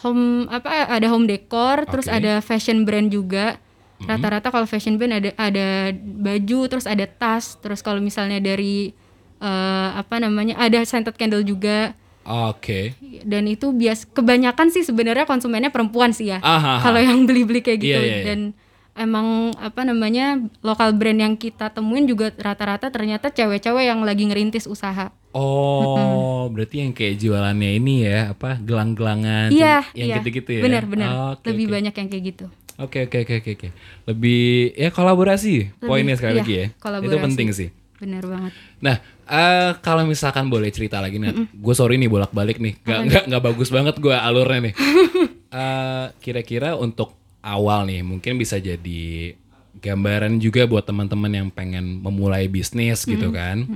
home 0.00 0.48
apa 0.48 0.88
ada 0.88 1.06
home 1.08 1.28
decor 1.28 1.84
terus 1.86 2.08
Oke. 2.08 2.16
ada 2.16 2.40
fashion 2.40 2.82
brand 2.82 3.08
juga 3.08 3.56
rata-rata 4.02 4.50
kalau 4.50 4.66
fashion 4.66 4.98
brand 4.98 5.14
ada 5.14 5.30
ada 5.38 5.92
baju 5.94 6.66
terus 6.66 6.84
ada 6.84 7.06
tas 7.06 7.54
terus 7.60 7.78
kalau 7.80 8.02
misalnya 8.02 8.40
dari 8.40 8.90
eh, 9.38 9.88
apa 9.92 10.18
namanya 10.18 10.58
ada 10.58 10.82
scented 10.82 11.14
candle 11.14 11.44
juga 11.44 11.94
Oke. 12.24 12.94
dan 13.22 13.44
itu 13.44 13.70
bias 13.70 14.06
kebanyakan 14.06 14.68
sih 14.68 14.82
sebenarnya 14.82 15.24
konsumennya 15.24 15.68
perempuan 15.68 16.10
sih 16.10 16.28
ya 16.28 16.38
Aha. 16.38 16.80
kalau 16.80 16.98
yang 16.98 17.22
beli-beli 17.22 17.60
kayak 17.60 17.78
gitu 17.78 17.92
Iya, 17.92 18.00
iya, 18.00 18.14
iya. 18.14 18.24
dan 18.24 18.40
emang 18.92 19.26
apa 19.56 19.82
namanya 19.82 20.36
lokal 20.60 20.92
brand 20.92 21.16
yang 21.16 21.34
kita 21.34 21.68
temuin 21.68 22.04
juga 22.04 22.30
rata-rata 22.30 22.88
ternyata 22.88 23.28
cewek-cewek 23.28 23.84
yang 23.84 24.02
lagi 24.02 24.24
ngerintis 24.24 24.66
usaha 24.66 25.10
Oh, 25.32 26.44
berarti 26.46 26.76
yang 26.78 26.92
kayak 26.92 27.16
jualannya 27.16 27.70
ini 27.74 28.04
ya, 28.04 28.30
apa 28.30 28.60
gelang-gelangan, 28.60 29.48
iya 29.48 29.80
yang 29.92 30.06
iya 30.06 30.16
gitu-gitu 30.20 30.50
ya? 30.52 30.62
benar 30.62 30.84
benar 30.84 31.08
Oke, 31.32 31.48
lebih 31.48 31.66
oke. 31.66 31.72
banyak 31.72 31.94
yang 31.94 32.08
kayak 32.08 32.24
gitu 32.26 32.46
Oke, 32.74 33.04
oke, 33.04 33.16
oke, 33.20 33.34
oke, 33.38 33.50
oke. 33.54 33.68
Lebih 34.06 34.42
ya 34.74 34.88
kolaborasi, 34.88 35.76
poinnya 35.78 36.16
sekali 36.16 36.32
iya, 36.32 36.40
lagi 36.40 36.54
ya. 36.54 36.66
Itu 36.66 36.80
kolaborasi. 36.80 37.20
penting 37.22 37.48
sih. 37.52 37.68
benar 37.96 38.24
banget 38.24 38.52
Nah, 38.80 38.96
eh 39.24 39.70
kalau 39.80 40.02
misalkan 40.02 40.46
boleh 40.46 40.68
cerita 40.68 40.98
lagi 40.98 41.16
nih, 41.16 41.50
gue 41.50 41.74
sorry 41.74 41.96
nih 41.96 42.06
bolak-balik 42.06 42.58
nih, 42.58 42.74
nggak 42.80 43.00
nggak 43.06 43.22
nggak 43.30 43.42
bagus 43.42 43.68
banget 43.68 43.94
gue 43.98 44.14
alurnya 44.14 44.70
nih. 44.70 44.74
Eh, 45.52 46.06
Kira-kira 46.24 46.80
untuk 46.80 47.12
awal 47.44 47.84
nih, 47.84 48.00
mungkin 48.00 48.40
bisa 48.40 48.56
jadi 48.56 49.36
gambaran 49.76 50.40
juga 50.40 50.64
buat 50.64 50.88
teman-teman 50.88 51.28
yang 51.28 51.48
pengen 51.52 52.00
memulai 52.00 52.48
bisnis 52.48 53.04
gitu 53.04 53.28
kan. 53.28 53.68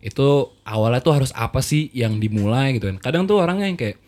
Itu 0.00 0.56
awalnya 0.64 1.04
tuh 1.04 1.20
harus 1.20 1.28
apa 1.36 1.60
sih 1.60 1.92
yang 1.92 2.16
dimulai 2.16 2.80
gitu 2.80 2.88
kan? 2.88 2.96
Kadang 2.96 3.28
tuh 3.28 3.36
orangnya 3.36 3.68
yang 3.68 3.76
kayak 3.76 4.00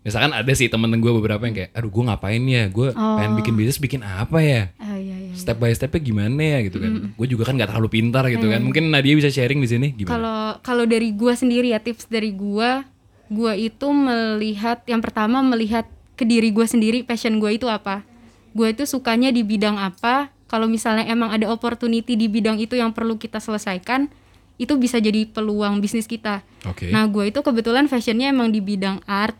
Misalkan 0.00 0.32
ada 0.32 0.52
sih 0.56 0.72
temen 0.72 0.88
gue 0.96 1.12
beberapa 1.12 1.44
yang 1.44 1.52
kayak, 1.52 1.70
aduh 1.76 1.92
gue 1.92 2.04
ngapain 2.08 2.40
ya, 2.48 2.72
gue 2.72 2.88
pengen 2.96 3.32
bikin 3.36 3.52
bisnis, 3.52 3.76
bikin 3.76 4.00
apa 4.00 4.40
ya? 4.40 4.62
ah 4.80 4.96
iya 4.96 5.16
iya 5.28 5.32
Step 5.36 5.60
by 5.60 5.68
stepnya 5.76 6.00
gimana 6.00 6.40
ya 6.40 6.58
gitu 6.64 6.80
kan? 6.80 7.12
Gue 7.12 7.26
juga 7.28 7.44
kan 7.44 7.60
nggak 7.60 7.68
terlalu 7.68 7.88
pintar 7.92 8.24
gitu 8.32 8.48
kan? 8.48 8.64
Mungkin 8.64 8.88
Nadia 8.88 9.12
bisa 9.12 9.28
sharing 9.28 9.60
di 9.60 9.68
sini 9.68 9.92
gimana? 9.92 10.16
Kalau 10.16 10.40
kalau 10.64 10.84
dari 10.88 11.12
gua 11.12 11.36
sendiri 11.36 11.76
ya 11.76 11.80
tips 11.84 12.08
dari 12.08 12.32
gua, 12.32 12.88
gua 13.28 13.52
itu 13.52 13.92
melihat 13.92 14.80
yang 14.88 15.04
pertama 15.04 15.44
melihat 15.44 15.84
ke 16.16 16.24
diri 16.24 16.48
gua 16.48 16.64
sendiri 16.64 17.04
passion 17.04 17.36
gua 17.36 17.52
itu 17.52 17.68
apa. 17.68 18.00
Gua 18.56 18.72
itu 18.72 18.88
sukanya 18.88 19.28
di 19.28 19.44
bidang 19.44 19.76
apa. 19.76 20.32
Kalau 20.48 20.66
misalnya 20.66 21.06
emang 21.06 21.30
ada 21.30 21.46
opportunity 21.52 22.16
di 22.16 22.26
bidang 22.26 22.58
itu 22.58 22.74
yang 22.74 22.90
perlu 22.90 23.14
kita 23.20 23.38
selesaikan, 23.38 24.10
itu 24.58 24.74
bisa 24.80 24.98
jadi 24.98 25.28
peluang 25.28 25.78
bisnis 25.78 26.10
kita. 26.10 26.42
Oke. 26.66 26.90
Nah, 26.90 27.06
gua 27.06 27.30
itu 27.30 27.38
kebetulan 27.38 27.86
fashionnya 27.86 28.34
emang 28.34 28.50
di 28.50 28.58
bidang 28.58 28.98
art, 29.06 29.38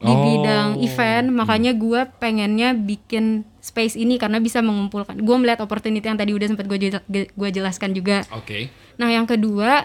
di 0.00 0.08
Oh. 0.08 0.20
bidang 0.24 0.80
event, 0.80 1.28
makanya 1.28 1.76
gua 1.76 2.08
pengennya 2.08 2.72
bikin 2.72 3.44
space 3.60 4.00
ini 4.00 4.16
karena 4.16 4.40
bisa 4.40 4.64
mengumpulkan. 4.64 5.20
Gua 5.20 5.36
melihat 5.36 5.60
opportunity 5.60 6.00
yang 6.00 6.16
tadi 6.16 6.32
udah 6.32 6.48
sempat 6.48 6.64
gue 6.64 6.78
gua 7.36 7.48
jelaskan 7.52 7.92
juga. 7.92 8.24
Oke. 8.32 8.72
Nah, 8.96 9.12
yang 9.12 9.28
kedua, 9.28 9.84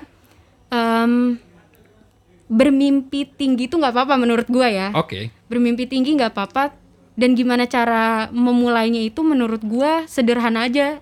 em, 0.72 1.36
bermimpi 2.48 3.28
tinggi 3.28 3.68
itu 3.68 3.76
nggak 3.76 3.92
apa-apa 3.92 4.16
menurut 4.16 4.48
gua 4.48 4.72
ya. 4.72 4.88
Oke. 4.96 5.36
Bermimpi 5.52 5.84
tinggi 5.84 6.16
nggak 6.16 6.32
apa-apa. 6.32 6.72
Dan 7.16 7.32
gimana 7.36 7.64
cara 7.68 8.28
memulainya 8.32 9.00
itu 9.04 9.20
menurut 9.24 9.64
gua 9.64 10.04
sederhana 10.08 10.68
aja 10.68 11.00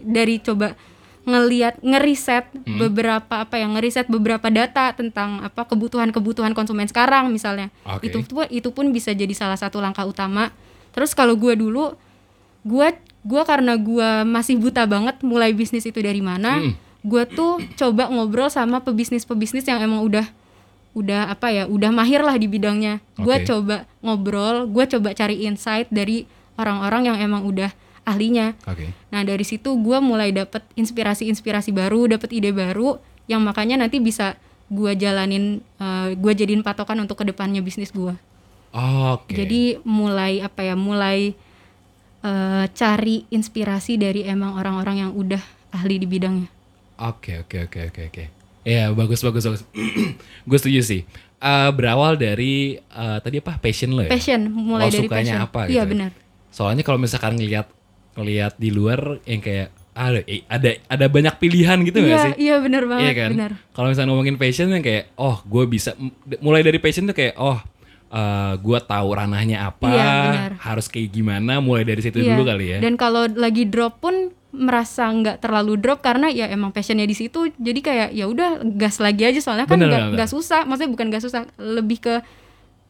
dari 0.00 0.40
coba 0.40 0.72
ngeliat 1.22 1.78
ngeriset 1.80 2.48
Hmm. 2.64 2.80
beberapa 2.80 3.44
apa 3.44 3.60
yang 3.60 3.76
ngeriset 3.76 4.08
beberapa 4.08 4.48
data 4.48 4.90
tentang 4.92 5.44
apa 5.44 5.64
kebutuhan-kebutuhan 5.64 6.52
konsumen 6.52 6.86
sekarang 6.86 7.28
misalnya. 7.28 7.68
Oke. 7.84 8.08
Itu 8.08 8.24
pun 8.24 8.48
itu 8.48 8.68
pun 8.70 8.88
bisa 8.90 9.12
jadi 9.12 9.30
salah 9.32 9.56
satu 9.56 9.78
langkah 9.78 10.02
utama. 10.02 10.48
Terus 10.90 11.12
kalau 11.12 11.36
gua 11.36 11.52
dulu 11.52 11.92
gua 12.60 12.92
gua 13.20 13.42
karena 13.44 13.76
gua 13.76 14.24
masih 14.24 14.56
buta 14.56 14.84
banget 14.84 15.20
mulai 15.20 15.52
bisnis 15.52 15.84
itu 15.84 16.00
dari 16.00 16.20
mana 16.20 16.56
Hmm. 16.58 16.72
gua 17.00 17.24
tuh 17.24 17.60
coba 17.76 18.08
ngobrol 18.08 18.48
sama 18.48 18.80
pebisnis-pebisnis 18.80 19.64
yang 19.64 19.80
emang 19.80 20.00
udah 20.00 20.24
udah 20.90 21.30
apa 21.30 21.48
ya 21.48 21.64
udah 21.64 21.88
mahir 21.88 22.18
lah 22.18 22.34
di 22.34 22.44
bidangnya 22.44 22.98
gua 23.14 23.38
Oke. 23.38 23.46
coba 23.46 23.76
ngobrol 24.00 24.66
gua 24.66 24.84
coba 24.84 25.14
cari 25.14 25.46
insight 25.46 25.86
dari 25.88 26.26
orang-orang 26.56 27.12
yang 27.12 27.16
emang 27.16 27.46
udah 27.46 27.70
ahlinya 28.04 28.56
Oke. 28.66 28.90
nah 29.12 29.22
dari 29.22 29.44
situ 29.44 29.76
gua 29.80 30.00
mulai 30.00 30.32
dapet 30.32 30.64
inspirasi-inspirasi 30.74 31.70
baru 31.70 32.10
dapet 32.10 32.30
ide 32.32 32.50
baru 32.50 32.98
yang 33.30 33.44
makanya 33.44 33.80
nanti 33.80 34.00
bisa 34.02 34.34
gua 34.68 34.96
jalanin 34.96 35.60
eh, 35.78 36.08
gua 36.16 36.32
jadiin 36.32 36.64
patokan 36.64 37.00
untuk 37.04 37.20
ke 37.20 37.24
depannya 37.28 37.60
bisnis 37.60 37.92
gua 37.92 38.16
Oke. 38.72 39.34
jadi 39.34 39.82
mulai 39.82 40.40
apa 40.40 40.62
ya 40.62 40.74
mulai 40.78 41.34
eh, 42.22 42.64
cari 42.72 43.26
inspirasi 43.28 43.98
dari 43.98 44.24
emang 44.24 44.56
orang-orang 44.56 45.08
yang 45.08 45.12
udah 45.14 45.42
ahli 45.70 45.98
di 46.02 46.06
bidangnya 46.06 46.48
Oke 47.00 47.40
oke 47.40 47.64
oke 47.64 47.80
oke 47.88 48.02
oke. 48.12 48.24
Iya 48.60 48.92
bagus 48.92 49.24
bagus 49.24 49.40
bagus. 49.40 49.62
gue 50.52 50.58
setuju 50.60 50.84
sih. 50.84 51.00
Eh, 51.40 51.70
berawal 51.72 52.20
dari 52.20 52.76
eh, 52.76 53.18
tadi 53.24 53.40
apa 53.40 53.56
passion 53.56 53.96
lo 53.96 54.04
ya? 54.04 54.12
passion 54.12 54.52
Oh, 54.52 54.76
mulai 54.76 54.92
dari 54.92 55.08
sukanya 55.08 55.40
passion 55.40 55.40
apa 55.40 55.60
iya 55.64 55.68
gitu 55.72 55.80
ya? 55.80 55.84
benar 55.88 56.10
Soalnya 56.52 56.82
kalau 56.84 57.00
misalkan 57.00 57.40
ngelihat 57.40 57.72
ngelihat 58.20 58.52
di 58.54 58.68
luar 58.68 59.18
yang 59.24 59.40
kayak 59.40 59.68
ada 59.90 60.20
ada 60.46 60.70
ada 60.86 61.06
banyak 61.08 61.34
pilihan 61.36 61.76
gitu 61.82 61.98
nggak 61.98 62.08
iya 62.08 62.20
sih? 62.22 62.32
iya 62.38 62.56
benar 62.56 62.86
banget 62.86 63.04
Iya 63.04 63.12
kan? 63.16 63.30
Kalau 63.72 63.88
misalnya 63.88 64.08
ngomongin 64.08 64.36
passion 64.36 64.68
yang 64.68 64.80
kayak 64.80 65.12
oh 65.16 65.42
gue 65.42 65.64
bisa 65.66 65.92
mulai 66.38 66.60
dari 66.60 66.78
passion 66.78 67.04
tuh 67.04 67.12
kayak 67.12 67.34
oh 67.36 67.58
eh 68.10 68.52
gue 68.56 68.78
tahu 68.80 69.08
ranahnya 69.12 69.66
apa, 69.66 69.86
Iya, 69.86 70.10
benar. 70.26 70.52
harus 70.58 70.86
kayak 70.86 71.10
gimana, 71.10 71.62
mulai 71.62 71.86
dari 71.86 72.02
situ 72.02 72.18
Iya. 72.18 72.34
dulu 72.34 72.42
kali 72.44 72.66
ya. 72.66 72.78
dan 72.78 72.94
kalau 72.94 73.30
lagi 73.30 73.62
drop 73.64 74.02
pun 74.02 74.34
merasa 74.50 75.06
nggak 75.06 75.38
terlalu 75.38 75.78
drop 75.78 76.02
karena 76.02 76.26
ya 76.26 76.50
emang 76.50 76.74
passionnya 76.74 77.06
di 77.06 77.14
situ 77.14 77.54
jadi 77.54 77.80
kayak 77.80 78.08
ya 78.10 78.26
udah 78.26 78.66
gas 78.74 78.98
lagi 78.98 79.22
aja 79.22 79.38
soalnya 79.38 79.62
kan 79.62 79.78
nggak 79.78 80.26
susah 80.26 80.66
maksudnya 80.66 80.90
bukan 80.90 81.06
nggak 81.06 81.22
susah 81.22 81.46
lebih 81.56 82.02
ke 82.02 82.14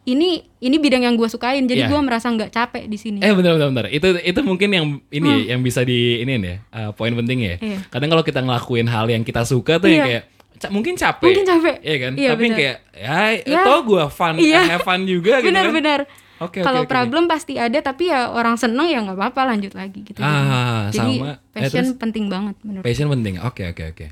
ini 0.03 0.31
ini 0.59 0.77
bidang 0.77 1.03
yang 1.03 1.15
gue 1.15 1.27
sukain 1.27 1.65
jadi 1.65 1.85
Iya. 1.85 1.89
gue 1.89 2.01
merasa 2.01 2.27
nggak 2.27 2.49
capek 2.49 2.85
di 2.85 2.97
sini 2.97 3.19
Eh 3.19 3.31
bentar 3.31 3.53
bentar. 3.55 3.87
Itu 3.87 4.17
itu 4.17 4.41
mungkin 4.41 4.69
yang 4.69 4.87
ini 5.09 5.29
ya, 5.45 5.55
yang 5.55 5.61
bisa 5.61 5.83
di 5.83 6.19
ini 6.19 6.35
ya. 6.35 6.57
uh, 6.71 6.91
poin 6.91 7.13
penting 7.13 7.39
ya. 7.43 7.55
Hmm. 7.55 7.67
Iya. 7.67 7.79
Kadang 7.87 8.09
kalau 8.09 8.23
kita 8.23 8.41
ngelakuin 8.41 8.87
hal 8.87 9.07
yang 9.07 9.21
kita 9.21 9.45
suka 9.45 9.77
tuh 9.77 9.87
yang 9.87 10.01
Iya. 10.01 10.07
kayak 10.07 10.25
ca- 10.59 10.71
mungkin 10.71 10.95
capek. 10.95 11.27
Mungkin 11.27 11.47
capek. 11.47 11.75
Iya 11.81 11.97
kan? 11.99 12.13
Iya, 12.15 12.29
Tapi 12.31 12.43
benar. 12.43 12.57
kayak 12.57 12.77
ya, 12.93 13.19
Ya. 13.47 13.63
tau 13.63 13.81
gue 13.83 14.05
fun, 14.09 14.35
Iya. 14.37 14.61
have 14.69 14.83
fun 14.83 15.01
juga 15.05 15.33
gitu 15.37 15.47
kan. 15.47 15.53
benar-benar 15.53 16.01
Oke, 16.41 16.57
oke, 16.57 16.61
kalau 16.63 16.83
oke. 16.83 16.89
problem 16.89 17.25
pasti 17.27 17.55
ada 17.55 17.77
tapi 17.79 18.09
ya 18.09 18.33
orang 18.33 18.57
seneng 18.57 18.89
ya 18.89 18.99
nggak 18.99 19.13
apa-apa 19.15 19.53
lanjut 19.53 19.73
lagi 19.75 20.01
gitu 20.01 20.19
Ah, 20.19 20.89
jadi 20.89 21.13
sama. 21.15 21.27
Eh, 21.29 21.37
passion 21.55 21.85
terus? 21.87 22.01
penting 22.01 22.25
banget 22.27 22.57
menurut 22.65 22.81
Passion 22.83 23.09
penting. 23.11 23.35
Oke 23.43 23.69
oke 23.69 23.85
oke. 23.93 24.07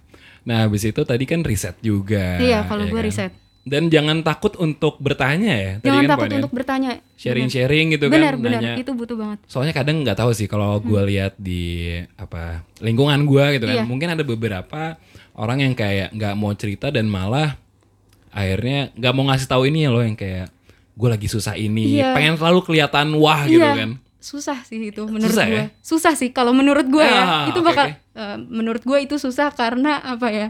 Nah, 0.44 0.64
habis 0.64 0.80
itu 0.82 1.00
tadi 1.02 1.24
kan 1.24 1.40
riset 1.40 1.80
juga. 1.80 2.36
Iya, 2.36 2.64
kalau 2.64 2.84
ya 2.84 2.90
gue 2.90 2.96
kan? 2.98 3.08
riset. 3.08 3.32
Dan 3.68 3.82
jangan 3.86 4.20
takut 4.20 4.56
untuk 4.56 4.96
bertanya 4.96 5.52
ya. 5.52 5.72
Tadi 5.76 5.86
jangan 5.86 6.02
kan 6.02 6.10
takut 6.10 6.30
untuk 6.34 6.52
bertanya 6.52 6.90
sharing-sharing 7.14 7.86
gitu 7.92 8.08
benar 8.08 8.34
kan. 8.34 8.42
benar 8.42 8.60
nanya. 8.60 8.74
itu 8.76 8.90
butuh 8.90 9.14
banget 9.14 9.38
Soalnya 9.44 9.72
kadang 9.72 10.00
nggak 10.00 10.16
tahu 10.16 10.32
sih 10.32 10.46
kalau 10.46 10.80
gue 10.80 11.02
lihat 11.06 11.36
di 11.36 11.92
apa 12.14 12.64
lingkungan 12.78 13.20
gue 13.22 13.44
gitu 13.54 13.64
kan, 13.64 13.74
Hmm. 13.74 13.80
Iya. 13.80 13.84
mungkin 13.84 14.08
ada 14.10 14.22
beberapa 14.22 14.96
orang 15.34 15.58
yang 15.60 15.74
kayak 15.74 16.10
nggak 16.10 16.34
mau 16.34 16.50
cerita 16.52 16.88
dan 16.88 17.06
malah 17.06 17.60
akhirnya 18.28 18.92
nggak 18.92 19.12
mau 19.12 19.24
ngasih 19.26 19.46
tahu 19.46 19.62
ini 19.66 19.84
ya 19.84 19.90
loh 19.90 20.00
yang 20.00 20.14
kayak 20.14 20.48
gue 20.92 21.08
lagi 21.08 21.26
susah 21.26 21.54
ini, 21.54 21.94
Iya. 21.96 22.10
pengen 22.10 22.34
selalu 22.34 22.58
kelihatan 22.64 23.14
wah 23.14 23.44
gitu 23.44 23.60
Iya, 23.60 23.74
kan. 23.78 23.90
susah 24.18 24.58
sih 24.60 24.82
itu 24.84 25.06
menurut 25.06 25.30
Susah 25.30 25.46
gue 25.46 25.54
ya? 25.56 25.66
susah 25.80 26.12
sih 26.12 26.28
kalau 26.28 26.50
menurut 26.50 26.84
gue 26.84 27.00
Ah, 27.00 27.46
ya 27.46 27.48
itu 27.48 27.60
oke, 27.60 27.64
bakal 27.64 27.86
oke. 27.86 27.94
eh, 28.16 28.36
menurut 28.42 28.82
gue 28.82 28.98
itu 29.00 29.14
susah 29.16 29.48
karena 29.52 30.02
apa 30.02 30.26
ya 30.28 30.46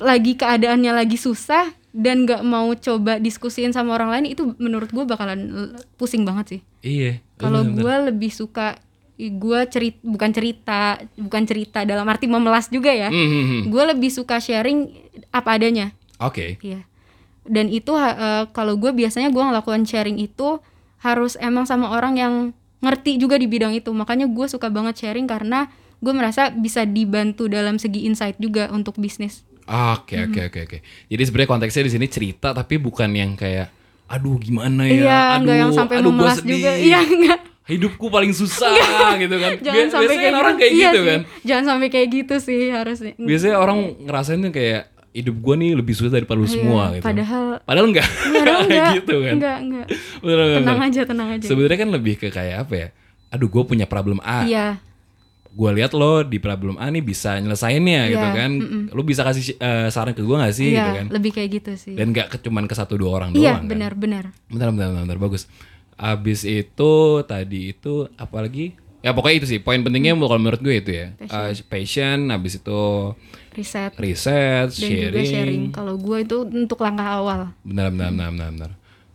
lagi 0.00 0.34
keadaannya 0.34 0.92
lagi 0.94 1.14
susah 1.14 1.70
dan 1.94 2.26
nggak 2.26 2.42
mau 2.42 2.74
coba 2.74 3.22
diskusiin 3.22 3.70
sama 3.70 3.94
orang 3.94 4.10
lain 4.10 4.26
itu 4.34 4.54
menurut 4.58 4.90
gue 4.90 5.04
bakalan 5.06 5.70
pusing 5.94 6.26
banget 6.26 6.58
sih 6.58 6.60
Iya. 6.82 7.22
kalau 7.38 7.62
gue 7.62 7.94
lebih 8.10 8.34
suka 8.34 8.78
gue 9.14 9.60
cerita 9.70 10.02
bukan 10.02 10.30
cerita 10.34 10.98
bukan 11.14 11.42
cerita 11.46 11.86
dalam 11.86 12.02
arti 12.10 12.26
memelas 12.26 12.66
juga 12.66 12.90
ya 12.90 13.14
Hmm, 13.14 13.28
hmm, 13.30 13.44
hmm. 13.46 13.62
gue 13.70 13.82
lebih 13.94 14.10
suka 14.10 14.42
sharing 14.42 14.90
apa 15.30 15.54
adanya 15.54 15.94
Oke. 16.22 16.58
Iya. 16.62 16.86
Dan 17.44 17.68
itu 17.68 17.92
eh, 17.98 18.44
kalau 18.54 18.78
gue 18.78 18.94
biasanya 18.94 19.28
gue 19.28 19.42
ngelakuin 19.42 19.84
sharing 19.84 20.18
itu 20.22 20.62
harus 21.02 21.36
emang 21.36 21.68
sama 21.68 21.92
orang 21.92 22.14
yang 22.16 22.34
ngerti 22.80 23.20
juga 23.20 23.36
di 23.36 23.44
bidang 23.50 23.74
itu. 23.76 23.90
Makanya 23.92 24.30
gue 24.30 24.46
suka 24.48 24.70
banget 24.70 25.04
sharing 25.04 25.26
karena 25.28 25.68
gue 26.00 26.12
merasa 26.14 26.52
bisa 26.52 26.84
dibantu 26.86 27.48
dalam 27.48 27.76
segi 27.76 28.06
insight 28.08 28.38
juga 28.40 28.70
untuk 28.72 28.96
bisnis. 28.96 29.44
Oke 29.64 30.14
Hmm. 30.14 30.26
oke 30.26 30.40
oke. 30.44 30.60
Oke. 30.62 30.78
Jadi 31.06 31.22
sebenarnya 31.22 31.50
konteksnya 31.50 31.82
di 31.82 31.92
sini 31.92 32.06
cerita 32.06 32.50
tapi 32.50 32.76
bukan 32.76 33.10
yang 33.10 33.32
kayak 33.32 33.72
aduh 34.04 34.36
gimana 34.36 34.84
ya? 34.84 34.92
Iya 34.94 35.18
aduh 35.34 35.54
yang 35.54 35.72
sampai 35.72 35.98
aduh, 35.98 36.10
memelas 36.10 36.38
sedih. 36.38 36.58
juga. 36.58 36.70
Iya 36.84 36.98
enggak 37.00 37.40
hidupku 37.64 38.06
paling 38.08 38.30
susah 38.30 38.76
gitu 39.16 39.34
kan. 39.34 39.56
Jangan 39.64 39.72
Bia- 39.78 39.88
sampai 39.88 40.04
biasanya 40.04 40.20
kayak 40.22 40.36
orang 40.36 40.52
gitu. 40.52 40.60
kayak 40.60 40.72
Iya 40.72 40.84
gitu 40.84 40.98
sih. 40.98 41.08
kan. 41.08 41.20
Jangan 41.42 41.64
sampai 41.66 41.88
kayak 41.88 42.08
gitu 42.10 42.34
sih 42.38 42.62
harusnya. 42.68 43.12
Biasanya 43.16 43.56
orang 43.56 43.78
ngerasain 44.00 44.38
tuh 44.38 44.52
kayak 44.52 44.82
hidup 45.10 45.36
gua 45.38 45.54
nih 45.54 45.70
lebih 45.72 45.94
susah 45.94 46.12
daripada 46.12 46.36
lu 46.36 46.44
semua 46.44 46.90
Iya, 46.90 46.98
gitu. 46.98 47.04
padahal 47.06 47.44
padahal 47.62 47.86
enggak 47.88 48.08
padahal 48.10 48.60
enggak 48.66 48.86
gitu 48.94 49.14
kan. 49.16 49.34
Enggak 49.34 49.58
enggak 49.58 49.86
bener, 50.20 50.36
tenang 50.52 50.76
bener. 50.76 50.88
aja 50.90 51.00
tenang 51.06 51.28
aja. 51.30 51.46
Sebenarnya 51.46 51.78
kan 51.78 51.90
lebih 51.90 52.14
ke 52.16 52.28
kayak 52.28 52.56
apa 52.60 52.74
ya? 52.74 52.88
Aduh 53.30 53.48
gue 53.48 53.62
punya 53.64 53.86
problem 53.86 54.20
A. 54.20 54.44
Iya 54.44 54.76
gue 55.54 55.70
lihat 55.72 55.94
lo 55.94 56.20
di 56.20 56.36
problem 56.36 56.74
A 56.76 56.90
nih 56.90 56.98
bisa 57.00 57.38
nyelesainnya 57.38 58.10
gitu 58.10 58.18
Iya, 58.20 58.34
kan 58.34 58.50
lo 58.90 59.00
bisa 59.00 59.22
kasih 59.22 59.54
eh, 59.54 59.86
saran 59.86 60.10
ke 60.10 60.20
gue 60.20 60.34
gak 60.34 60.50
sih 60.50 60.66
gitu 60.68 60.82
iya 60.82 60.98
kan? 60.98 61.06
lebih 61.08 61.30
kayak 61.30 61.50
gitu 61.54 61.72
sih. 61.74 61.94
Dan 61.94 62.10
gak 62.10 62.42
cuman 62.42 62.66
ke 62.66 62.74
satu 62.74 62.94
dua 62.94 63.10
orang 63.16 63.30
iya 63.32 63.54
doang 63.54 63.62
kan? 63.62 63.70
benar 63.70 63.92
benar. 63.94 64.24
Bentar, 64.46 64.68
bentar 64.68 64.88
bentar 64.90 65.02
bentar 65.04 65.18
bagus. 65.20 65.46
Abis 65.94 66.42
itu 66.42 66.92
tadi 67.22 67.70
itu 67.70 68.10
apalagi 68.14 68.74
ya 68.98 69.14
pokoknya 69.14 69.36
itu 69.38 69.46
sih. 69.48 69.58
Poin 69.58 69.78
pentingnya 69.78 70.12
Hmm. 70.12 70.22
kalau 70.22 70.38
menurut 70.38 70.58
gue 70.58 70.74
itu 70.74 70.90
ya. 70.90 71.14
Eh, 71.14 71.54
passion 71.64 72.18
abis 72.28 72.58
itu 72.58 72.82
riset. 73.52 73.94
riset 73.94 74.68
dan 74.68 74.88
juga 74.90 74.90
sharing. 75.14 75.28
sharing. 75.28 75.62
Kalau 75.70 75.94
gue 75.94 76.18
itu 76.20 76.36
untuk 76.42 76.82
langkah 76.82 77.06
awal. 77.14 77.54
Benar 77.62 77.88
benar 77.88 78.10
benar 78.10 78.30
benar, 78.32 78.50
benar. 78.50 78.72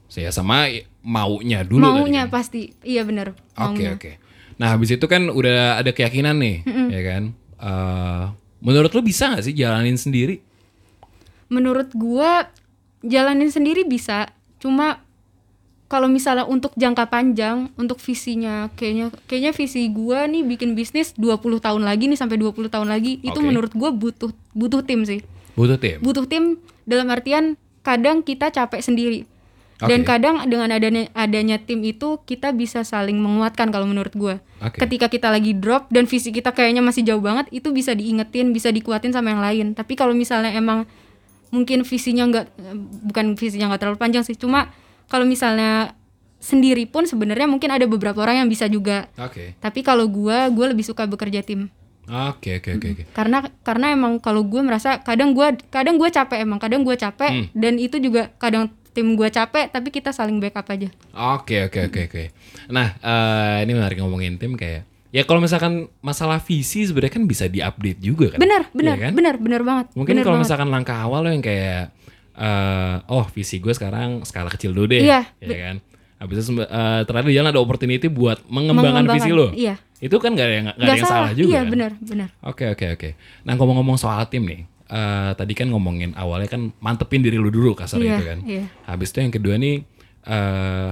saya 0.07 0.31
sama 0.31 0.71
maunya 1.01 1.61
dulu 1.61 1.83
tadi 1.83 1.99
maunya 1.99 2.23
kan. 2.25 2.31
pasti. 2.31 2.71
Iya 2.81 3.03
benar. 3.03 3.35
Oke 3.53 3.85
oke. 3.91 4.11
Nah 4.59 4.75
habis 4.75 4.91
itu 4.91 5.05
kan 5.05 5.27
udah 5.27 5.79
ada 5.79 5.89
keyakinan 5.89 6.35
nih, 6.35 6.57
ya 6.91 7.01
kan. 7.01 7.23
Eh, 7.57 8.23
menurut 8.59 8.91
lu 8.91 9.01
bisa 9.01 9.31
nggak 9.31 9.41
sih 9.41 9.53
jalanin 9.53 9.95
sendiri? 9.95 10.43
menurut 11.47 11.89
gua 11.91 12.45
jalanin 13.01 13.49
sendiri 13.49 13.81
bisa 13.81 14.29
cuma 14.57 15.01
kalau 15.89 16.05
misalnya 16.05 16.45
untuk 16.45 16.69
jangka 16.77 17.09
panjang 17.09 17.73
untuk 17.73 17.97
visinya 17.97 18.69
kayaknya 18.77 19.09
kayaknya 19.25 19.51
visi 19.51 19.89
gua 19.89 20.29
nih 20.29 20.45
bikin 20.45 20.77
bisnis 20.77 21.17
20 21.17 21.41
tahun 21.57 21.81
lagi 21.81 22.05
nih 22.05 22.21
sampai 22.21 22.37
20 22.37 22.69
tahun 22.69 22.85
lagi 22.85 23.17
itu 23.19 23.33
Oke. 23.33 23.41
menurut 23.41 23.73
gua 23.73 23.89
butuh 23.89 24.29
butuh 24.53 24.85
tim 24.85 25.01
sih 25.01 25.25
Butuh 25.57 25.81
tim. 25.81 25.97
butuh 25.99 26.29
tim 26.29 26.61
dalam 26.85 27.09
artian 27.09 27.57
kadang 27.81 28.21
kita 28.21 28.53
capek 28.53 28.85
sendiri 28.85 29.19
dan 29.79 30.03
Oke. 30.03 30.07
kadang 30.07 30.35
dengan 30.45 30.67
adanya 30.69 31.07
adanya 31.13 31.55
tim 31.55 31.79
itu 31.81 32.19
kita 32.21 32.51
bisa 32.51 32.83
saling 32.83 33.15
menguatkan 33.15 33.69
kalau 33.69 33.83
menurut 33.83 34.11
gua 34.11 34.35
Oke. 34.59 34.75
ketika 34.77 35.07
kita 35.07 35.27
lagi 35.27 35.55
drop 35.55 35.87
dan 35.87 36.03
visi 36.03 36.29
kita 36.29 36.51
kayaknya 36.51 36.79
masih 36.79 37.01
jauh 37.01 37.19
banget 37.19 37.47
itu 37.49 37.71
bisa 37.71 37.95
diingetin 37.95 38.51
bisa 38.51 38.69
dikuatin 38.69 39.11
sama 39.11 39.31
yang 39.31 39.39
lain 39.39 39.67
tapi 39.71 39.95
kalau 39.95 40.11
misalnya 40.11 40.51
emang 40.51 40.83
mungkin 41.49 41.81
visinya 41.81 42.27
nggak 42.27 42.45
bukan 43.07 43.33
visinya 43.33 43.71
nggak 43.71 43.81
terlalu 43.81 43.97
panjang 43.97 44.21
sih 44.21 44.35
cuma 44.35 44.67
kalau 45.07 45.23
misalnya 45.23 45.95
sendiri 46.37 46.83
pun 46.83 47.03
sebenarnya 47.03 47.47
mungkin 47.47 47.67
ada 47.67 47.83
beberapa 47.83 48.19
orang 48.19 48.43
yang 48.43 48.49
bisa 48.49 48.67
juga 48.67 49.07
Oke. 49.15 49.55
tapi 49.57 49.79
kalau 49.79 50.05
gua 50.05 50.47
gua 50.47 50.71
lebih 50.71 50.83
suka 50.83 51.03
bekerja 51.03 51.39
tim 51.39 51.71
Oke 52.09 52.57
oke 52.57 52.73
oke 52.75 52.87
oke. 52.89 53.03
karena 53.13 53.45
karena 53.61 53.93
emang 53.93 54.17
kalau 54.17 54.41
gue 54.41 54.57
merasa 54.59 54.97
kadang 54.97 55.37
gue 55.37 55.45
kadang 55.69 55.93
gue 55.93 56.09
capek 56.09 56.41
emang 56.41 56.57
kadang 56.57 56.81
gue 56.81 56.97
capek 56.97 57.29
Hmm. 57.29 57.45
dan 57.53 57.77
itu 57.77 58.01
juga 58.01 58.33
kadang 58.41 58.73
tim 58.91 59.13
gue 59.13 59.27
capek 59.27 59.69
tapi 59.69 59.89
kita 59.89 60.09
saling 60.09 60.37
backup 60.37 60.65
aja 60.67 60.89
Oke 61.35 61.63
oke 61.63 61.79
oke 61.85 62.01
oke. 62.05 62.23
Nah 62.67 62.97
eh, 62.97 63.57
ini 63.63 63.73
menarik 63.73 63.97
ngomongin 63.97 64.35
tim 64.35 64.53
kayak. 64.53 64.83
Ya 65.09 65.23
kalau 65.23 65.39
misalkan 65.39 65.73
masalah 65.99 66.37
visi 66.37 66.83
sebenarnya 66.83 67.09
kan 67.11 67.25
bisa 67.25 67.45
diupdate 67.45 67.97
juga 67.97 68.25
kan. 68.29 68.37
benar 68.37 68.69
benar 68.71 68.93
Iya 68.93 69.03
kan? 69.03 69.13
benar 69.13 69.35
benar 69.37 69.61
banget 69.63 69.85
Mungkin 69.93 70.15
kalau 70.17 70.35
banget. 70.35 70.45
misalkan 70.45 70.69
langkah 70.69 70.97
awal 70.99 71.21
lo 71.21 71.29
yang 71.29 71.41
kayak 71.41 71.89
eh 72.35 72.95
oh 73.07 73.25
visi 73.27 73.57
gue 73.57 73.71
sekarang 73.71 74.21
skala 74.21 74.47
kecil 74.47 74.71
dulu 74.71 74.85
deh, 74.87 75.01
Iya, 75.01 75.25
ya 75.39 75.57
kan. 75.65 75.75
Habis 76.17 76.35
itu 76.35 76.43
sembe- 76.45 76.67
eh, 76.67 77.01
ternyata 77.03 77.25
di 77.25 77.35
jalan 77.35 77.49
ada 77.49 77.57
opportunity 77.57 78.07
buat 78.07 78.43
mengembangkan, 78.45 79.07
visi 79.09 79.29
lo. 79.29 79.49
iya 79.51 79.75
Itu 79.97 80.15
kan 80.17 80.31
gak 80.31 80.45
ada 80.45 80.53
yang 80.53 80.65
nggak 80.65 80.75
ada 80.75 80.79
nggak 80.79 80.95
yang 80.95 81.03
salah, 81.03 81.19
salah, 81.25 81.31
juga 81.33 81.49
iya 81.49 81.59
kan. 81.59 81.69
benar 81.69 81.91
benar 81.99 82.29
Oke 82.41 82.63
oke 82.67 82.85
oke. 82.93 83.09
Nah 83.43 83.53
ngomong-ngomong 83.53 83.97
soal 83.97 84.23
tim 84.25 84.43
nih, 84.43 84.61
eh, 84.89 85.31
tadi 85.33 85.53
kan 85.53 85.67
ngomongin 85.67 86.11
awalnya 86.13 86.49
kan 86.49 86.73
mantepin 86.77 87.21
diri 87.21 87.35
lu 87.35 87.47
dulu 87.47 87.71
kasar 87.73 87.97
Iya, 87.97 88.09
gitu 88.11 88.23
kan. 88.25 88.39
iya. 88.43 88.63
Habis 88.83 89.09
itu 89.09 89.19
yang 89.19 89.31
kedua 89.31 89.55
nih 89.55 89.75
eh 90.25 90.89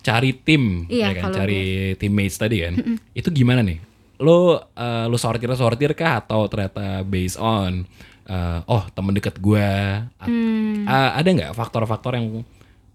cari 0.00 0.30
tim, 0.34 0.86
Iya, 0.86 1.12
ya 1.12 1.20
kan, 1.20 1.30
cari 1.30 1.62
teammates 1.94 2.36
tadi 2.36 2.56
kan. 2.60 2.74
Itu 3.12 3.28
gimana 3.30 3.60
nih? 3.60 3.78
Lo 4.18 4.38
eh, 4.70 5.06
lo 5.06 5.16
sortir 5.16 5.48
sortir 5.54 5.92
kah 5.92 6.18
atau 6.18 6.44
ternyata 6.46 7.00
based 7.02 7.36
on 7.36 7.84
eh, 8.26 8.58
oh 8.66 8.82
temen 8.90 9.12
deket 9.12 9.38
gua? 9.38 10.04
At- 10.14 10.26
Hmm. 10.26 10.84
eh, 10.84 11.10
ada 11.14 11.28
nggak 11.28 11.52
faktor-faktor 11.52 12.14
yang 12.14 12.42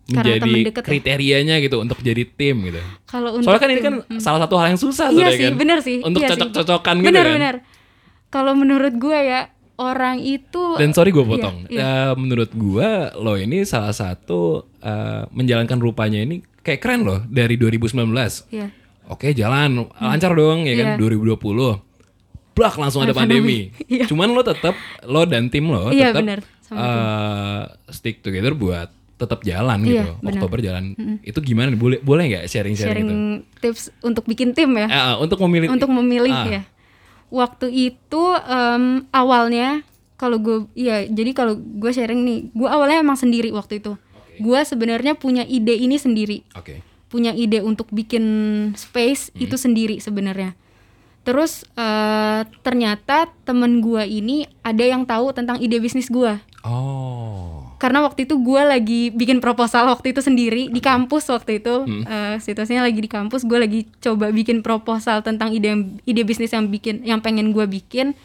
menjadi 0.06 0.70
ya? 0.70 0.70
kriterianya 0.78 1.58
gitu 1.60 1.78
untuk 1.78 1.98
jadi 2.00 2.26
tim 2.28 2.62
gitu? 2.64 2.78
kalau 3.06 3.34
untuk 3.34 3.50
Soalnya 3.50 3.58
kan 3.60 3.70
ini 3.70 3.80
tim- 3.80 4.06
kan 4.06 4.22
salah 4.22 4.40
satu 4.40 4.54
hal 4.56 4.70
yang 4.70 4.78
susah 4.78 5.10
iya 5.10 5.30
sih 5.30 5.50
kan. 5.50 5.58
benar 5.58 5.82
sih 5.82 5.98
Untuk 6.00 6.22
iya 6.22 6.30
cocok-cocokan 6.32 6.96
gitu 7.00 7.10
benar 7.10 7.26
kan. 7.26 7.34
benar 7.34 7.56
kalau 8.28 8.54
menurut 8.54 8.94
gue 8.94 9.18
ya 9.18 9.50
orang 9.78 10.18
itu 10.18 10.76
Dan 10.76 10.92
sorry 10.92 11.10
gue 11.10 11.20
Iya, 11.20 11.30
potong. 11.30 11.58
iya. 11.68 11.80
Eh, 11.80 12.14
menurut 12.16 12.50
gue 12.50 12.90
lo 13.16 13.36
ini 13.36 13.64
salah 13.64 13.92
satu 13.92 14.64
eh, 14.78 15.24
menjalankan 15.30 15.78
rupanya 15.78 16.18
ini 16.18 16.40
kayak 16.58 16.80
keren 16.80 17.04
loh 17.04 17.20
dari 17.26 17.56
2019. 17.56 18.08
Iya. 18.50 18.68
Oke 19.06 19.32
jalan 19.32 19.86
lancar 19.94 20.34
dong 20.34 20.64
ya 20.64 20.74
kan 20.76 20.88
Iya. 20.94 20.98
2020. 20.98 21.78
Blak 22.52 22.76
langsung 22.76 23.04
ada 23.04 23.12
pandemi. 23.12 23.70
Iya. 23.86 24.08
Cuman 24.08 24.32
lo 24.32 24.42
tetap 24.42 24.74
lo 25.04 25.24
dan 25.24 25.48
tim 25.48 25.68
lo 25.68 25.90
Iya, 25.90 26.12
tetap. 26.12 26.42
Sama 26.62 26.80
eh, 26.80 27.62
stick 27.90 28.20
together 28.20 28.52
buat 28.52 28.90
tetap 29.16 29.44
jalan 29.44 29.80
Iya, 29.80 29.92
gitu. 30.02 30.12
benar. 30.18 30.32
Oktober 30.36 30.60
jalan. 30.60 30.84
Itu 31.22 31.40
gimana? 31.40 31.72
Boleh 31.72 32.00
boleh 32.00 32.24
nggak 32.28 32.46
sharing 32.46 32.74
sharing, 32.74 33.06
sharing 33.06 33.08
gitu? 33.08 33.62
tips 33.62 33.84
untuk 34.02 34.24
bikin 34.24 34.52
tim 34.52 34.72
ya 34.74 34.88
eh, 34.88 35.16
untuk 35.18 35.40
memilih 35.42 35.68
untuk 35.70 35.88
memilih 35.90 36.32
Ah. 36.32 36.48
ya. 36.50 36.62
Waktu 37.36 37.68
itu 37.92 38.24
em, 38.48 39.04
awalnya 39.12 39.84
kalau 40.16 40.40
gue 40.40 40.72
iya 40.74 41.04
jadi 41.04 41.36
kalau 41.36 41.60
gue 41.60 41.92
sharing 41.92 42.24
nih, 42.24 42.40
gue 42.56 42.64
awalnya 42.66 43.04
emang 43.04 43.20
sendiri 43.20 43.52
waktu 43.52 43.84
itu. 43.84 44.00
Gue 44.36 44.60
sebenarnya 44.64 45.16
punya 45.16 45.44
ide 45.44 45.76
ini 45.76 45.96
sendiri, 45.96 46.48
Oke. 46.56 46.80
punya 47.08 47.32
ide 47.32 47.60
untuk 47.60 47.92
bikin 47.92 48.24
space 48.76 49.32
Hmm. 49.32 49.44
itu 49.44 49.56
sendiri 49.56 50.00
sebenarnya. 50.00 50.56
Terus 51.24 51.64
eh, 51.76 52.42
ternyata 52.62 53.32
temen 53.44 53.80
gue 53.80 54.04
ini 54.06 54.44
ada 54.62 54.84
yang 54.84 55.04
tahu 55.04 55.32
tentang 55.32 55.60
ide 55.60 55.80
bisnis 55.80 56.08
gue. 56.08 56.40
Oh. 56.64 57.55
Karena 57.76 58.00
waktu 58.00 58.24
itu 58.24 58.36
gue 58.36 58.62
lagi 58.62 59.02
bikin 59.10 59.38
proposal 59.38 59.86
waktu 59.86 60.10
itu 60.10 60.20
sendiri 60.20 60.68
di 60.68 60.80
kampus 60.80 61.28
waktu 61.28 61.60
itu 61.60 61.84
Hmm. 61.84 62.04
Eh, 62.04 62.36
situasinya 62.40 62.82
lagi 62.82 62.98
di 62.98 63.08
kampus 63.08 63.44
gue 63.44 63.58
lagi 63.58 63.80
coba 64.00 64.30
bikin 64.30 64.60
proposal 64.60 65.20
tentang 65.22 65.52
ide 65.52 65.76
ide 66.02 66.22
bisnis 66.22 66.50
yang 66.50 66.66
bikin 66.66 67.02
yang 67.02 67.20
pengen 67.20 67.52
gue 67.52 67.66
bikin 67.66 68.16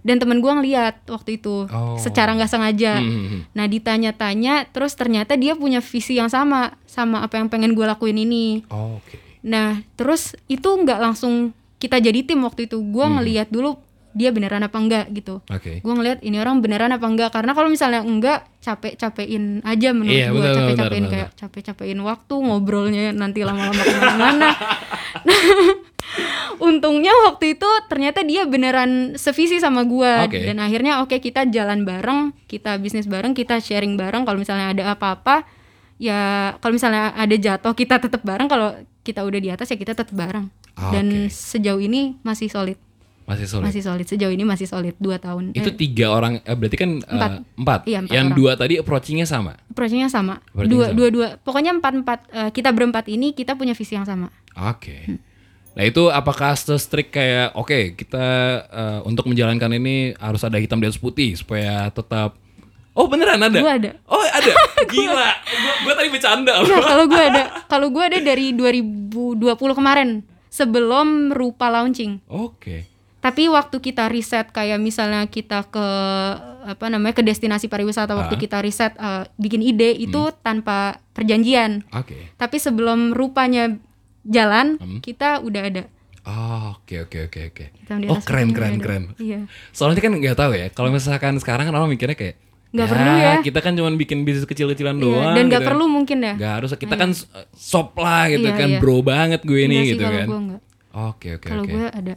dan 0.00 0.16
temen 0.16 0.38
gue 0.38 0.48
ngeliat 0.48 1.04
waktu 1.06 1.36
itu 1.36 1.64
Oh. 1.66 1.96
secara 1.96 2.32
nggak 2.32 2.48
sengaja. 2.48 2.96
Hmm, 2.96 3.08
hmm, 3.10 3.26
hmm. 3.26 3.40
Nah 3.52 3.66
ditanya-tanya 3.66 4.54
terus 4.66 4.92
ternyata 4.92 5.34
dia 5.34 5.52
punya 5.52 5.80
visi 5.80 6.16
yang 6.16 6.28
sama 6.28 6.72
sama 6.84 7.20
apa 7.20 7.36
yang 7.36 7.48
pengen 7.48 7.72
gue 7.72 7.84
lakuin 7.84 8.16
ini. 8.16 8.64
Oke. 8.66 9.20
Nah 9.40 9.80
terus 9.94 10.32
itu 10.46 10.64
nggak 10.66 10.96
langsung 10.98 11.52
kita 11.76 11.96
jadi 11.96 12.20
tim 12.22 12.40
waktu 12.40 12.64
itu 12.64 12.76
gue 12.76 13.00
Hmm. 13.02 13.16
ngeliat 13.16 13.48
dulu 13.48 13.76
dia 14.10 14.34
beneran 14.34 14.66
apa 14.66 14.74
enggak 14.74 15.06
gitu. 15.14 15.38
Oke. 15.46 15.78
gue 15.78 15.94
ngeliat 15.94 16.18
ini 16.26 16.42
orang 16.42 16.58
beneran 16.58 16.90
apa 16.90 17.06
enggak 17.06 17.30
karena 17.30 17.54
kalau 17.54 17.70
misalnya 17.70 18.02
enggak 18.02 18.42
capek 18.58 18.98
capein 18.98 19.62
aja 19.62 19.94
menurut 19.94 20.18
Iya, 20.18 20.34
gue 20.34 20.42
capek 20.42 20.74
capein 20.74 21.04
kayak 21.06 21.28
capek 21.38 21.62
capein 21.70 21.98
waktu 22.02 22.34
ngobrolnya 22.34 23.14
nanti 23.14 23.46
lama-lama 23.46 23.78
ke 23.78 23.96
mana-mana. 23.96 24.50
Untungnya 26.60 27.14
waktu 27.30 27.56
itu 27.56 27.68
ternyata 27.86 28.26
dia 28.26 28.42
beneran 28.44 29.14
sevisi 29.14 29.62
sama 29.62 29.86
gue 29.86 30.12
Oke. 30.26 30.42
dan 30.42 30.58
akhirnya 30.58 31.00
oke 31.00 31.22
kita 31.22 31.46
jalan 31.48 31.86
bareng 31.86 32.34
kita 32.50 32.76
bisnis 32.82 33.06
bareng 33.06 33.32
kita 33.32 33.62
sharing 33.62 33.94
bareng. 33.94 34.26
Kalau 34.26 34.36
misalnya 34.36 34.74
ada 34.74 34.98
apa-apa 34.98 35.46
ya 36.02 36.52
kalau 36.58 36.74
misalnya 36.74 37.14
ada 37.14 37.36
jatuh 37.38 37.72
kita 37.78 38.02
tetap 38.02 38.26
bareng. 38.26 38.50
Kalau 38.50 38.74
kita 39.06 39.22
udah 39.22 39.40
di 39.40 39.48
atas 39.54 39.70
ya 39.70 39.78
kita 39.78 39.94
tetap 39.94 40.12
bareng. 40.12 40.50
Dan 40.90 41.28
Oke. 41.28 41.32
sejauh 41.32 41.80
ini 41.80 42.18
masih 42.26 42.50
solid 42.50 42.76
Masih 43.30 43.46
solid. 43.46 43.64
masih 43.64 43.80
solid 43.80 44.02
sejauh 44.04 44.28
ini 44.28 44.42
masih 44.42 44.66
solid 44.66 44.98
dua 44.98 45.16
tahun 45.16 45.54
Itu 45.54 45.70
Eh, 45.70 45.76
tiga 45.78 46.10
orang, 46.10 46.42
eh, 46.42 46.52
berarti 46.52 46.74
kan 46.74 46.90
eh, 46.98 47.06
Empat. 47.08 47.30
empat. 47.54 47.80
Iya, 47.86 47.98
empat 48.02 48.10
Yang 48.10 48.26
orang. 48.26 48.36
dua 48.36 48.52
tadi 48.54 48.74
approachingnya 48.76 49.24
sama. 49.24 49.52
approachingnya 49.64 50.08
sama 50.08 50.42
Approachingnya 50.44 50.66
dua 50.66 50.84
sama. 50.84 50.96
dua 50.96 51.08
dua 51.08 51.26
pokoknya 51.38 51.72
empat 51.72 51.92
empat 51.96 52.18
eh, 52.28 52.50
kita 52.50 52.70
berempat 52.70 53.06
ini 53.06 53.30
kita 53.30 53.54
punya 53.54 53.72
visi 53.72 53.94
yang 53.94 54.02
sama 54.02 54.34
Oke. 54.52 55.06
Nah 55.70 55.86
itu 55.86 56.10
apakah 56.10 56.50
strict 56.58 57.10
kayak 57.10 57.54
oke 57.54 57.94
kita 57.94 58.24
eh, 58.66 59.00
untuk 59.04 59.24
menjalankan 59.24 59.70
ini 59.72 60.12
harus 60.16 60.42
ada 60.42 60.58
hitam 60.58 60.76
di 60.76 60.84
atas 60.84 60.98
putih 60.98 61.32
supaya 61.32 61.86
tetap 61.88 62.34
Oh 62.90 63.06
beneran 63.06 63.38
ada? 63.38 63.54
Gua 63.54 63.78
ada. 63.78 63.94
Oh 64.04 64.18
ada? 64.18 64.50
Gila. 64.90 65.30
Gua, 65.38 65.72
gua 65.80 65.94
tadi 65.94 66.10
bercanda. 66.10 66.58
Nah, 66.58 66.82
kalau 66.82 67.06
gue 67.06 67.22
ada 67.22 67.42
kalau 67.64 67.86
gue 67.86 68.02
ada 68.02 68.18
dari 68.18 68.50
2020 68.50 69.14
kemarin 69.72 70.26
sebelum 70.50 71.30
rupa 71.30 71.70
launching 71.70 72.18
Oke. 72.26 72.89
Tapi 73.20 73.46
waktu 73.46 73.76
kita 73.78 74.08
riset 74.08 74.48
kayak 74.48 74.76
misalnya 74.76 75.24
kita 75.24 75.64
ke 75.64 75.86
apa 76.62 76.88
namanya 76.88 77.12
ke 77.12 77.20
destinasi 77.20 77.66
pariwisata 77.66 78.12
waktu 78.12 78.34
Ah. 78.34 78.40
kita 78.40 78.58
riset 78.58 78.92
eh, 78.94 79.28
bikin 79.36 79.60
ide 79.60 79.92
itu 79.92 80.32
tanpa 80.40 80.96
perjanjian. 81.10 81.84
Oke. 81.90 82.32
Tapi 82.34 82.56
sebelum 82.56 83.12
rupanya 83.12 83.76
jalan, 84.22 84.76
Hmm. 84.76 85.00
kita 85.00 85.40
udah 85.40 85.62
ada. 85.62 85.82
Oh, 86.22 86.76
oke 86.76 86.96
oke 87.02 87.18
oke 87.26 87.40
oke. 87.46 87.64
Oh 88.06 88.20
keren 88.20 88.48
putih 88.48 88.56
keren 88.56 88.74
keren. 88.78 89.02
Iya. 89.16 89.40
Soalnya 89.70 89.98
kan 89.98 90.12
nggak 90.14 90.36
tahu 90.36 90.52
ya. 90.52 90.68
Kalau 90.68 90.88
misalkan 90.88 91.36
sekarang 91.36 91.64
kan 91.64 91.74
orang 91.74 91.88
mikirnya 91.88 92.14
kayak 92.14 92.36
Nggak 92.70 92.86
perlu 92.86 93.12
ya. 93.18 93.32
Kita 93.42 93.58
kan 93.58 93.72
cuma 93.74 93.90
bikin 93.90 94.22
bisnis 94.22 94.46
kecil-kecilan 94.46 94.94
Iya, 94.94 95.02
doang. 95.02 95.34
dan 95.34 95.44
nggak 95.44 95.58
gitu 95.58 95.58
kan. 95.60 95.70
perlu 95.74 95.84
mungkin 95.90 96.18
ya. 96.22 96.34
Nggak 96.36 96.52
harus. 96.54 96.70
Kita 96.72 96.94
kan 96.94 97.10
uh, 97.10 97.44
sop 97.50 97.98
lah 97.98 98.30
gitu 98.30 98.46
Iya, 98.46 98.54
kan, 98.54 98.68
iya. 98.68 98.78
bro 98.78 99.02
banget 99.02 99.40
gue 99.42 99.60
ini 99.60 99.74
sih 99.76 99.86
gitu 99.90 100.04
kalau 100.04 100.14
kan. 100.14 100.26
enggak. 100.30 100.60
Oke 100.90 101.28
oke 101.34 101.46
Kalau 101.46 101.64
oke. 101.64 101.72
gue 101.72 101.86
ada. 101.90 102.14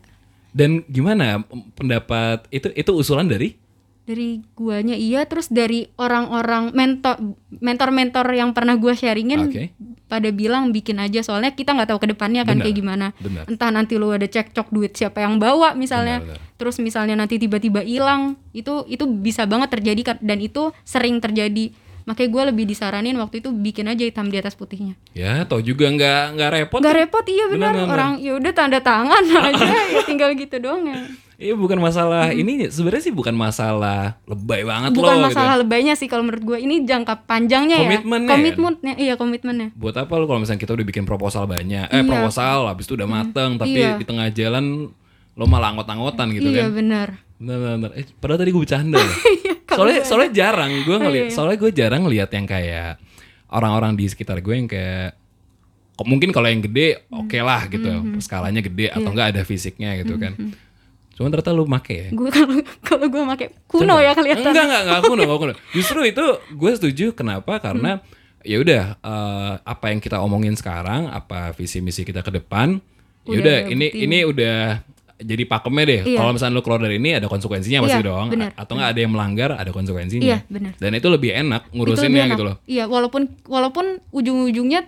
Dan 0.54 0.86
gimana 0.86 1.42
pendapat 1.74 2.46
itu 2.54 2.70
itu 2.78 2.92
usulan 2.94 3.26
dari? 3.26 3.58
Dari 4.04 4.44
guanya 4.54 4.94
iya, 4.94 5.24
terus 5.26 5.48
dari 5.50 5.88
orang-orang 5.96 6.76
mentor 6.76 7.18
mentor-mentor 7.50 8.28
yang 8.36 8.52
pernah 8.52 8.76
gua 8.76 8.94
sharingin 8.94 9.48
Oke. 9.48 9.72
pada 10.12 10.28
bilang 10.30 10.76
bikin 10.76 11.00
aja 11.00 11.24
soalnya 11.24 11.56
kita 11.56 11.72
nggak 11.72 11.90
tahu 11.90 12.04
ke 12.04 12.08
depannya 12.12 12.44
kan 12.44 12.60
Benar, 12.60 12.66
kayak 12.68 12.78
gimana. 12.78 13.08
benar. 13.18 13.44
Entah 13.48 13.72
nanti 13.72 13.96
lu 13.96 14.12
ada 14.12 14.28
cekcok 14.28 14.70
duit 14.70 14.94
siapa 14.94 15.24
yang 15.24 15.40
bawa 15.40 15.74
misalnya. 15.74 16.22
Benar, 16.22 16.36
benar. 16.36 16.52
Terus 16.60 16.76
misalnya 16.84 17.16
nanti 17.18 17.40
tiba-tiba 17.40 17.82
hilang, 17.82 18.36
itu 18.52 18.84
itu 18.92 19.08
bisa 19.08 19.48
banget 19.48 19.72
terjadi 19.72 20.20
dan 20.20 20.38
itu 20.44 20.70
sering 20.84 21.18
terjadi. 21.24 21.72
Makanya 22.04 22.30
gue 22.30 22.44
lebih 22.50 22.66
disaranin 22.66 23.16
waktu 23.16 23.40
itu 23.40 23.50
bikin 23.50 23.86
aja 23.86 24.02
hitam 24.02 24.28
di 24.28 24.36
atas 24.36 24.54
putihnya. 24.54 25.00
Ya, 25.12 25.44
tau 25.44 25.60
juga 25.60 25.88
nggak 25.88 26.24
nggak 26.34 26.50
repot. 26.52 26.80
Gak 26.80 26.88
kan? 26.88 27.00
repot 27.00 27.26
iya 27.26 27.46
benar 27.48 27.74
orang 27.80 28.12
ya 28.18 28.34
udah 28.34 28.52
tanda 28.52 28.80
tangan 28.80 29.24
aja 29.50 29.66
ya 29.90 30.02
tinggal 30.04 30.32
gitu 30.34 30.58
doang 30.58 30.84
ya. 30.84 31.00
Iya 31.34 31.56
bukan 31.56 31.76
masalah 31.76 32.30
ini 32.32 32.70
sebenarnya 32.70 33.04
sih 33.04 33.12
bukan 33.12 33.34
masalah 33.34 34.16
lebay 34.24 34.64
banget 34.64 34.94
Bukan 34.94 35.18
loh 35.18 35.28
masalah 35.28 35.58
gitu. 35.58 35.62
lebaynya 35.62 35.94
sih 35.94 36.08
kalau 36.08 36.24
menurut 36.24 36.44
gue 36.46 36.58
ini 36.62 36.84
jangka 36.84 37.26
panjangnya 37.26 37.80
Komitmennya 37.80 38.28
ya. 38.28 38.34
Komitmennya 38.34 38.94
iya 38.96 39.14
komitmennya. 39.18 39.68
Buat 39.74 39.96
apa 39.98 40.14
lu 40.16 40.26
kalau 40.26 40.40
misalnya 40.40 40.62
kita 40.62 40.72
udah 40.72 40.86
bikin 40.86 41.04
proposal 41.04 41.44
banyak, 41.46 41.90
eh 41.90 41.96
Iya. 41.96 42.06
proposal 42.06 42.70
habis 42.70 42.86
itu 42.86 42.94
udah 42.94 43.10
mateng 43.10 43.58
tapi 43.58 43.76
Iya. 43.76 43.98
di 43.98 44.06
tengah 44.06 44.30
jalan 44.30 44.94
lo 45.34 45.46
malah 45.46 45.72
anggot-anggotan 45.72 46.28
gitu 46.32 46.48
iya 46.48 46.66
kan. 46.66 46.74
benar. 46.74 47.08
Bener, 47.36 47.58
bener, 47.58 47.76
bener. 47.80 47.92
Eh, 47.96 48.06
padahal 48.14 48.40
tadi 48.40 48.50
gue 48.50 48.62
bercanda 48.62 48.98
loh. 49.02 49.16
Iya, 49.26 49.54
soalnya 49.74 50.00
soalnya 50.06 50.32
jarang 50.32 50.72
gue 50.80 50.96
ngeliat, 50.96 51.26
iya. 51.28 51.34
soalnya 51.34 51.58
gue 51.58 51.72
jarang 51.72 52.04
lihat 52.06 52.30
yang 52.30 52.46
kayak 52.46 53.02
orang-orang 53.50 53.94
di 53.94 54.06
sekitar 54.06 54.40
gue 54.40 54.54
yang 54.54 54.66
kayak 54.66 55.18
kok 55.94 56.06
mungkin 56.06 56.30
kalau 56.30 56.46
yang 56.46 56.62
gede 56.62 57.06
Hmm. 57.06 57.26
oke 57.26 57.38
lah 57.40 57.62
gitu, 57.66 57.90
skalanya 58.20 58.62
gede 58.62 58.90
atau 58.90 59.02
Iya. 59.02 59.10
enggak 59.10 59.28
ada 59.30 59.42
fisiknya 59.44 59.90
gitu 59.96 60.16
kan. 60.16 60.34
Cuman 61.14 61.30
ternyata 61.30 61.52
lu 61.52 61.66
make 61.66 61.94
ya. 61.94 62.08
Gue 62.10 62.30
kalau 62.30 62.54
kalau 62.82 63.06
gue 63.06 63.22
pakai 63.28 63.48
kuno 63.64 63.96
ya 63.98 64.14
kelihatan. 64.14 64.46
Enggak 64.48 64.66
enggak 64.66 64.82
enggak 64.84 65.02
kuno 65.04 65.22
enggak 65.24 65.40
kuno. 65.40 65.54
Justru 65.72 66.00
itu 66.04 66.26
gue 66.52 66.72
setuju 66.72 67.06
kenapa 67.12 67.58
karena 67.58 67.98
Hmm. 67.98 68.42
ya 68.42 68.58
udah 68.60 68.84
eh, 68.96 69.54
apa 69.60 69.86
yang 69.88 69.98
kita 69.98 70.18
omongin 70.20 70.54
sekarang, 70.54 71.08
apa 71.08 71.50
visi 71.52 71.78
misi 71.80 72.02
kita 72.02 72.20
ke 72.20 72.32
depan, 72.32 72.78
ya 73.24 73.38
Udah 73.38 73.58
ini 73.68 73.88
ini 73.90 74.22
udah 74.24 74.82
jadi 75.24 75.44
pakemnya 75.48 75.86
deh. 75.88 76.02
Iya. 76.04 76.20
Kalau 76.20 76.32
misalnya 76.36 76.54
lu 76.54 76.64
keluar 76.64 76.82
dari 76.84 77.00
ini 77.00 77.16
ada 77.16 77.26
konsekuensinya 77.26 77.80
pasti 77.82 78.00
Iya, 78.00 78.06
dong. 78.06 78.28
benar, 78.30 78.52
Atau 78.54 78.76
enggak 78.76 78.90
ada 78.92 79.00
yang 79.00 79.12
melanggar 79.16 79.50
ada 79.56 79.72
konsekuensinya. 79.72 80.24
Iya, 80.28 80.38
benar. 80.52 80.72
Dan 80.78 80.92
itu 80.94 81.08
lebih 81.08 81.32
enak 81.32 81.62
ngurusinnya 81.72 82.08
lebih 82.12 82.22
enak. 82.22 82.36
gitu 82.36 82.44
loh. 82.44 82.56
Iya, 82.68 82.84
walaupun 82.86 83.22
walaupun 83.48 83.86
ujung-ujungnya 84.12 84.86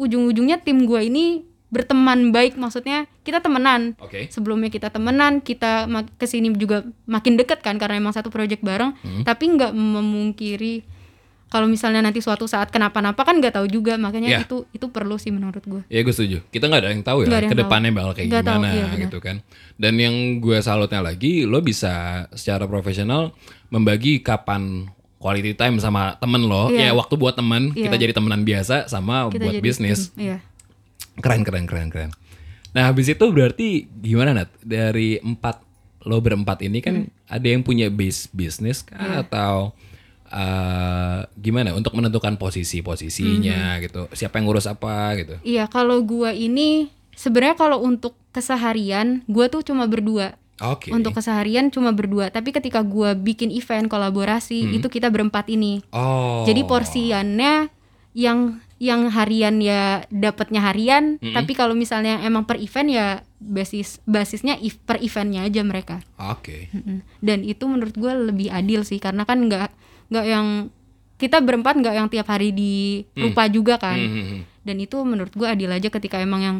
ujung-ujungnya 0.00 0.58
tim 0.64 0.88
gue 0.88 1.00
ini 1.04 1.24
berteman 1.72 2.36
baik 2.36 2.60
maksudnya 2.60 3.08
kita 3.24 3.40
temenan. 3.40 3.96
Oke. 3.96 4.28
Sebelumnya 4.28 4.68
kita 4.68 4.92
temenan, 4.92 5.40
kita 5.40 5.88
ke 6.20 6.28
sini 6.28 6.52
juga 6.52 6.84
makin 7.08 7.40
deket 7.40 7.64
kan 7.64 7.80
karena 7.80 7.96
emang 7.96 8.12
satu 8.12 8.28
project 8.28 8.60
bareng. 8.60 8.92
Hmm. 9.00 9.24
Tapi 9.24 9.44
nggak 9.56 9.72
memungkiri 9.72 10.84
kalau 11.52 11.68
misalnya 11.68 12.00
nanti 12.00 12.24
suatu 12.24 12.48
saat 12.48 12.72
kenapa-napa 12.72 13.20
kan 13.22 13.36
nggak 13.36 13.60
tahu 13.60 13.68
juga 13.68 14.00
makanya 14.00 14.28
Iya. 14.32 14.40
itu 14.42 14.64
itu 14.72 14.88
perlu 14.88 15.20
sih 15.20 15.28
menurut 15.28 15.60
gue. 15.60 15.84
Ya 15.86 16.00
gue 16.00 16.08
setuju. 16.10 16.40
Kita 16.48 16.64
nggak 16.64 16.80
ada 16.80 16.90
yang 16.90 17.04
tahu 17.04 17.18
ya 17.22 17.26
ada 17.28 17.44
yang 17.44 17.52
ke 17.52 17.58
depannya 17.60 17.90
bakal 17.92 18.12
kayak 18.16 18.28
tahu, 18.32 18.40
gimana 18.40 18.68
iya, 18.72 18.84
benar. 18.88 19.00
gitu 19.04 19.18
kan. 19.20 19.36
Dan 19.76 19.94
yang 19.96 20.14
gue 20.40 20.56
salutnya 20.58 21.04
lagi, 21.04 21.44
lo 21.44 21.60
bisa 21.60 21.92
secara 22.32 22.64
profesional 22.64 23.36
membagi 23.68 24.24
kapan 24.24 24.88
quality 25.20 25.52
time 25.52 25.76
sama 25.76 26.16
temen 26.16 26.40
lo. 26.42 26.72
Ya 26.72 26.88
Iya. 26.88 26.96
waktu 26.96 27.14
buat 27.14 27.36
temen, 27.36 27.76
Iya. 27.76 27.84
kita 27.84 27.96
jadi 28.00 28.12
temenan 28.12 28.42
biasa 28.42 28.88
sama 28.88 29.28
Kita 29.28 29.44
buat 29.44 29.54
jadi 29.54 29.60
bisnis. 29.60 30.08
Iya. 30.16 30.40
Keren 31.14 31.44
keren 31.44 31.68
keren 31.68 31.88
keren. 31.88 32.10
Nah 32.72 32.88
habis 32.88 33.04
itu 33.06 33.20
berarti 33.28 33.84
gimana 33.92 34.32
Nat? 34.32 34.48
Dari 34.58 35.20
empat 35.20 35.60
lo 36.02 36.18
berempat 36.18 36.64
ini 36.64 36.80
kan 36.80 37.04
Hmm. 37.04 37.12
ada 37.28 37.44
yang 37.44 37.60
punya 37.60 37.86
base 37.86 38.26
bisnis 38.32 38.80
kah 38.80 38.96
Iya. 38.96 39.22
atau 39.22 39.76
eh, 40.32 41.18
gimana 41.36 41.70
untuk 41.72 41.92
menentukan 41.92 42.34
posisi 42.34 42.80
posisinya 42.80 43.76
Hmm. 43.76 43.80
gitu? 43.80 44.00
Siapa 44.10 44.40
yang 44.40 44.48
ngurus 44.48 44.64
apa 44.64 45.12
gitu? 45.14 45.36
Iya, 45.44 45.68
kalau 45.68 46.00
gua 46.00 46.32
ini 46.32 46.88
sebenarnya 47.12 47.54
kalau 47.54 47.78
untuk 47.78 48.16
keseharian 48.32 49.22
gua 49.28 49.46
tuh 49.46 49.60
cuma 49.60 49.84
berdua. 49.84 50.34
Oke. 50.62 50.88
Untuk 50.88 51.12
keseharian 51.12 51.68
cuma 51.68 51.90
berdua, 51.90 52.30
tapi 52.30 52.50
ketika 52.50 52.80
gua 52.80 53.12
bikin 53.12 53.50
event 53.50 53.86
kolaborasi 53.86 54.72
itu 54.72 54.86
kita 54.86 55.08
berempat 55.08 55.46
ini. 55.46 55.84
Hmm. 55.86 55.96
Oh. 55.96 56.42
Jadi 56.44 56.62
porsiannya 56.64 57.68
yang 58.12 58.60
yang 58.76 59.06
harian 59.08 59.62
ya 59.62 60.02
dapatnya 60.10 60.58
harian, 60.60 61.22
tapi 61.22 61.54
kalau 61.54 61.70
misalnya 61.70 62.18
emang 62.20 62.42
per 62.42 62.58
event 62.58 62.90
ya 62.90 63.06
basis 63.38 64.02
basisnya 64.04 64.58
if- 64.58 64.78
per 64.80 64.98
eventnya 64.98 65.46
aja 65.46 65.62
mereka. 65.62 66.02
Oke. 66.18 66.66
Mm-mm. 66.70 66.98
Dan 67.18 67.46
itu 67.46 67.62
menurut 67.64 67.94
gue 67.94 68.10
lebih 68.10 68.50
adil 68.50 68.82
sih 68.82 68.98
karena 68.98 69.22
kan 69.22 69.46
nggak 69.46 69.70
nggak 70.12 70.26
yang 70.28 70.68
kita 71.16 71.40
berempat 71.40 71.80
nggak 71.80 71.94
yang 71.96 72.08
tiap 72.12 72.28
hari 72.28 72.52
di 72.52 73.06
rupa 73.16 73.48
juga 73.48 73.80
kan. 73.80 73.96
Hmm. 73.96 74.44
Dan 74.62 74.76
itu 74.78 75.00
menurut 75.02 75.32
gue 75.32 75.48
adil 75.48 75.72
aja 75.72 75.88
ketika 75.88 76.20
emang 76.20 76.40
yang 76.44 76.56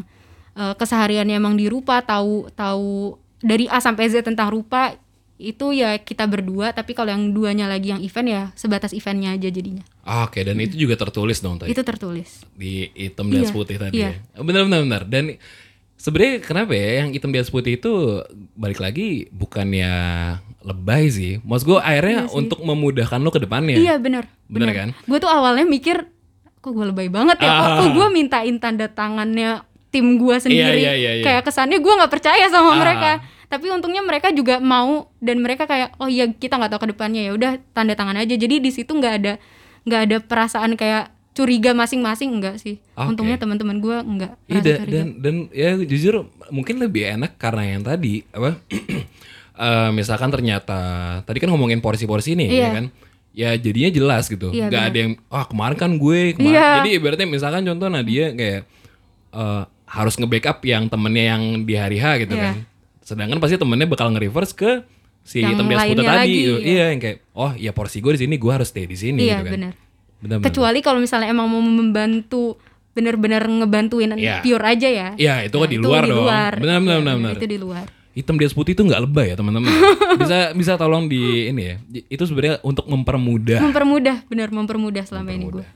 eh, 0.57 0.73
kesehariannya 0.73 1.37
emang 1.37 1.53
di 1.53 1.69
rupa 1.69 2.01
tahu 2.01 2.49
tahu 2.57 3.15
dari 3.43 3.69
A 3.69 3.77
sampai 3.77 4.09
Z 4.09 4.25
tentang 4.25 4.49
rupa 4.49 4.95
itu 5.43 5.75
ya 5.75 5.99
kita 5.99 6.23
berdua 6.29 6.71
tapi 6.71 6.95
kalau 6.95 7.11
yang 7.11 7.33
duanya 7.35 7.67
lagi 7.67 7.91
yang 7.91 7.99
event 7.99 8.27
ya 8.29 8.43
sebatas 8.55 8.95
eventnya 8.95 9.33
aja 9.35 9.49
jadinya 9.51 9.83
Oke, 10.03 10.43
dan 10.43 10.55
itu 10.59 10.75
juga 10.75 10.95
tertulis 10.95 11.41
dong 11.43 11.59
tadi 11.59 11.73
itu 11.73 11.83
tertulis 11.83 12.43
di 12.55 12.87
hitam 12.95 13.27
dan 13.27 13.43
Iya, 13.43 13.51
putih 13.51 13.77
tadi 13.81 13.97
iya. 13.99 14.19
ya. 14.19 14.39
Benar 14.43 14.67
benar 14.67 14.79
benar. 14.83 15.01
Dan 15.07 15.35
sebenarnya 16.03 16.43
kenapa 16.43 16.75
ya 16.75 16.99
yang 16.99 17.15
hitam 17.15 17.31
dan 17.31 17.47
putih 17.47 17.79
itu 17.79 18.19
balik 18.53 18.83
lagi 18.83 19.31
bukannya 19.31 19.91
lebay 20.59 21.07
sih. 21.07 21.33
Maksud 21.39 21.65
gue 21.65 21.79
akhirnya 21.79 22.27
untuk 22.29 22.59
memudahkan 22.59 23.19
lo 23.19 23.31
ke 23.31 23.39
depannya. 23.39 23.75
iya 23.75 23.95
benar 23.95 24.27
Bener 24.51 24.69
kan? 24.71 24.89
gue 24.93 25.17
tuh 25.17 25.31
awalnya 25.31 25.63
mikir 25.63 26.11
kok 26.59 26.71
gue 26.71 26.85
lebay 26.85 27.07
banget 27.07 27.39
ya 27.39 27.49
kok, 27.49 27.63
Ah. 27.65 27.77
kok 27.79 27.89
gue 27.91 28.07
mintain 28.09 28.55
tanda 28.55 28.87
tangannya 28.87 29.63
tim 29.89 30.15
gue 30.15 30.35
sendiri 30.37 30.79
iya, 30.79 30.95
iya, 30.95 31.11
iya. 31.19 31.23
kayak 31.23 31.43
kesannya 31.43 31.77
gue 31.77 31.93
nggak 31.93 32.09
percaya 32.09 32.47
sama 32.47 32.73
Ah. 32.73 32.79
mereka 32.79 33.11
tapi 33.45 33.69
untungnya 33.69 34.01
mereka 34.01 34.33
juga 34.33 34.57
mau 34.57 35.13
dan 35.19 35.37
mereka 35.37 35.69
kayak 35.69 35.93
oh 35.99 36.09
iya 36.09 36.25
kita 36.25 36.57
nggak 36.57 36.73
tahu 36.73 36.81
ke 36.83 36.89
depannya 36.97 37.21
ya 37.29 37.31
udah 37.37 37.51
tanda 37.71 37.93
tangan 37.93 38.17
aja 38.17 38.33
jadi 38.33 38.57
di 38.57 38.71
situ 38.73 38.89
nggak 38.89 39.13
ada 39.21 39.33
nggak 39.85 40.01
ada 40.09 40.17
perasaan 40.19 40.73
kayak 40.73 41.12
curiga 41.33 41.73
masing-masing 41.73 42.29
enggak 42.31 42.55
sih 42.57 42.77
Oke. 42.93 43.09
untungnya 43.09 43.35
teman-teman 43.35 43.77
gue 43.77 43.97
enggak 43.97 44.33
Iya 44.45 44.61
da- 44.61 44.85
dan 44.85 45.07
dan 45.17 45.35
ya 45.49 45.73
jujur 45.75 46.25
mungkin 46.47 46.77
lebih 46.77 47.09
enak 47.11 47.35
karena 47.35 47.63
yang 47.67 47.81
tadi 47.81 48.21
apa 48.29 48.61
eh, 49.57 49.89
misalkan 49.91 50.29
ternyata 50.29 50.79
tadi 51.21 51.37
kan 51.37 51.49
ngomongin 51.49 51.79
porsi-porsi 51.79 52.33
nih 52.35 52.49
Iya. 52.49 52.61
ya 52.61 52.69
kan 52.71 52.85
ya 53.33 53.49
jadinya 53.55 53.89
jelas 53.89 54.25
gitu 54.27 54.49
Iya, 54.49 54.69
nggak 54.69 54.77
benar. 54.79 54.93
ada 54.93 54.97
yang 54.99 55.11
ah 55.27 55.43
kemarin 55.43 55.73
kan 55.75 55.91
gue 55.95 56.19
kemarin 56.33 56.53
Iya. 56.53 56.69
jadi 56.79 56.89
ibaratnya 56.95 57.27
misalkan 57.27 57.61
contoh 57.63 57.87
Nadia 57.87 58.25
kayak 58.31 58.61
eh, 59.33 59.63
harus 59.85 60.13
nge-backup 60.15 60.57
yang 60.63 60.85
temennya 60.87 61.25
yang 61.31 61.43
di 61.61 61.73
hari 61.73 61.97
H 61.97 62.05
gitu 62.19 62.33
Iya. 62.33 62.43
kan 62.43 62.55
sedangkan 63.01 63.37
pasti 63.37 63.57
temennya 63.57 63.83
bakal 63.85 64.09
nge-reverse 64.09 64.53
ke 64.53 64.71
si 65.21 65.39
Yang 65.39 65.55
hitam 65.55 65.65
di 65.65 65.73
atas 65.73 65.81
putih 65.81 65.95
lainnya 65.95 66.03
tadi 66.05 66.19
lagi, 66.21 66.35
gitu. 66.37 66.55
iya. 66.55 66.67
iya 66.67 66.85
yang 66.87 66.99
kayak 66.99 67.17
oh 67.33 67.51
ya 67.57 67.71
porsi 67.71 67.97
gue 67.99 68.11
di 68.11 68.21
sini 68.21 68.35
gue 68.35 68.51
harus 68.51 68.67
stay 68.67 68.85
di 68.85 68.95
sini 68.95 69.19
iya 69.23 69.39
gitu 69.39 69.49
kan 69.51 69.71
benar 70.23 70.39
Benar-benar. 70.39 70.47
kecuali 70.47 70.79
kalau 70.79 70.99
misalnya 70.99 71.27
emang 71.27 71.45
mau 71.45 71.59
membantu 71.59 72.55
bener-bener 72.89 73.41
ngebantuin 73.43 74.13
Iya. 74.13 74.39
pure 74.39 74.63
aja 74.63 74.87
ya. 74.87 75.07
Iya, 75.15 75.35
itu 75.43 75.55
kan 75.55 75.65
Nah, 75.65 75.67
di 75.67 75.77
luar 75.77 76.03
dong. 76.05 76.23
Benar, 76.23 76.51
benar, 76.55 76.77
Iya, 76.79 77.01
benar, 77.01 77.15
benar. 77.17 77.35
itu 77.35 77.47
di 77.47 77.57
luar. 77.57 77.85
Hitam 78.13 78.37
di 78.37 78.45
atas 78.45 78.53
putih 78.53 78.71
itu 78.71 78.83
nggak 78.83 79.01
lebay 79.03 79.27
ya 79.27 79.35
teman-teman. 79.35 79.73
Bisa 80.21 80.37
bisa 80.53 80.73
tolong 80.75 81.09
di 81.09 81.49
ini 81.49 81.63
ya. 81.65 81.75
Itu 82.07 82.23
sebenarnya 82.23 82.61
untuk 82.61 82.85
mempermudah. 82.85 83.57
Mempermudah 83.59 84.23
bener 84.27 84.47
mempermudah 84.47 85.01
selama 85.03 85.33
ini 85.33 85.49
gue 85.49 85.65
Mempermudah. 85.65 85.69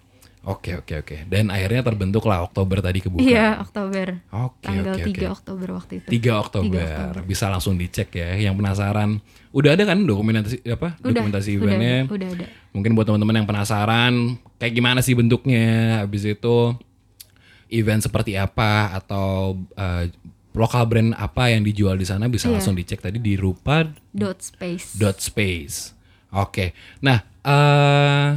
oke 0.46 0.72
oke 0.78 0.94
oke. 1.02 1.16
Dan 1.26 1.50
akhirnya 1.50 1.82
terbentuk 1.82 2.22
lah 2.24 2.46
Oktober 2.46 2.78
tadi 2.80 3.02
kebuka. 3.02 3.20
Iya 3.20 3.58
Oktober. 3.58 4.22
Oke 4.30 4.62
tanggal 4.64 4.94
oke. 4.94 5.04
3 5.04 5.10
oke 5.10 5.26
Oktober 5.34 5.68
waktu 5.74 5.94
itu. 5.98 6.08
3 6.14 6.38
Oktober. 6.38 6.86
bisa 7.26 7.50
langsung 7.50 7.74
dicek 7.74 8.14
ya. 8.14 8.30
Yang 8.38 8.54
penasaran 8.56 9.10
udah 9.58 9.74
ada 9.74 9.84
kan 9.90 10.06
dokumentasi 10.06 10.62
apa 10.70 11.02
udah 11.02 11.10
dokumentasi 11.10 11.50
udah, 11.58 11.66
eventnya 11.66 11.98
udah, 12.06 12.14
udah 12.14 12.30
ada 12.38 12.46
mungkin 12.78 12.94
buat 12.94 13.10
teman-teman 13.10 13.42
yang 13.42 13.48
penasaran 13.50 14.14
kayak 14.62 14.74
gimana 14.78 15.02
sih 15.02 15.18
bentuknya 15.18 15.98
habis 16.06 16.22
itu 16.22 16.78
event 17.74 18.06
seperti 18.06 18.38
apa 18.38 18.94
atau 18.94 19.58
eh, 19.74 20.14
lokal 20.54 20.86
brand 20.86 21.12
apa 21.14 21.54
yang 21.54 21.62
dijual 21.62 21.94
di 21.94 22.06
sana 22.06 22.26
bisa 22.26 22.50
Iya. 22.50 22.58
langsung 22.58 22.74
dicek 22.74 23.02
tadi 23.02 23.18
di 23.18 23.38
rupa 23.38 23.86
dot 24.10 24.42
space 24.42 24.98
dot 24.98 25.18
space. 25.22 25.94
Oke. 26.34 26.74
Nah, 27.00 27.22
eh 27.42 28.28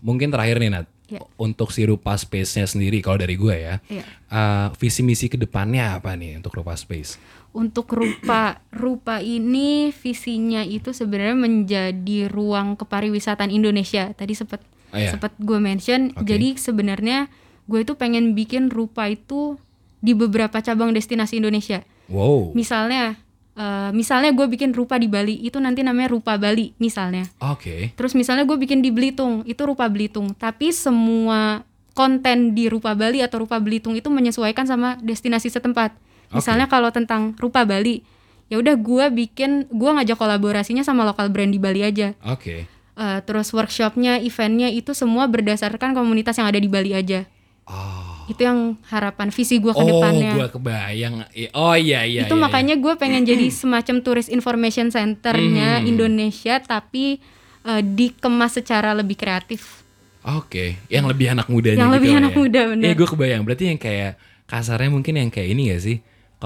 mungkin 0.00 0.32
terakhir 0.32 0.56
nih 0.58 0.70
Nat. 0.72 0.86
Iya. 1.06 1.22
Untuk 1.38 1.70
si 1.70 1.86
Rupa 1.86 2.18
Space-nya 2.18 2.66
sendiri 2.66 2.98
kalau 2.98 3.14
dari 3.14 3.38
gue 3.38 3.54
ya. 3.54 3.78
Iya. 3.86 4.02
eh, 4.26 4.66
visi 4.74 5.06
misi 5.06 5.30
ke 5.30 5.38
depannya 5.38 5.94
apa 6.00 6.18
nih 6.18 6.42
untuk 6.42 6.58
Rupa 6.58 6.74
Space? 6.74 7.14
Untuk 7.56 7.88
rupa 7.88 8.60
rupa 8.68 9.18
ini 9.18 9.88
visinya 9.90 10.60
itu 10.60 10.92
sebenarnya 10.92 11.32
menjadi 11.34 12.28
ruang 12.28 12.76
kepariwisataan 12.76 13.48
Indonesia 13.48 14.12
tadi 14.12 14.36
sempat 14.36 14.60
Oh, 14.86 15.02
iya. 15.02 15.10
sempat 15.10 15.34
gue 15.36 15.58
mention 15.58 16.14
Oke. 16.14 16.30
jadi 16.30 16.54
sebenarnya 16.54 17.26
gue 17.66 17.82
itu 17.82 17.98
pengen 17.98 18.38
bikin 18.38 18.70
rupa 18.70 19.10
itu 19.10 19.58
di 19.98 20.14
beberapa 20.14 20.62
cabang 20.62 20.94
destinasi 20.94 21.42
Indonesia 21.42 21.82
Wow. 22.06 22.54
misalnya 22.54 23.18
eh, 23.58 23.90
misalnya 23.90 24.30
gue 24.30 24.46
bikin 24.46 24.70
rupa 24.70 24.94
di 24.94 25.10
Bali 25.10 25.42
itu 25.42 25.58
nanti 25.58 25.82
namanya 25.82 26.14
rupa 26.14 26.38
Bali 26.38 26.70
misalnya 26.78 27.26
Oke. 27.42 27.90
Terus 27.98 28.14
misalnya 28.14 28.46
gue 28.46 28.54
bikin 28.54 28.78
di 28.78 28.94
Belitung, 28.94 29.42
itu 29.42 29.58
rupa 29.66 29.90
Belitung. 29.90 30.30
Tapi 30.32 30.70
semua 30.70 31.66
konten 31.90 32.52
di 32.54 32.68
rupa 32.68 32.92
Bali 32.92 33.24
atau 33.24 33.42
rupa 33.42 33.56
Belitung 33.58 33.96
itu 33.96 34.06
menyesuaikan 34.06 34.68
sama 34.68 35.00
destinasi 35.02 35.48
setempat. 35.48 35.96
Misalnya 36.28 36.66
kalau 36.66 36.88
tentang 36.88 37.34
rupa 37.36 37.62
Bali, 37.62 38.02
ya 38.46 38.56
udah 38.56 38.74
gue 38.74 39.04
bikin, 39.12 39.50
gue 39.66 39.90
ngajak 39.92 40.14
kolaborasinya 40.14 40.80
sama 40.80 41.02
lokal 41.02 41.28
brand 41.28 41.48
di 41.48 41.58
Bali 41.58 41.80
aja. 41.80 42.14
Oke. 42.22 42.66
Eh, 42.96 43.18
terus 43.22 43.50
workshopnya, 43.50 44.18
eventnya 44.18 44.66
itu 44.66 44.90
semua 44.90 45.26
berdasarkan 45.26 45.92
komunitas 45.92 46.34
yang 46.34 46.46
ada 46.46 46.56
di 46.56 46.66
Bali 46.66 46.90
aja. 46.90 47.28
Oh. 47.64 48.24
Itu 48.26 48.40
yang 48.40 48.78
harapan 48.86 49.28
visi 49.28 49.58
gue 49.58 49.70
ke 49.70 49.76
Oh, 49.76 49.86
depannya. 49.86 50.32
gue 50.34 50.48
kebayang. 50.50 51.14
Oh 51.52 51.74
iya 51.74 52.02
iya. 52.02 52.24
itu 52.24 52.32
iya, 52.32 52.40
makanya 52.40 52.74
gue 52.74 52.94
pengen 52.94 53.22
jadi 53.22 53.46
semacam 53.60 54.00
tourist 54.00 54.26
information 54.28 54.88
centernya 54.88 55.78
Hmm. 55.78 55.86
Indonesia 55.86 56.58
tapi 56.58 57.18
eh, 57.62 57.82
dikemas 57.82 58.54
secara 58.54 58.90
lebih 58.92 59.14
kreatif. 59.14 59.82
iya. 60.22 60.32
Oke, 60.32 60.74
yang 60.88 61.06
lebih 61.06 61.30
anak 61.30 61.46
mudanya 61.46 61.78
Yang 61.78 61.86
gitu 61.86 61.96
lebih 61.96 62.10
anak 62.16 62.32
ya. 62.32 62.38
muda, 62.38 62.60
bener. 62.66 62.84
Iya, 62.84 62.94
gue 62.94 63.08
kebayang. 63.08 63.42
Berarti 63.42 63.64
yang 63.66 63.78
kayak 63.78 64.12
kasarnya 64.44 64.90
mungkin 64.90 65.14
yang 65.16 65.30
kayak 65.30 65.48
ini 65.50 65.70
gak 65.70 65.82
sih? 65.82 65.96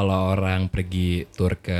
Kalau 0.01 0.33
orang 0.33 0.73
pergi 0.73 1.29
tur 1.37 1.61
ke 1.61 1.77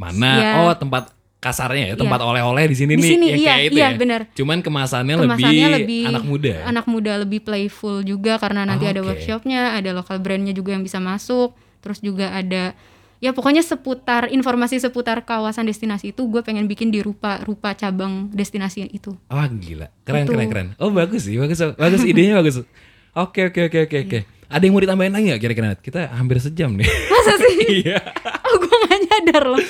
mana? 0.00 0.32
Iya. 0.40 0.50
Oh, 0.64 0.72
tempat 0.72 1.12
kasarnya 1.36 1.92
ya, 1.92 1.94
tempat 2.00 2.24
oleh-oleh 2.24 2.72
di 2.72 2.76
sini 2.80 2.96
Di 2.96 3.04
nih. 3.04 3.10
sini, 3.12 3.26
yang 3.28 3.36
iya, 3.36 3.52
kayak 3.52 3.64
itu 3.68 3.76
iya, 3.76 3.84
ya. 3.92 3.98
bener. 4.00 4.20
Cuman 4.32 4.64
kemasannya, 4.64 5.14
Kemasannya 5.20 5.68
lebih, 5.76 5.76
lebih 5.76 6.04
anak 6.08 6.24
muda. 6.24 6.54
anak 6.64 6.86
muda 6.88 7.12
lebih 7.20 7.40
playful 7.44 8.00
juga 8.00 8.40
karena 8.40 8.64
nanti 8.64 8.88
ada 8.88 9.04
Oke. 9.04 9.12
workshopnya, 9.12 9.76
ada 9.76 9.92
lokal 9.92 10.24
brandnya 10.24 10.56
juga 10.56 10.72
yang 10.72 10.80
bisa 10.80 11.04
masuk, 11.04 11.52
terus 11.84 12.00
juga 12.00 12.32
ada 12.32 12.72
ya 13.20 13.36
pokoknya 13.36 13.60
seputar 13.60 14.32
informasi 14.32 14.80
seputar 14.80 15.20
kawasan 15.20 15.68
destinasi 15.68 16.16
itu 16.16 16.24
gue 16.24 16.40
pengen 16.40 16.64
bikin 16.64 16.88
di 16.88 17.04
rupa 17.04 17.44
rupa 17.44 17.76
cabang 17.76 18.32
destinasi 18.32 18.88
itu. 18.88 19.12
Wah 19.28 19.44
gila, 19.44 19.92
keren 20.08 20.24
Itu. 20.24 20.32
keren 20.32 20.48
keren. 20.48 20.68
Oh 20.80 20.88
bagus 20.88 21.28
sih, 21.28 21.36
bagus 21.36 21.60
bagus 21.76 22.00
idenya 22.08 22.40
bagus. 22.40 22.64
Oke 23.12 23.52
oke 23.52 23.68
oke 23.68 23.78
oke 23.84 23.96
oke. 24.08 24.18
Ada 24.54 24.62
yang 24.62 24.74
mau 24.78 24.82
ditambahin 24.86 25.10
lagi 25.10 25.24
nggak 25.34 25.42
kira-kira? 25.42 25.68
Kita 25.74 26.14
hampir 26.14 26.38
sejam 26.38 26.78
nih. 26.78 26.86
Masa 27.12 27.34
sih? 27.42 27.58
Iya. 27.82 27.98
oh 28.44 28.56
gue 28.60 28.76
gak 28.86 28.98
nyadar 29.02 29.44
loh. 29.50 29.62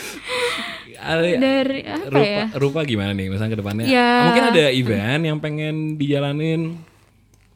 Ada- 1.00 1.36
Dari 1.36 1.80
apa 1.84 2.04
rupa, 2.06 2.20
ya? 2.20 2.44
rupa 2.52 2.80
gimana 2.84 3.16
nih 3.16 3.32
misalnya 3.32 3.56
ke 3.56 3.60
depannya? 3.60 3.84
Ya. 3.88 4.28
Mungkin 4.28 4.44
ada 4.52 4.64
event 4.68 5.22
yang 5.24 5.38
pengen 5.40 5.96
dijalanin. 5.96 6.76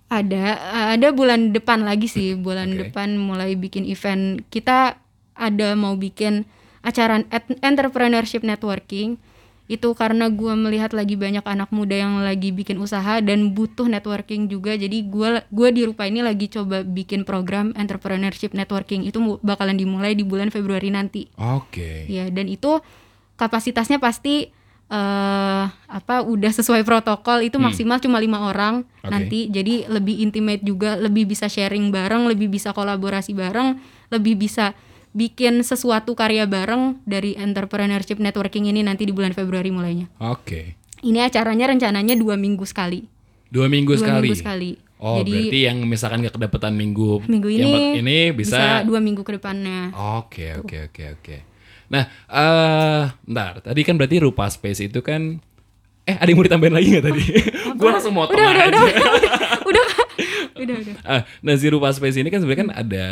Ada, 0.09 0.57
ada 0.97 1.09
bulan 1.13 1.53
depan 1.53 1.85
lagi 1.85 2.09
sih, 2.09 2.33
bulan 2.33 2.73
Oke. 2.73 2.89
depan 2.89 3.21
mulai 3.21 3.53
bikin 3.53 3.85
event. 3.85 4.41
Kita 4.49 4.97
ada 5.37 5.69
mau 5.77 6.01
bikin 6.01 6.49
acara 6.81 7.21
entrepreneurship 7.61 8.41
networking. 8.41 9.21
Itu 9.69 9.93
karena 9.93 10.33
gua 10.33 10.57
melihat 10.57 10.97
lagi 10.97 11.15
banyak 11.15 11.45
anak 11.45 11.69
muda 11.69 11.93
yang 11.93 12.25
lagi 12.25 12.51
bikin 12.51 12.81
usaha 12.81 13.21
dan 13.21 13.53
butuh 13.53 13.85
networking 13.85 14.49
juga. 14.49 14.73
Jadi 14.75 15.05
gua 15.05 15.45
gua 15.53 15.69
di 15.69 15.85
Rupa 15.85 16.09
ini 16.09 16.25
lagi 16.25 16.49
coba 16.49 16.81
bikin 16.83 17.29
program 17.29 17.77
entrepreneurship 17.77 18.57
networking. 18.57 19.05
Itu 19.05 19.39
bakalan 19.45 19.77
dimulai 19.77 20.17
di 20.17 20.25
bulan 20.25 20.49
Februari 20.49 20.89
nanti. 20.89 21.29
Oke. 21.37 22.09
Ya, 22.09 22.33
dan 22.33 22.49
itu 22.49 22.81
kapasitasnya 23.37 24.01
pasti 24.01 24.51
eh 24.89 25.65
apa 25.69 26.25
udah 26.25 26.49
sesuai 26.49 26.81
protokol 26.81 27.45
itu 27.45 27.61
maksimal 27.61 28.01
cuma 28.01 28.17
lima 28.17 28.49
orang 28.49 28.89
Hmm. 28.89 29.05
Oke. 29.05 29.13
nanti 29.13 29.41
jadi 29.53 29.85
lebih 29.85 30.17
intimate 30.25 30.65
juga 30.65 30.97
lebih 30.97 31.29
bisa 31.29 31.45
sharing 31.45 31.93
bareng 31.93 32.25
lebih 32.25 32.49
bisa 32.49 32.73
kolaborasi 32.73 33.37
bareng 33.37 33.77
lebih 34.09 34.41
bisa 34.41 34.73
bikin 35.19 35.61
sesuatu 35.61 36.15
karya 36.15 36.47
bareng 36.47 37.03
dari 37.03 37.35
entrepreneurship 37.35 38.17
networking 38.17 38.65
ini 38.65 38.81
nanti 38.81 39.03
di 39.03 39.11
bulan 39.11 39.33
Februari 39.33 39.69
mulainya 39.69 40.07
Oke. 40.21 40.79
ini 41.01 41.19
acaranya 41.19 41.67
rencananya 41.69 42.15
dua 42.15 42.37
minggu 42.37 42.63
sekali 42.63 43.03
Dua 43.49 43.65
minggu 43.65 43.93
dua 43.93 44.01
sekali. 44.01 44.23
minggu 44.23 44.39
sekali 44.39 44.71
Oh 44.99 45.19
jadi 45.19 45.31
berarti 45.33 45.59
yang 45.65 45.79
misalkan 45.83 46.21
gak 46.21 46.35
kedapetan 46.35 46.75
minggu 46.75 47.23
minggu 47.25 47.49
yang 47.49 47.59
ini 47.61 47.73
per- 47.73 47.99
ini 47.99 48.19
bisa. 48.31 48.83
dua 48.83 48.99
minggu 48.99 49.23
ke 49.23 49.35
depannya 49.35 49.91
Oke 50.19 50.55
oke 50.55 50.77
oke 50.87 51.03
oke. 51.17 51.37
Nah, 51.89 52.05
eh 52.29 53.03
bentar. 53.23 53.65
Tadi 53.65 53.81
kan 53.81 53.95
berarti 53.95 54.19
rupa 54.19 54.45
space 54.47 54.85
itu 54.85 55.01
kan 55.01 55.41
eh 56.03 56.13
ada 56.13 56.27
yang 56.27 56.37
mau 56.37 56.45
ditambahin 56.45 56.75
lagi 56.75 56.89
nggak 56.91 57.05
tadi? 57.05 57.25
Gue 57.79 57.89
langsung 57.89 58.13
motong 58.13 58.35
udah 58.35 58.45
udah 58.45 58.65
aja. 58.67 58.77
udah 58.77 58.93
udah 58.93 59.15
udah 59.65 59.85
udah 60.59 60.77
udah 60.83 60.95
Ah, 61.09 61.23
nah 61.41 61.55
si 61.55 61.67
rupa 61.67 61.89
space 61.89 62.19
ini 62.19 62.29
kan 62.29 62.43
sebenarnya 62.43 62.61
kan 62.61 62.73
ada 62.75 63.05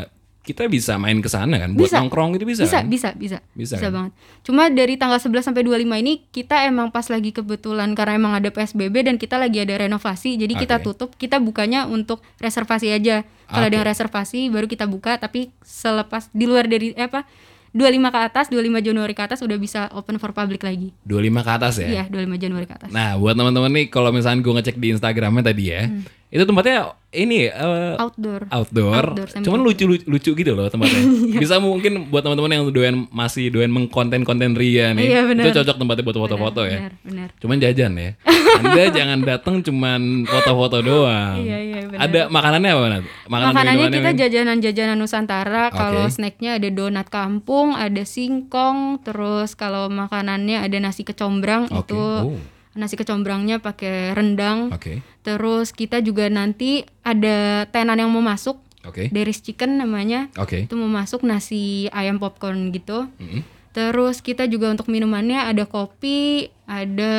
kita 0.47 0.70
bisa 0.70 0.94
main 0.94 1.18
ke 1.18 1.26
sana 1.26 1.59
kan 1.59 1.74
buat 1.74 1.90
Bisa. 1.90 1.99
nongkrong 1.99 2.38
itu 2.38 2.47
bisa. 2.47 2.62
bisa 2.62 2.78
kan? 2.78 2.86
bisa 2.86 3.11
bisa 3.18 3.38
Bisa, 3.53 3.74
bisa, 3.74 3.82
kan? 3.82 3.90
banget 3.90 4.12
cuma 4.47 4.70
dari 4.70 4.94
tanggal 4.94 5.18
11 5.18 5.42
sampai 5.42 5.66
25 5.66 6.03
ini 6.07 6.22
kita 6.30 6.70
emang 6.70 6.94
pas 6.94 7.11
lagi 7.11 7.34
kebetulan 7.34 7.90
karena 7.99 8.14
emang 8.14 8.32
ada 8.38 8.47
PSBB 8.49 9.11
dan 9.11 9.18
kita 9.18 9.36
lagi 9.36 9.59
ada 9.59 9.74
renovasi 9.74 10.38
jadi 10.38 10.55
Oke. 10.55 10.62
kita 10.62 10.76
tutup 10.78 11.11
kita 11.18 11.42
bukanya 11.42 11.90
untuk 11.90 12.22
reservasi 12.38 12.94
aja 12.94 13.26
kalau 13.51 13.66
ada 13.66 13.74
Oke. 13.74 13.78
yang 13.82 13.86
reservasi 13.90 14.38
baru 14.49 14.70
kita 14.70 14.86
buka 14.86 15.18
tapi 15.18 15.51
selepas 15.66 16.30
di 16.30 16.47
luar 16.47 16.70
dari 16.70 16.94
eh, 16.94 17.11
apa 17.11 17.26
25 17.74 18.09
ke 18.09 18.20
atas 18.24 18.47
25 18.49 18.72
Januari 18.80 19.12
ke 19.12 19.20
atas 19.20 19.44
udah 19.44 19.59
bisa 19.61 19.92
open 19.92 20.16
for 20.16 20.32
public 20.32 20.64
lagi 20.64 20.97
25 21.05 21.44
ke 21.44 21.51
atas 21.53 21.74
ya. 21.76 21.88
iya 21.90 22.05
25 22.09 22.40
Januari 22.40 22.64
ke 22.64 22.72
atas 22.72 22.88
Nah, 22.88 23.20
buat 23.20 23.36
teman-teman 23.36 23.68
nih 23.68 23.86
kalau 23.92 24.09
misalnya 24.16 24.40
gue 24.40 24.55
ngecek 24.57 24.80
di 24.80 24.97
Instagramnya 24.97 25.42
tadi 25.44 25.64
ya, 25.76 25.84
itu 26.27 26.43
tempatnya 26.43 26.93
ini 27.14 27.49
eh, 27.49 27.95
outdoor 27.97 28.45
outdoor, 28.53 29.14
Outdoor, 29.14 29.29
cuman 29.41 29.61
lucu 29.62 29.85
lucu 29.87 30.31
gitu 30.35 30.53
loh 30.53 30.68
tempatnya. 30.68 31.01
Bisa 31.43 31.57
mungkin 31.57 32.12
buat 32.12 32.20
teman-teman 32.20 32.51
yang 32.53 32.64
doyan 32.68 33.09
masih 33.09 33.49
doyan 33.49 33.72
mengkonten-konten 33.72 34.53
ria 34.53 34.93
nih, 34.93 35.07
Iya, 35.07 35.20
benar. 35.24 35.45
itu 35.49 35.51
cocok 35.57 35.77
tempatnya 35.79 36.05
buat 36.05 36.18
foto-foto 36.18 36.61
ya. 36.66 36.93
benar 37.01 37.29
Cuman 37.39 37.57
jajan 37.57 37.93
ya. 37.97 38.11
Anda 38.57 38.85
jangan 38.89 39.18
datang 39.22 39.61
cuman 39.61 40.24
foto-foto 40.24 40.81
doang. 40.81 41.41
Iya, 41.41 41.59
iya, 41.61 41.81
benar. 41.87 42.01
Ada 42.05 42.20
makanannya 42.29 42.70
apa 42.72 42.85
Nat? 42.89 43.05
Makanan 43.29 43.47
Makanannya 43.53 43.87
kita 43.93 44.11
jajanan-jajanan 44.16 44.97
Nusantara. 44.97 45.64
Kalau 45.70 46.05
Oke. 46.05 46.14
snacknya 46.16 46.57
ada 46.57 46.68
donat 46.68 47.07
kampung, 47.07 47.72
ada 47.72 48.03
singkong, 48.05 49.01
terus 49.01 49.53
kalau 49.55 49.89
makanannya 49.89 50.61
ada 50.61 50.77
nasi 50.81 51.05
kecombrang 51.05 51.68
Oke. 51.70 51.93
itu 51.93 52.03
Oh. 52.27 52.55
Nasi 52.77 52.95
kecombrangnya 52.95 53.59
pakai 53.59 54.12
rendang. 54.12 54.70
Oke. 54.70 55.01
Terus 55.20 55.72
kita 55.72 55.99
juga 55.99 56.29
nanti 56.29 56.85
ada 57.01 57.64
tenan 57.66 57.99
yang 57.99 58.09
mau 58.09 58.20
masuk, 58.20 58.61
Oke. 58.83 59.09
Deris 59.09 59.41
Chicken 59.41 59.77
namanya. 59.77 60.29
Oke. 60.37 60.64
Itu 60.64 60.77
mau 60.77 60.87
masuk 60.87 61.20
nasi 61.22 61.91
ayam 61.91 62.16
popcorn 62.16 62.70
gitu. 62.70 63.09
Mm-mm. 63.16 63.43
Terus 63.72 64.20
kita 64.20 64.47
juga 64.47 64.68
untuk 64.68 64.87
minumannya 64.87 65.43
ada 65.43 65.64
kopi, 65.64 66.49
ada 66.64 67.14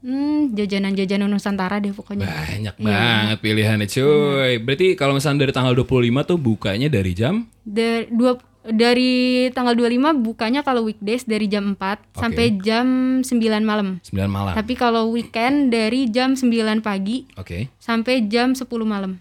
hmm, 0.00 0.50
jajanan-jajanan 0.50 1.28
Nusantara 1.28 1.78
deh 1.78 1.92
pokoknya. 1.92 2.26
Banyak 2.26 2.74
Iya. 2.74 2.84
banget 2.84 3.38
pilihannya 3.38 3.86
cuy. 3.86 4.52
Berarti 4.58 4.86
kalau 4.94 5.14
misalnya 5.14 5.44
dari 5.44 5.52
tanggal 5.52 5.74
25 5.76 5.86
tuh 6.24 6.38
bukanya 6.38 6.88
dari 6.88 7.12
jam 7.12 7.46
Da- 7.62 8.08
dua 8.08 8.34
dari 8.66 9.48
tanggal 9.56 9.72
25 9.72 10.20
bukanya 10.20 10.60
kalau 10.60 10.84
weekdays 10.84 11.24
dari 11.24 11.48
jam 11.48 11.76
4 11.76 11.80
Oke. 11.80 12.20
sampai 12.20 12.46
jam 12.60 12.86
9 13.24 13.64
malam. 13.64 13.98
9 14.04 14.28
malam. 14.28 14.52
Tapi 14.52 14.72
kalau 14.76 15.08
weekend 15.12 15.72
dari 15.72 16.08
jam 16.12 16.36
9 16.36 16.84
pagi 16.84 17.24
Oke. 17.40 17.72
sampai 17.80 18.28
jam 18.28 18.52
10 18.52 18.68
malam. 18.84 19.16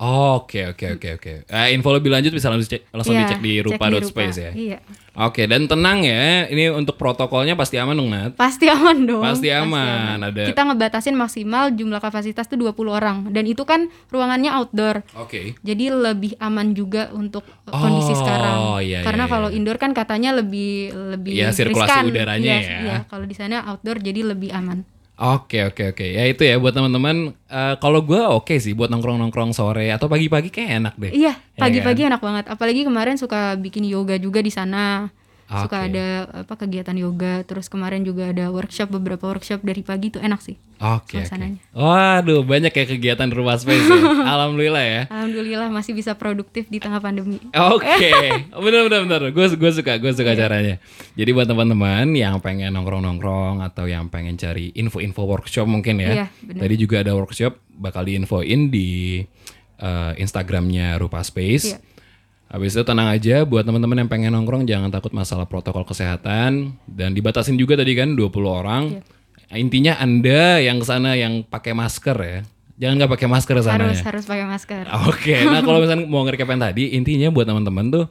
Oke 0.00 0.64
oke 0.66 0.96
oke 0.96 1.08
oke. 1.14 1.32
Eh, 1.44 1.66
info 1.70 1.92
lebih 1.92 2.08
lanjut 2.08 2.32
bisa 2.32 2.48
langsung 2.48 2.66
cek 2.66 2.88
langsung 2.88 3.12
Iya, 3.12 3.20
dicek 3.22 3.38
di 3.38 3.52
cek 3.52 3.64
rupa.space 3.68 4.08
Rupa. 4.32 4.46
ya. 4.48 4.52
Iya. 4.56 4.78
Oke 5.20 5.44
dan 5.44 5.68
tenang 5.68 6.00
ya. 6.00 6.48
Ini 6.48 6.72
untuk 6.72 6.96
protokolnya 6.96 7.52
pasti 7.52 7.76
aman 7.76 7.92
dong 7.92 8.08
Nat. 8.08 8.32
Pasti 8.32 8.64
aman 8.66 8.96
dong. 9.04 9.20
Pasti 9.20 9.52
aman, 9.52 10.16
ada- 10.18 10.48
Kita 10.48 10.64
ngebatasin 10.64 11.12
maksimal 11.12 11.68
jumlah 11.70 12.00
kapasitas 12.00 12.46
tuh 12.46 12.56
20 12.56 12.72
orang 12.88 13.28
dan 13.28 13.44
itu 13.44 13.60
kan 13.62 13.92
ruangannya 14.08 14.48
outdoor. 14.50 15.04
Oke. 15.14 15.52
Jadi 15.60 15.92
lebih 15.92 16.32
aman 16.38 16.72
juga 16.72 17.12
untuk 17.12 17.44
uh, 17.66 17.70
kondisi 17.70 18.10
Oh, 18.10 18.18
sekarang. 18.18 18.56
iya, 18.80 19.04
Karena 19.04 19.24
iya, 19.24 19.30
kalau 19.30 19.48
iya. 19.48 19.56
indoor 19.60 19.76
kan 19.76 19.92
katanya 19.92 20.32
lebih 20.32 20.72
lebih 21.12 21.36
Iya, 21.36 21.52
sirkulasi 21.52 21.92
riskan. 21.92 22.08
udaranya 22.08 22.54
Iya, 22.56 22.64
ya. 22.64 22.78
Iya, 22.80 22.96
kalau 23.04 23.28
di 23.28 23.36
sana 23.36 23.68
outdoor 23.68 24.00
jadi 24.00 24.24
lebih 24.26 24.48
aman. 24.50 24.80
Oke 25.20 25.68
oke 25.68 25.92
oke 25.92 26.06
ya 26.16 26.24
itu 26.24 26.48
ya 26.48 26.56
buat 26.56 26.72
teman-teman 26.72 27.36
eh, 27.44 27.74
kalau 27.76 28.00
gue 28.00 28.16
oke 28.16 28.56
sih 28.56 28.72
buat 28.72 28.88
nongkrong 28.88 29.20
nongkrong 29.20 29.52
sore 29.52 29.92
atau 29.92 30.08
pagi-pagi 30.08 30.48
kayak 30.48 30.70
enak 30.80 30.94
deh. 30.96 31.12
Iya, 31.12 31.36
Ya 31.36 31.60
pagi-pagi 31.60 32.08
kan? 32.08 32.16
enak 32.16 32.20
banget. 32.24 32.44
Apalagi 32.48 32.88
kemarin 32.88 33.20
suka 33.20 33.52
bikin 33.60 33.84
yoga 33.84 34.16
juga 34.16 34.40
di 34.40 34.48
sana. 34.48 35.12
Suka 35.50 35.82
Oke. 35.82 35.90
ada 35.90 36.06
apa 36.46 36.54
kegiatan 36.54 36.94
yoga. 36.94 37.42
Terus 37.42 37.66
kemarin 37.66 38.06
juga 38.06 38.30
ada 38.30 38.54
workshop 38.54 38.94
beberapa 38.94 39.26
workshop 39.26 39.66
dari 39.66 39.82
pagi 39.82 40.14
tuh 40.14 40.22
enak 40.22 40.38
sih. 40.38 40.54
Oke 40.78 41.18
oke. 41.18 41.26
suasananya. 41.26 41.58
Waduh 41.74 42.46
banyak 42.46 42.70
ya 42.70 42.84
kegiatan 42.86 43.26
rumah 43.34 43.58
space. 43.58 43.82
ya. 43.82 43.98
Alhamdulillah 44.38 44.84
ya. 44.86 45.02
Alhamdulillah 45.10 45.68
masih 45.74 45.98
bisa 45.98 46.14
produktif 46.14 46.70
di 46.70 46.78
tengah 46.78 47.02
pandemi. 47.02 47.42
Oke, 47.50 48.14
bener 48.64 48.86
bener 48.86 49.00
bener. 49.10 49.22
Gue 49.34 49.50
gue 49.50 49.70
suka 49.74 49.98
gue 49.98 50.12
suka 50.14 50.38
caranya. 50.38 50.78
Jadi 51.18 51.30
buat 51.34 51.50
teman-teman 51.50 52.14
yang 52.14 52.38
pengen 52.38 52.70
nongkrong 52.78 53.02
nongkrong 53.02 53.66
atau 53.66 53.90
yang 53.90 54.06
pengen 54.06 54.38
cari 54.38 54.70
info-info 54.78 55.26
workshop 55.26 55.66
mungkin 55.66 55.98
ya. 55.98 56.10
Iya, 56.14 56.26
bener. 56.46 56.60
Tadi 56.62 56.74
juga 56.78 56.96
ada 57.02 57.12
workshop 57.18 57.58
bakal 57.74 58.06
diinfoin 58.06 58.70
di 58.70 59.20
eh, 59.82 60.12
Instagramnya 60.14 60.94
Rupa 60.94 61.26
Space. 61.26 61.74
Iya. 61.74 61.89
Habis 62.50 62.74
itu 62.74 62.82
tenang 62.82 63.06
aja 63.06 63.46
buat 63.46 63.62
teman-teman 63.62 64.02
yang 64.02 64.10
pengen 64.10 64.34
nongkrong 64.34 64.66
jangan 64.66 64.90
takut 64.90 65.14
masalah 65.14 65.46
protokol 65.46 65.86
kesehatan 65.86 66.74
dan 66.90 67.14
dibatasin 67.14 67.54
juga 67.54 67.78
tadi 67.78 67.94
kan 67.94 68.18
20 68.18 68.26
orang. 68.42 68.82
Iya. 68.98 69.02
Intinya 69.54 69.94
Anda 69.98 70.58
yang 70.58 70.82
ke 70.82 70.86
sana 70.86 71.14
yang 71.14 71.46
pakai 71.46 71.74
masker 71.74 72.18
ya. 72.18 72.38
Jangan 72.80 72.94
nggak 72.98 73.12
pakai 73.14 73.28
masker 73.30 73.54
sana 73.62 73.86
Harus 73.86 74.02
ya. 74.02 74.04
harus 74.10 74.24
pakai 74.26 74.46
masker. 74.50 74.84
Oke, 75.10 75.36
nah 75.46 75.62
kalau 75.62 75.78
misalnya 75.78 76.06
mau 76.12 76.26
nge-recap 76.26 76.48
yang 76.50 76.62
tadi, 76.64 76.84
intinya 76.98 77.28
buat 77.30 77.46
teman-teman 77.46 77.86
tuh 77.86 78.04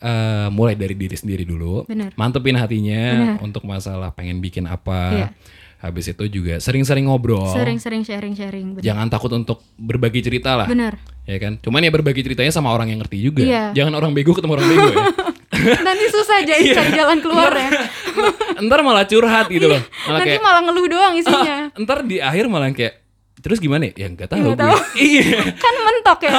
eh, 0.00 0.48
mulai 0.48 0.72
dari 0.72 0.96
diri 0.96 1.16
sendiri 1.18 1.44
dulu, 1.44 1.84
Bener. 1.84 2.16
mantepin 2.16 2.56
hatinya 2.56 3.02
Bener. 3.12 3.36
untuk 3.44 3.66
masalah 3.68 4.08
pengen 4.16 4.40
bikin 4.40 4.64
apa. 4.64 5.00
Iya. 5.12 5.28
Habis 5.82 6.06
itu 6.08 6.24
juga 6.30 6.56
sering-sering 6.56 7.04
ngobrol. 7.04 7.50
Sering-sering 7.50 8.06
sharing-sharing. 8.06 8.78
bener. 8.78 8.82
Jangan 8.82 9.10
takut 9.10 9.28
untuk 9.28 9.66
berbagi 9.74 10.22
cerita 10.22 10.54
lah, 10.54 10.64
Bener. 10.64 10.94
ya 11.24 11.36
kan? 11.36 11.58
Cuman 11.58 11.82
ya 11.82 11.90
berbagi 11.90 12.22
ceritanya 12.22 12.48
sama 12.48 12.70
orang 12.70 12.86
yang 12.88 13.02
ngerti 13.02 13.18
juga. 13.18 13.42
Iya. 13.42 13.64
Jangan 13.74 13.98
orang 13.98 14.14
bego 14.14 14.30
ketemu 14.30 14.52
orang 14.54 14.68
bego 14.68 14.88
ya. 14.88 14.96
Nanti 15.86 16.04
susah 16.08 16.38
jadi 16.42 16.62
Iya. 16.62 16.74
cari 16.78 16.90
jalan 16.94 17.18
keluar 17.18 17.50
ya. 17.50 17.68
Ntar 18.64 18.78
malah 18.80 19.04
curhat 19.04 19.46
gitu 19.48 19.66
loh. 19.66 19.82
Malah 20.06 20.18
Nanti 20.18 20.30
kayak 20.30 20.42
malah 20.42 20.60
ngeluh 20.62 20.86
doang 20.86 21.14
isinya. 21.18 21.56
"Ah, 21.68 21.80
ntar 21.82 21.98
di 22.02 22.16
akhir 22.18 22.46
malah 22.46 22.70
kayak 22.70 23.02
terus 23.42 23.58
gimana 23.58 23.90
ya? 23.90 23.94
Ya 23.96 24.06
nggak 24.08 24.28
tahu 24.30 24.38
gue. 24.38 24.54
tahu. 24.54 24.76
Iya. 24.96 25.50
kan 25.58 25.74
mentok 25.76 26.18
ya. 26.22 26.32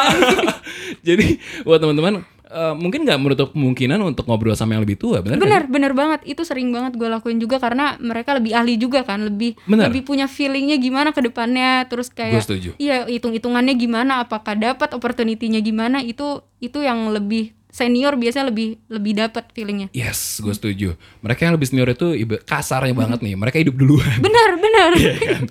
Jadi 1.04 1.26
buat 1.62 1.80
teman-teman 1.80 2.24
eh, 2.54 2.74
mungkin 2.78 3.04
nggak 3.04 3.20
menutup 3.20 3.50
kemungkinan 3.52 3.98
untuk 4.06 4.30
ngobrol 4.30 4.54
sama 4.54 4.78
yang 4.78 4.86
lebih 4.86 5.02
tua, 5.02 5.26
benar? 5.26 5.42
nggak? 5.42 5.44
bener 5.50 5.64
bener 5.66 5.92
banget 5.98 6.20
itu 6.30 6.46
sering 6.46 6.70
banget 6.70 6.94
gue 6.94 7.10
lakuin 7.10 7.42
juga 7.42 7.58
karena 7.58 7.98
mereka 7.98 8.38
lebih 8.38 8.54
ahli 8.54 8.78
juga 8.78 9.02
kan 9.02 9.26
lebih 9.26 9.58
Bener. 9.66 9.90
lebih 9.90 10.06
punya 10.06 10.30
feelingnya 10.30 10.78
gimana 10.78 11.10
ke 11.10 11.26
depannya 11.26 11.90
terus 11.90 12.14
kayak 12.14 12.46
setuju. 12.46 12.78
iya 12.78 13.10
hitung 13.10 13.34
hitungannya 13.34 13.74
gimana 13.74 14.22
apakah 14.22 14.54
dapat 14.54 14.94
opportunity-nya 14.94 15.60
gimana 15.60 16.06
itu 16.06 16.46
itu 16.62 16.80
yang 16.80 17.10
lebih 17.10 17.58
senior 17.74 18.14
biasanya 18.14 18.54
lebih 18.54 18.78
lebih 18.86 19.18
dapat 19.18 19.50
feelingnya 19.50 19.90
Yes, 19.98 20.38
gue 20.38 20.54
setuju. 20.54 20.94
Mereka 21.26 21.50
yang 21.50 21.58
lebih 21.58 21.66
senior 21.74 21.90
itu 21.90 22.14
kasarnya 22.46 22.94
banget 22.94 23.26
nih. 23.26 23.34
Mereka 23.34 23.58
hidup 23.58 23.74
duluan. 23.74 24.14
benar 24.22 24.50
benar 24.62 24.90
Iya 25.02 25.14
kan? 25.18 25.44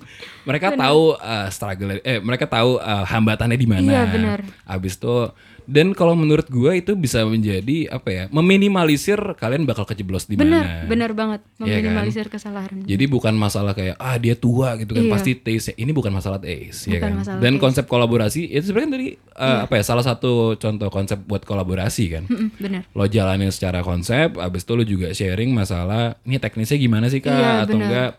Mereka 0.47 0.67
tahu 0.79 1.19
uh, 1.19 1.47
struggle, 1.51 1.99
eh 1.99 2.23
mereka 2.23 2.47
tahu 2.47 2.79
uh, 2.79 3.03
hambatannya 3.03 3.59
di 3.59 3.67
mana. 3.67 3.83
Iya, 3.83 4.01
benar. 4.07 4.39
Abis 4.63 4.95
itu 4.95 5.35
dan 5.65 5.91
kalau 5.91 6.13
menurut 6.13 6.45
gue 6.45 6.71
itu 6.75 6.93
bisa 6.93 7.23
menjadi 7.23 7.87
apa 7.89 8.09
ya? 8.09 8.23
Meminimalisir 8.29 9.15
kalian 9.33 9.63
bakal 9.63 9.83
kejeblos 9.83 10.25
di 10.25 10.35
mana. 10.35 10.83
benar 10.83 11.11
banget 11.11 11.41
Iya 11.57 11.79
kan? 11.79 11.91
meminimalisir 11.93 12.27
kesalahan 12.27 12.83
Jadi 12.83 13.03
bukan 13.05 13.33
masalah 13.33 13.71
kayak 13.71 13.95
ah 13.95 14.15
dia 14.15 14.33
tua 14.33 14.75
gitu 14.75 14.91
kan 14.91 15.01
Iya. 15.01 15.11
pasti 15.11 15.31
taste 15.35 15.71
ini 15.73 15.89
bukan 15.89 16.09
masalah 16.09 16.37
taste 16.37 16.85
ya 16.85 16.97
Bukan 16.97 17.03
kan. 17.03 17.13
masalah 17.17 17.39
Dan 17.39 17.53
taste. 17.53 17.63
konsep 17.63 17.85
kolaborasi 17.85 18.41
itu 18.47 18.63
sebenarnya 18.65 18.91
dari 18.91 19.07
uh, 19.31 19.43
Iya. 19.43 19.57
apa 19.63 19.73
ya 19.73 19.83
salah 19.83 20.01
satu 20.01 20.31
contoh 20.55 20.89
konsep 20.89 21.19
buat 21.19 21.41
kolaborasi 21.41 22.03
kan. 22.09 22.23
Benar 22.55 22.83
lo 22.89 23.05
jalanin 23.05 23.49
secara 23.49 23.81
konsep, 23.81 24.35
abis 24.35 24.61
itu 24.61 24.71
lo 24.71 24.83
juga 24.83 25.11
sharing 25.11 25.49
masalah 25.49 26.15
ini 26.21 26.37
teknisnya 26.37 26.77
gimana 26.77 27.07
sih 27.07 27.19
kak 27.19 27.31
Iya, 27.31 27.51
atau 27.63 27.73
benar. 27.73 27.85
enggak 27.85 28.09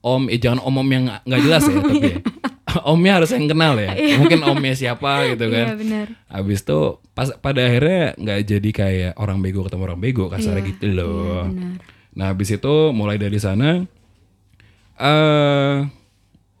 om 0.00 0.22
eh 0.26 0.36
jangan 0.36 0.60
om 0.60 0.74
om 0.74 0.88
yang 0.88 1.04
nggak- 1.04 1.22
nggak 1.24 1.40
jelas 1.42 1.62
ya 1.62 1.74
tapi 1.76 1.96
ya. 2.02 2.16
omnya 2.92 3.12
harus 3.16 3.30
yang 3.30 3.46
kenal 3.46 3.74
ya. 3.74 3.92
Mungkin 4.16 4.40
omnya 4.42 4.72
siapa 4.72 5.28
gitu 5.28 5.46
iya 5.46 5.72
kan. 5.72 5.76
benar. 5.76 6.06
Abis 6.26 6.60
itu 6.60 6.78
pas 7.10 7.28
pada 7.36 7.60
akhirnya 7.60 8.16
nggak 8.16 8.38
jadi 8.42 8.70
kayak 8.70 9.12
orang 9.16 9.38
bego 9.38 9.62
ketemu 9.62 9.82
orang 9.84 10.00
bego 10.00 10.24
kasarnya 10.26 10.58
Iya, 10.58 10.70
gitu 10.72 10.86
loh. 10.88 11.44
iya, 11.44 11.76
nah 12.12 12.26
abis 12.28 12.54
itu 12.54 12.74
mulai 12.90 13.16
dari 13.16 13.36
sana 13.36 13.84
eh 14.94 15.74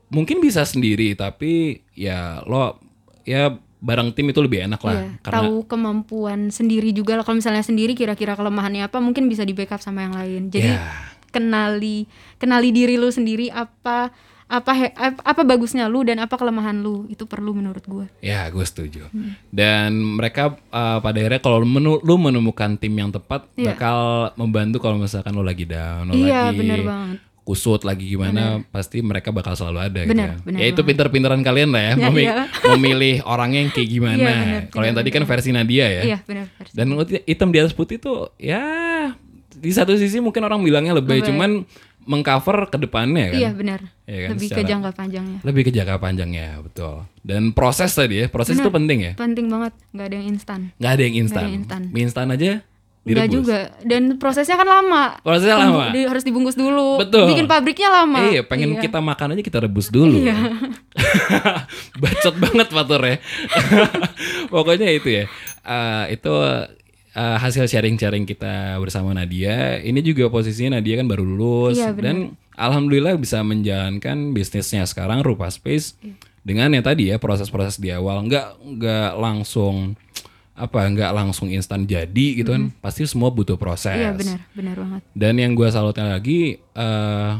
mungkin 0.08 0.38
bisa 0.38 0.62
sendiri 0.62 1.12
tapi 1.12 1.80
ya 1.92 2.40
lo 2.42 2.76
ya 3.22 3.52
bareng 3.78 4.12
tim 4.12 4.28
itu 4.28 4.38
lebih 4.38 4.62
enak 4.62 4.78
lah 4.78 4.94
Iya, 4.94 5.08
karena 5.20 5.36
tahu 5.42 5.56
kemampuan 5.66 6.40
sendiri 6.48 6.92
juga 6.92 7.16
lah. 7.16 7.22
Kalau 7.22 7.36
misalnya 7.36 7.60
sendiri 7.60 7.92
kira-kira 7.92 8.32
kelemahannya 8.32 8.86
apa 8.86 8.96
mungkin 8.96 9.26
bisa 9.26 9.42
di 9.42 9.52
backup 9.52 9.80
sama 9.80 10.02
yang 10.02 10.14
lain. 10.14 10.42
Jadi 10.48 10.70
Ya. 10.70 10.86
kenali 11.28 12.06
kenali 12.36 12.70
diri 12.70 12.94
lu 12.94 13.08
sendiri 13.08 13.48
apa 13.48 14.12
apa 14.52 14.70
he- 14.70 14.92
ap- 14.92 15.24
apa 15.24 15.42
bagusnya 15.42 15.88
lu 15.88 16.04
dan 16.04 16.20
apa 16.20 16.36
kelemahan 16.36 16.76
lu 16.76 17.08
itu 17.08 17.24
perlu 17.24 17.52
menurut 17.52 17.80
gue 17.82 18.04
Ya, 18.20 18.44
gue 18.46 18.60
setuju. 18.62 19.08
Hmm. 19.08 19.32
Dan 19.48 19.96
mereka 19.96 20.52
uh, 20.68 20.98
pada 20.98 21.16
akhirnya 21.16 21.40
kalau 21.40 21.64
menu- 21.64 21.98
lu 21.98 22.14
menemukan 22.16 22.76
tim 22.76 22.92
yang 22.92 23.08
tepat 23.08 23.48
Iya. 23.54 23.72
bakal 23.72 23.96
membantu 24.36 24.76
kalau 24.78 24.96
misalkan 24.96 25.32
lu 25.32 25.40
lagi 25.40 25.64
down, 25.64 26.06
lu 26.06 26.20
Iya, 26.20 26.48
lagi 26.48 26.58
bener 26.58 26.80
banget. 26.82 27.18
kusut 27.42 27.82
lagi 27.82 28.06
gimana, 28.06 28.42
pasti 28.68 29.00
mereka 29.00 29.28
bakal 29.28 29.52
selalu 29.52 29.78
ada 29.82 30.00
gitu. 30.00 30.12
Bener, 30.12 30.28
ya. 30.28 30.36
bener 30.38 30.58
ya 30.60 30.66
itu 30.68 30.80
pinter-pinteran 30.80 31.40
kalian 31.40 31.70
lah 31.70 31.82
ya, 31.82 31.92
Ya, 31.96 32.06
memi- 32.06 32.22
iya. 32.22 32.44
memilih 32.70 33.14
orangnya 33.24 33.58
yang 33.58 33.72
kayak 33.72 33.88
gimana. 33.90 34.20
Bener, 34.20 34.62
kalau 34.68 34.84
yang 34.84 34.94
bener, 34.94 35.08
tadi 35.08 35.16
kan 35.16 35.22
versi 35.24 35.50
Nadia 35.50 35.86
ya. 35.90 36.02
iya 36.04 36.18
benar 36.20 36.46
versi. 36.52 36.72
Dan 36.72 36.92
hitam 37.24 37.48
di 37.48 37.58
atas 37.58 37.72
putih 37.72 37.96
tuh 37.96 38.30
ya 38.36 38.62
di 39.52 39.70
satu 39.70 39.94
sisi 39.94 40.18
mungkin 40.18 40.42
orang 40.42 40.60
bilangnya 40.60 40.92
lebay, 40.92 41.18
Lebay. 41.18 41.28
cuman 41.28 41.50
mengcover 42.04 42.66
ke 42.66 42.76
depannya 42.76 43.28
kan. 43.28 43.38
iya 43.38 43.50
benar 43.50 43.80
Iya 44.04 44.18
kan, 44.24 44.30
lebih 44.32 44.46
ke 44.46 44.54
secara- 44.54 44.68
jangka 44.68 44.90
panjangnya 44.92 45.38
Lebih 45.40 45.62
ke 45.62 45.70
jangka 45.70 45.96
panjangnya, 45.96 46.48
betul. 46.60 46.94
Dan 47.18 47.42
proses 47.50 47.90
tadi 47.90 48.14
ya, 48.16 48.26
proses 48.26 48.54
itu 48.54 48.68
penting 48.68 48.98
ya. 49.00 49.12
penting 49.14 49.46
banget 49.46 49.72
nggak 49.90 50.06
ada 50.06 50.14
yang 50.14 50.26
instan 50.28 50.60
nggak 50.74 50.92
ada 50.92 51.02
yang 51.02 51.14
instan. 51.16 51.44
Mie 51.88 52.02
instan 52.02 52.28
aja 52.28 52.52
Enggak 53.02 53.28
juga 53.28 53.58
dan 53.82 54.14
prosesnya 54.14 54.54
kan 54.54 54.62
lama 54.64 55.18
Prosesnya 55.20 55.58
Tunggu- 55.58 55.74
lama. 55.80 55.90
di- 55.90 56.06
harus 56.06 56.22
dibungkus 56.22 56.54
dulu 56.54 57.02
Betul. 57.02 57.26
bikin 57.28 57.46
pabriknya 57.46 57.90
lama 57.92 58.18
Eh, 58.20 58.30
iya, 58.32 58.42
pengen 58.42 58.78
kita 58.78 58.98
makan 58.98 59.34
aja 59.34 59.42
kita 59.42 59.58
rebus 59.58 59.88
dulu. 59.88 60.22
Iya. 60.22 60.38
Bacot 61.98 62.34
banget 62.36 62.68
Fatur 62.68 63.02
ya. 63.02 63.16
Pokoknya 64.52 64.88
itu 64.88 65.08
ya. 65.12 65.24
Eh, 65.62 66.04
itu 66.12 66.32
eh, 67.12 67.36
hasil 67.36 67.64
sharing-sharing 67.66 68.24
kita 68.24 68.76
bersama 68.78 69.12
Nadia. 69.12 69.78
Ini 69.78 70.00
juga 70.00 70.28
posisinya 70.28 70.78
Nadia 70.78 70.96
kan 70.96 71.06
baru 71.06 71.22
lulus 71.22 71.76
Iya, 71.76 71.92
dan 71.92 72.34
alhamdulillah 72.54 73.16
bisa 73.16 73.40
menjalankan 73.40 74.32
bisnisnya 74.32 74.84
sekarang 74.84 75.20
Rupa 75.20 75.48
Space 75.48 75.96
Iya. 76.00 76.14
dengan 76.42 76.68
yang 76.72 76.84
tadi 76.84 77.08
ya 77.08 77.16
proses-proses 77.16 77.76
di 77.76 77.88
awal. 77.88 78.24
Nggak 78.26 78.46
nggak 78.60 79.10
langsung 79.16 79.96
apa 80.52 80.84
nggak 80.84 81.12
langsung 81.16 81.48
instan 81.48 81.88
jadi 81.88 82.26
gitu 82.36 82.52
kan. 82.52 82.72
Pasti 82.80 83.08
semua 83.08 83.32
butuh 83.32 83.56
proses. 83.56 83.96
Iya 83.96 84.12
benar 84.12 84.38
benar 84.52 84.76
banget. 84.76 85.02
Dan 85.16 85.34
yang 85.40 85.52
gue 85.56 85.68
salutnya 85.68 86.12
lagi 86.12 86.60
eh 86.76 87.32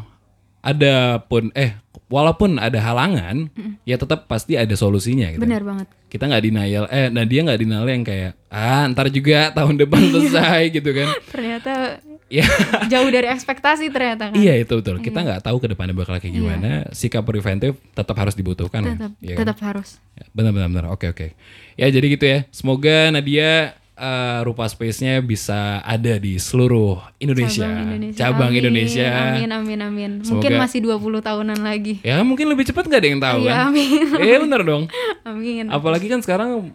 ada 0.63 1.19
pun 1.21 1.51
eh 1.53 1.75
walaupun 2.13 2.61
ada 2.61 2.77
halangan 2.77 3.49
ya 3.83 3.97
tetap 3.97 4.29
pasti 4.29 4.53
ada 4.55 4.77
solusinya 4.77 5.33
gitu. 5.33 5.41
benar 5.41 5.65
banget 5.65 5.89
Kita 6.07 6.29
nggak 6.29 6.43
denial 6.45 6.85
eh 6.87 7.09
nah 7.09 7.25
dia 7.25 7.41
nggak 7.41 7.57
denial 7.57 7.89
yang 7.89 8.05
kayak 8.05 8.37
ah 8.53 8.85
ntar 8.93 9.09
juga 9.09 9.49
tahun 9.51 9.81
depan 9.81 10.03
selesai 10.13 10.69
gitu 10.71 10.93
kan. 10.93 11.09
ternyata 11.27 11.73
Ya 12.33 12.49
jauh 12.89 13.13
dari 13.13 13.29
ekspektasi 13.29 13.93
ternyata 13.93 14.33
kan 14.33 14.37
iya 14.37 14.57
itu 14.57 14.73
betul. 14.73 14.97
Kita 15.01 15.21
nggak 15.21 15.45
tahu 15.45 15.61
ke 15.61 15.69
depannya 15.69 15.93
bakal 15.93 16.17
kayak 16.17 16.33
gimana. 16.33 16.89
Sikap 16.89 17.29
preventif 17.29 17.77
tetap 17.93 18.17
harus 18.17 18.33
dibutuhkan. 18.33 18.81
ya. 18.81 18.93
tetap 18.97 19.13
Iya 19.21 19.35
kan? 19.37 19.41
tetap 19.45 19.59
harus 19.61 19.89
Ya, 20.17 20.25
benar 20.33 20.53
benar 20.53 20.69
benar. 20.69 20.85
Oke 20.93 21.13
oke. 21.13 21.37
Ya 21.77 21.93
jadi 21.93 22.07
gitu 22.09 22.25
ya. 22.25 22.39
Semoga 22.49 23.13
Nadia 23.13 23.77
eh, 23.95 24.41
rupa 24.43 24.65
space-nya 24.65 25.21
bisa 25.21 25.59
ada 25.81 26.17
di 26.17 26.37
seluruh 26.37 26.97
Indonesia. 27.17 27.65
cabang 27.65 27.87
Indonesia 27.91 28.19
Cabang 28.19 28.49
Amin, 28.49 28.61
Indonesia. 28.61 29.09
amin 29.29 29.51
amin 29.51 29.79
amin 29.81 30.11
mungkin 30.21 30.29
Semoga- 30.49 30.63
masih 30.63 30.79
20 30.81 30.99
tahunan 31.21 31.59
lagi 31.59 31.95
Ya 32.01 32.21
mungkin 32.21 32.47
lebih 32.47 32.65
cepat 32.65 32.85
nggak 32.85 32.99
ada 32.99 33.09
yang 33.09 33.21
tahu 33.21 33.41
Iya, 33.41 33.53
kan? 33.53 33.65
amin. 33.69 34.05
Eh 34.25 34.39
bener 34.39 34.61
dong. 34.63 34.83
amin 35.29 35.65
Apalagi 35.69 36.07
kan 36.07 36.21
sekarang 36.21 36.73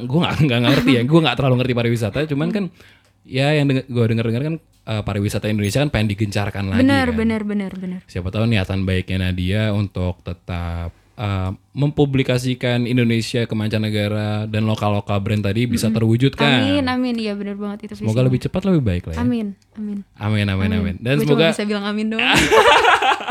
gue 0.00 0.18
nggak 0.18 0.34
nggak 0.40 0.60
ngerti 0.62 0.90
ya, 0.92 1.02
gue 1.02 1.20
nggak 1.20 1.36
terlalu 1.36 1.54
ngerti 1.58 1.74
pariwisata, 1.74 2.18
cuman 2.26 2.48
kan 2.48 2.64
ya 3.22 3.52
yang 3.52 3.66
gue 3.68 4.04
denger 4.06 4.24
dengar 4.26 4.42
kan 4.42 4.54
eh, 4.86 5.02
pariwisata 5.02 5.46
Indonesia 5.46 5.78
kan 5.78 5.88
pengen 5.88 6.08
digencarkan 6.10 6.64
lagi. 6.66 6.80
benar 6.80 7.06
kan. 7.06 7.16
benar 7.16 7.40
benar 7.42 7.72
benar 7.74 8.00
Siapa 8.04 8.28
tahu 8.28 8.44
niatan 8.44 8.82
baiknya 8.82 9.18
Nadia 9.26 9.70
untuk 9.70 10.20
tetap 10.22 10.92
eh, 11.18 11.50
mempublikasikan 11.74 12.84
Indonesia 12.84 13.42
ke 13.42 13.52
mancanegara 13.52 14.46
dan 14.46 14.62
lokal-lokal 14.64 15.18
brand 15.18 15.42
tadi 15.42 15.66
bisa 15.66 15.90
terwujudkan. 15.90 16.62
amin 16.64 16.84
amin 16.84 17.14
iya 17.16 17.34
benar 17.34 17.54
banget 17.54 17.90
itu 17.90 17.98
Semoga 17.98 18.22
lebih 18.22 18.38
cepat 18.40 18.62
lebih 18.64 18.80
baik 18.80 19.04
lah 19.04 19.14
ya. 19.14 19.20
amin 19.20 19.46
amin 19.74 19.98
Amin 20.16 20.46
amin 20.46 20.70
amin. 20.72 20.94
Dan 20.98 21.18
Gua 21.18 21.24
semoga 21.24 21.46
bisa 21.50 21.64
bilang 21.64 21.84
amin 21.84 22.06
doang 22.08 22.22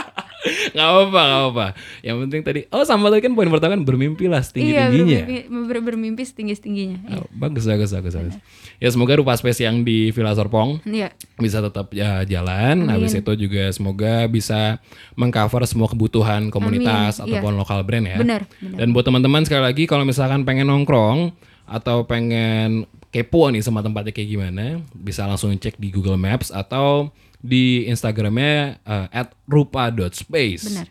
Gak 0.72 0.88
apa-apa, 0.88 1.22
gak 1.22 1.40
apa-apa. 1.44 1.68
Yang 2.02 2.18
penting 2.26 2.42
tadi, 2.44 2.60
oh 2.72 2.84
sama 2.84 3.08
tadi 3.08 3.22
kan 3.24 3.34
poin 3.34 3.48
pertama 3.48 3.76
kan 3.76 3.84
bermimpi 3.84 4.26
lah 4.26 4.40
iya 4.40 4.48
setinggi-tingginya. 4.48 5.22
bermimpi, 5.26 5.68
ber- 5.68 5.84
bermimpi 5.84 6.24
setinggi 6.24 6.54
tingginya 6.58 7.00
Oh, 7.18 7.28
bagus, 7.32 7.64
bagus, 7.64 7.92
bagus, 7.92 8.14
bagus. 8.14 8.36
Ya 8.78 8.90
semoga 8.90 9.18
rupa 9.18 9.34
space 9.34 9.66
yang 9.66 9.82
di 9.82 10.14
Villa 10.14 10.34
Serpong 10.34 10.82
iya 10.86 11.10
bisa 11.38 11.60
tetap 11.60 11.90
ya, 11.92 12.22
jalan. 12.24 12.88
Habis 12.88 13.18
itu 13.18 13.32
juga 13.38 13.70
semoga 13.72 14.26
bisa 14.28 14.78
mengcover 15.14 15.66
semua 15.66 15.90
kebutuhan 15.90 16.50
komunitas 16.50 17.18
Amin, 17.18 17.34
iya. 17.34 17.42
ataupun 17.42 17.54
lokal 17.58 17.82
brand 17.82 18.06
ya. 18.06 18.18
Benar, 18.22 18.42
benar. 18.62 18.78
Dan 18.78 18.88
buat 18.94 19.06
teman-teman 19.06 19.42
sekali 19.44 19.64
lagi 19.66 19.84
kalau 19.90 20.06
misalkan 20.06 20.46
pengen 20.46 20.70
nongkrong 20.70 21.34
atau 21.68 22.08
pengen 22.08 22.86
kepo 23.10 23.50
nih 23.50 23.64
sama 23.64 23.82
tempatnya 23.82 24.14
kayak 24.14 24.30
gimana, 24.30 24.66
bisa 24.94 25.26
langsung 25.26 25.52
cek 25.56 25.80
di 25.80 25.90
Google 25.90 26.20
Maps 26.20 26.52
atau 26.54 27.10
di 27.42 27.86
Instagramnya 27.88 28.82
eh, 28.84 29.26
@rupa.space. 29.48 30.66
Benar. 30.68 30.88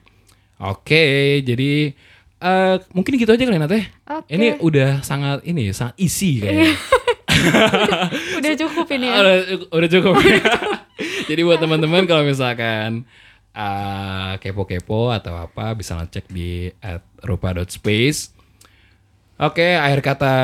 Oke, 0.57 1.41
jadi 1.45 1.93
eh 2.37 2.75
mungkin 2.93 3.17
gitu 3.17 3.33
aja 3.33 3.45
kali 3.45 3.61
Nat 3.61 3.73
ya. 3.73 3.85
Oke. 4.21 4.29
Ini 4.33 4.61
udah 4.61 5.01
sangat 5.05 5.45
ini 5.45 5.73
sangat 5.73 5.97
isi 6.01 6.41
kayaknya. 6.41 6.73
udah 8.41 8.53
cukup 8.57 8.87
ini 8.97 9.07
ya 9.09 9.17
Udah, 9.21 9.37
udah 9.73 9.89
cukup. 9.93 10.15
Jadi 11.29 11.41
buat 11.45 11.61
teman-teman 11.61 12.09
kalau 12.09 12.25
misalkan 12.25 13.05
uh, 13.53 14.37
kepo-kepo 14.41 15.13
atau 15.13 15.37
apa 15.37 15.77
bisa 15.77 15.97
ngecek 15.97 16.29
di 16.33 16.73
@rupa.space. 17.25 18.33
Oke, 19.37 19.77
akhir 19.77 20.01
kata 20.01 20.35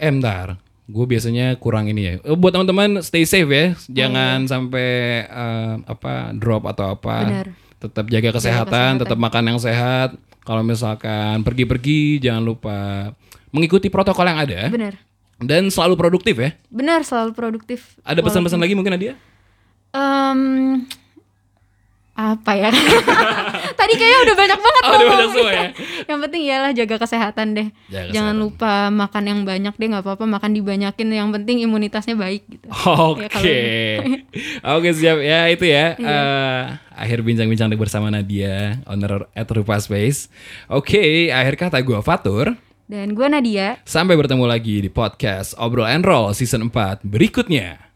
eh 0.00 0.08
bentar. 0.08 0.67
Gue 0.88 1.04
biasanya 1.04 1.52
kurang 1.60 1.86
ini 1.86 2.00
ya. 2.00 2.12
Eh, 2.24 2.32
Buat 2.32 2.56
teman-teman 2.56 3.04
stay 3.04 3.28
safe 3.28 3.46
ya. 3.46 3.76
Jangan 3.92 4.48
sampai 4.48 4.88
uh, 5.28 5.84
apa 5.84 6.32
drop 6.32 6.64
atau 6.64 6.96
apa. 6.96 7.16
Benar. 7.28 7.46
Tetap 7.78 8.08
jaga 8.08 8.34
kesehatan, 8.34 8.98
tetap 8.98 9.20
makan 9.20 9.54
yang 9.54 9.60
sehat. 9.60 10.16
Kalau 10.42 10.64
misalkan 10.64 11.44
pergi-pergi 11.44 12.24
jangan 12.24 12.40
lupa 12.40 13.12
mengikuti 13.52 13.88
protokol 13.88 14.28
yang 14.28 14.40
ada 14.40 14.68
benar 14.68 14.96
dan 15.40 15.68
selalu 15.68 15.96
produktif 15.96 16.36
ya. 16.36 16.50
benar 16.68 17.00
selalu 17.00 17.32
produktif 17.32 17.96
Ada 18.04 18.20
pesan-pesan 18.20 18.60
lagi 18.60 18.76
mungkin 18.76 18.92
Nadia? 18.92 19.14
Em, 19.92 20.84
apa 22.18 22.50
ya 22.52 22.74
tadi 23.78 23.94
kayaknya 23.94 24.20
udah 24.24 24.36
banyak 24.36 24.58
banget 24.58 24.76
Oh, 24.80 24.90
udah 24.90 25.06
banyak 25.06 25.28
semua 25.30 25.52
ya? 25.52 25.68
yang 26.04 26.18
penting 26.20 26.42
ialah 26.44 26.70
jaga 26.72 26.96
kesehatan 26.98 27.46
deh 27.52 27.68
Jaga 27.86 28.10
jangan 28.10 28.34
kesehatan. 28.34 28.42
lupa 28.42 28.72
makan 28.88 29.22
yang 29.24 29.40
banyak 29.44 29.70
deh 29.72 29.86
nggak 29.86 30.02
apa-apa 30.02 30.24
makan 30.26 30.50
dibanyakin 30.52 31.08
yang 31.08 31.30
penting 31.30 31.62
imunitasnya 31.62 32.14
baik 32.14 32.42
gitu 32.48 32.66
Oke, 32.68 33.22
Ya, 33.22 33.28
kalau- 33.30 34.74
oke 34.74 34.88
siap 34.92 35.18
ya 35.20 35.46
itu 35.46 35.64
ya. 35.64 35.94
Eh, 35.94 36.62
akhir 36.92 37.22
bincang-bincang 37.22 37.70
bersama 37.72 38.08
Nadia, 38.08 38.82
owner 38.84 39.30
at 39.30 39.46
Rupa 39.46 39.78
Space. 39.78 40.26
Oke, 40.66 41.30
akhir 41.30 41.54
kata 41.56 41.78
gue 41.78 41.98
Fatur. 42.00 42.58
dan 42.84 43.12
gue 43.12 43.26
Nadia 43.26 43.76
Sampai 43.84 44.16
bertemu 44.16 44.44
lagi 44.44 44.80
di 44.80 44.88
podcast 44.88 45.52
Obrol 45.54 45.86
and 45.86 46.02
Roll 46.02 46.32
season 46.32 46.66
4 46.66 47.04
berikutnya. 47.04 47.87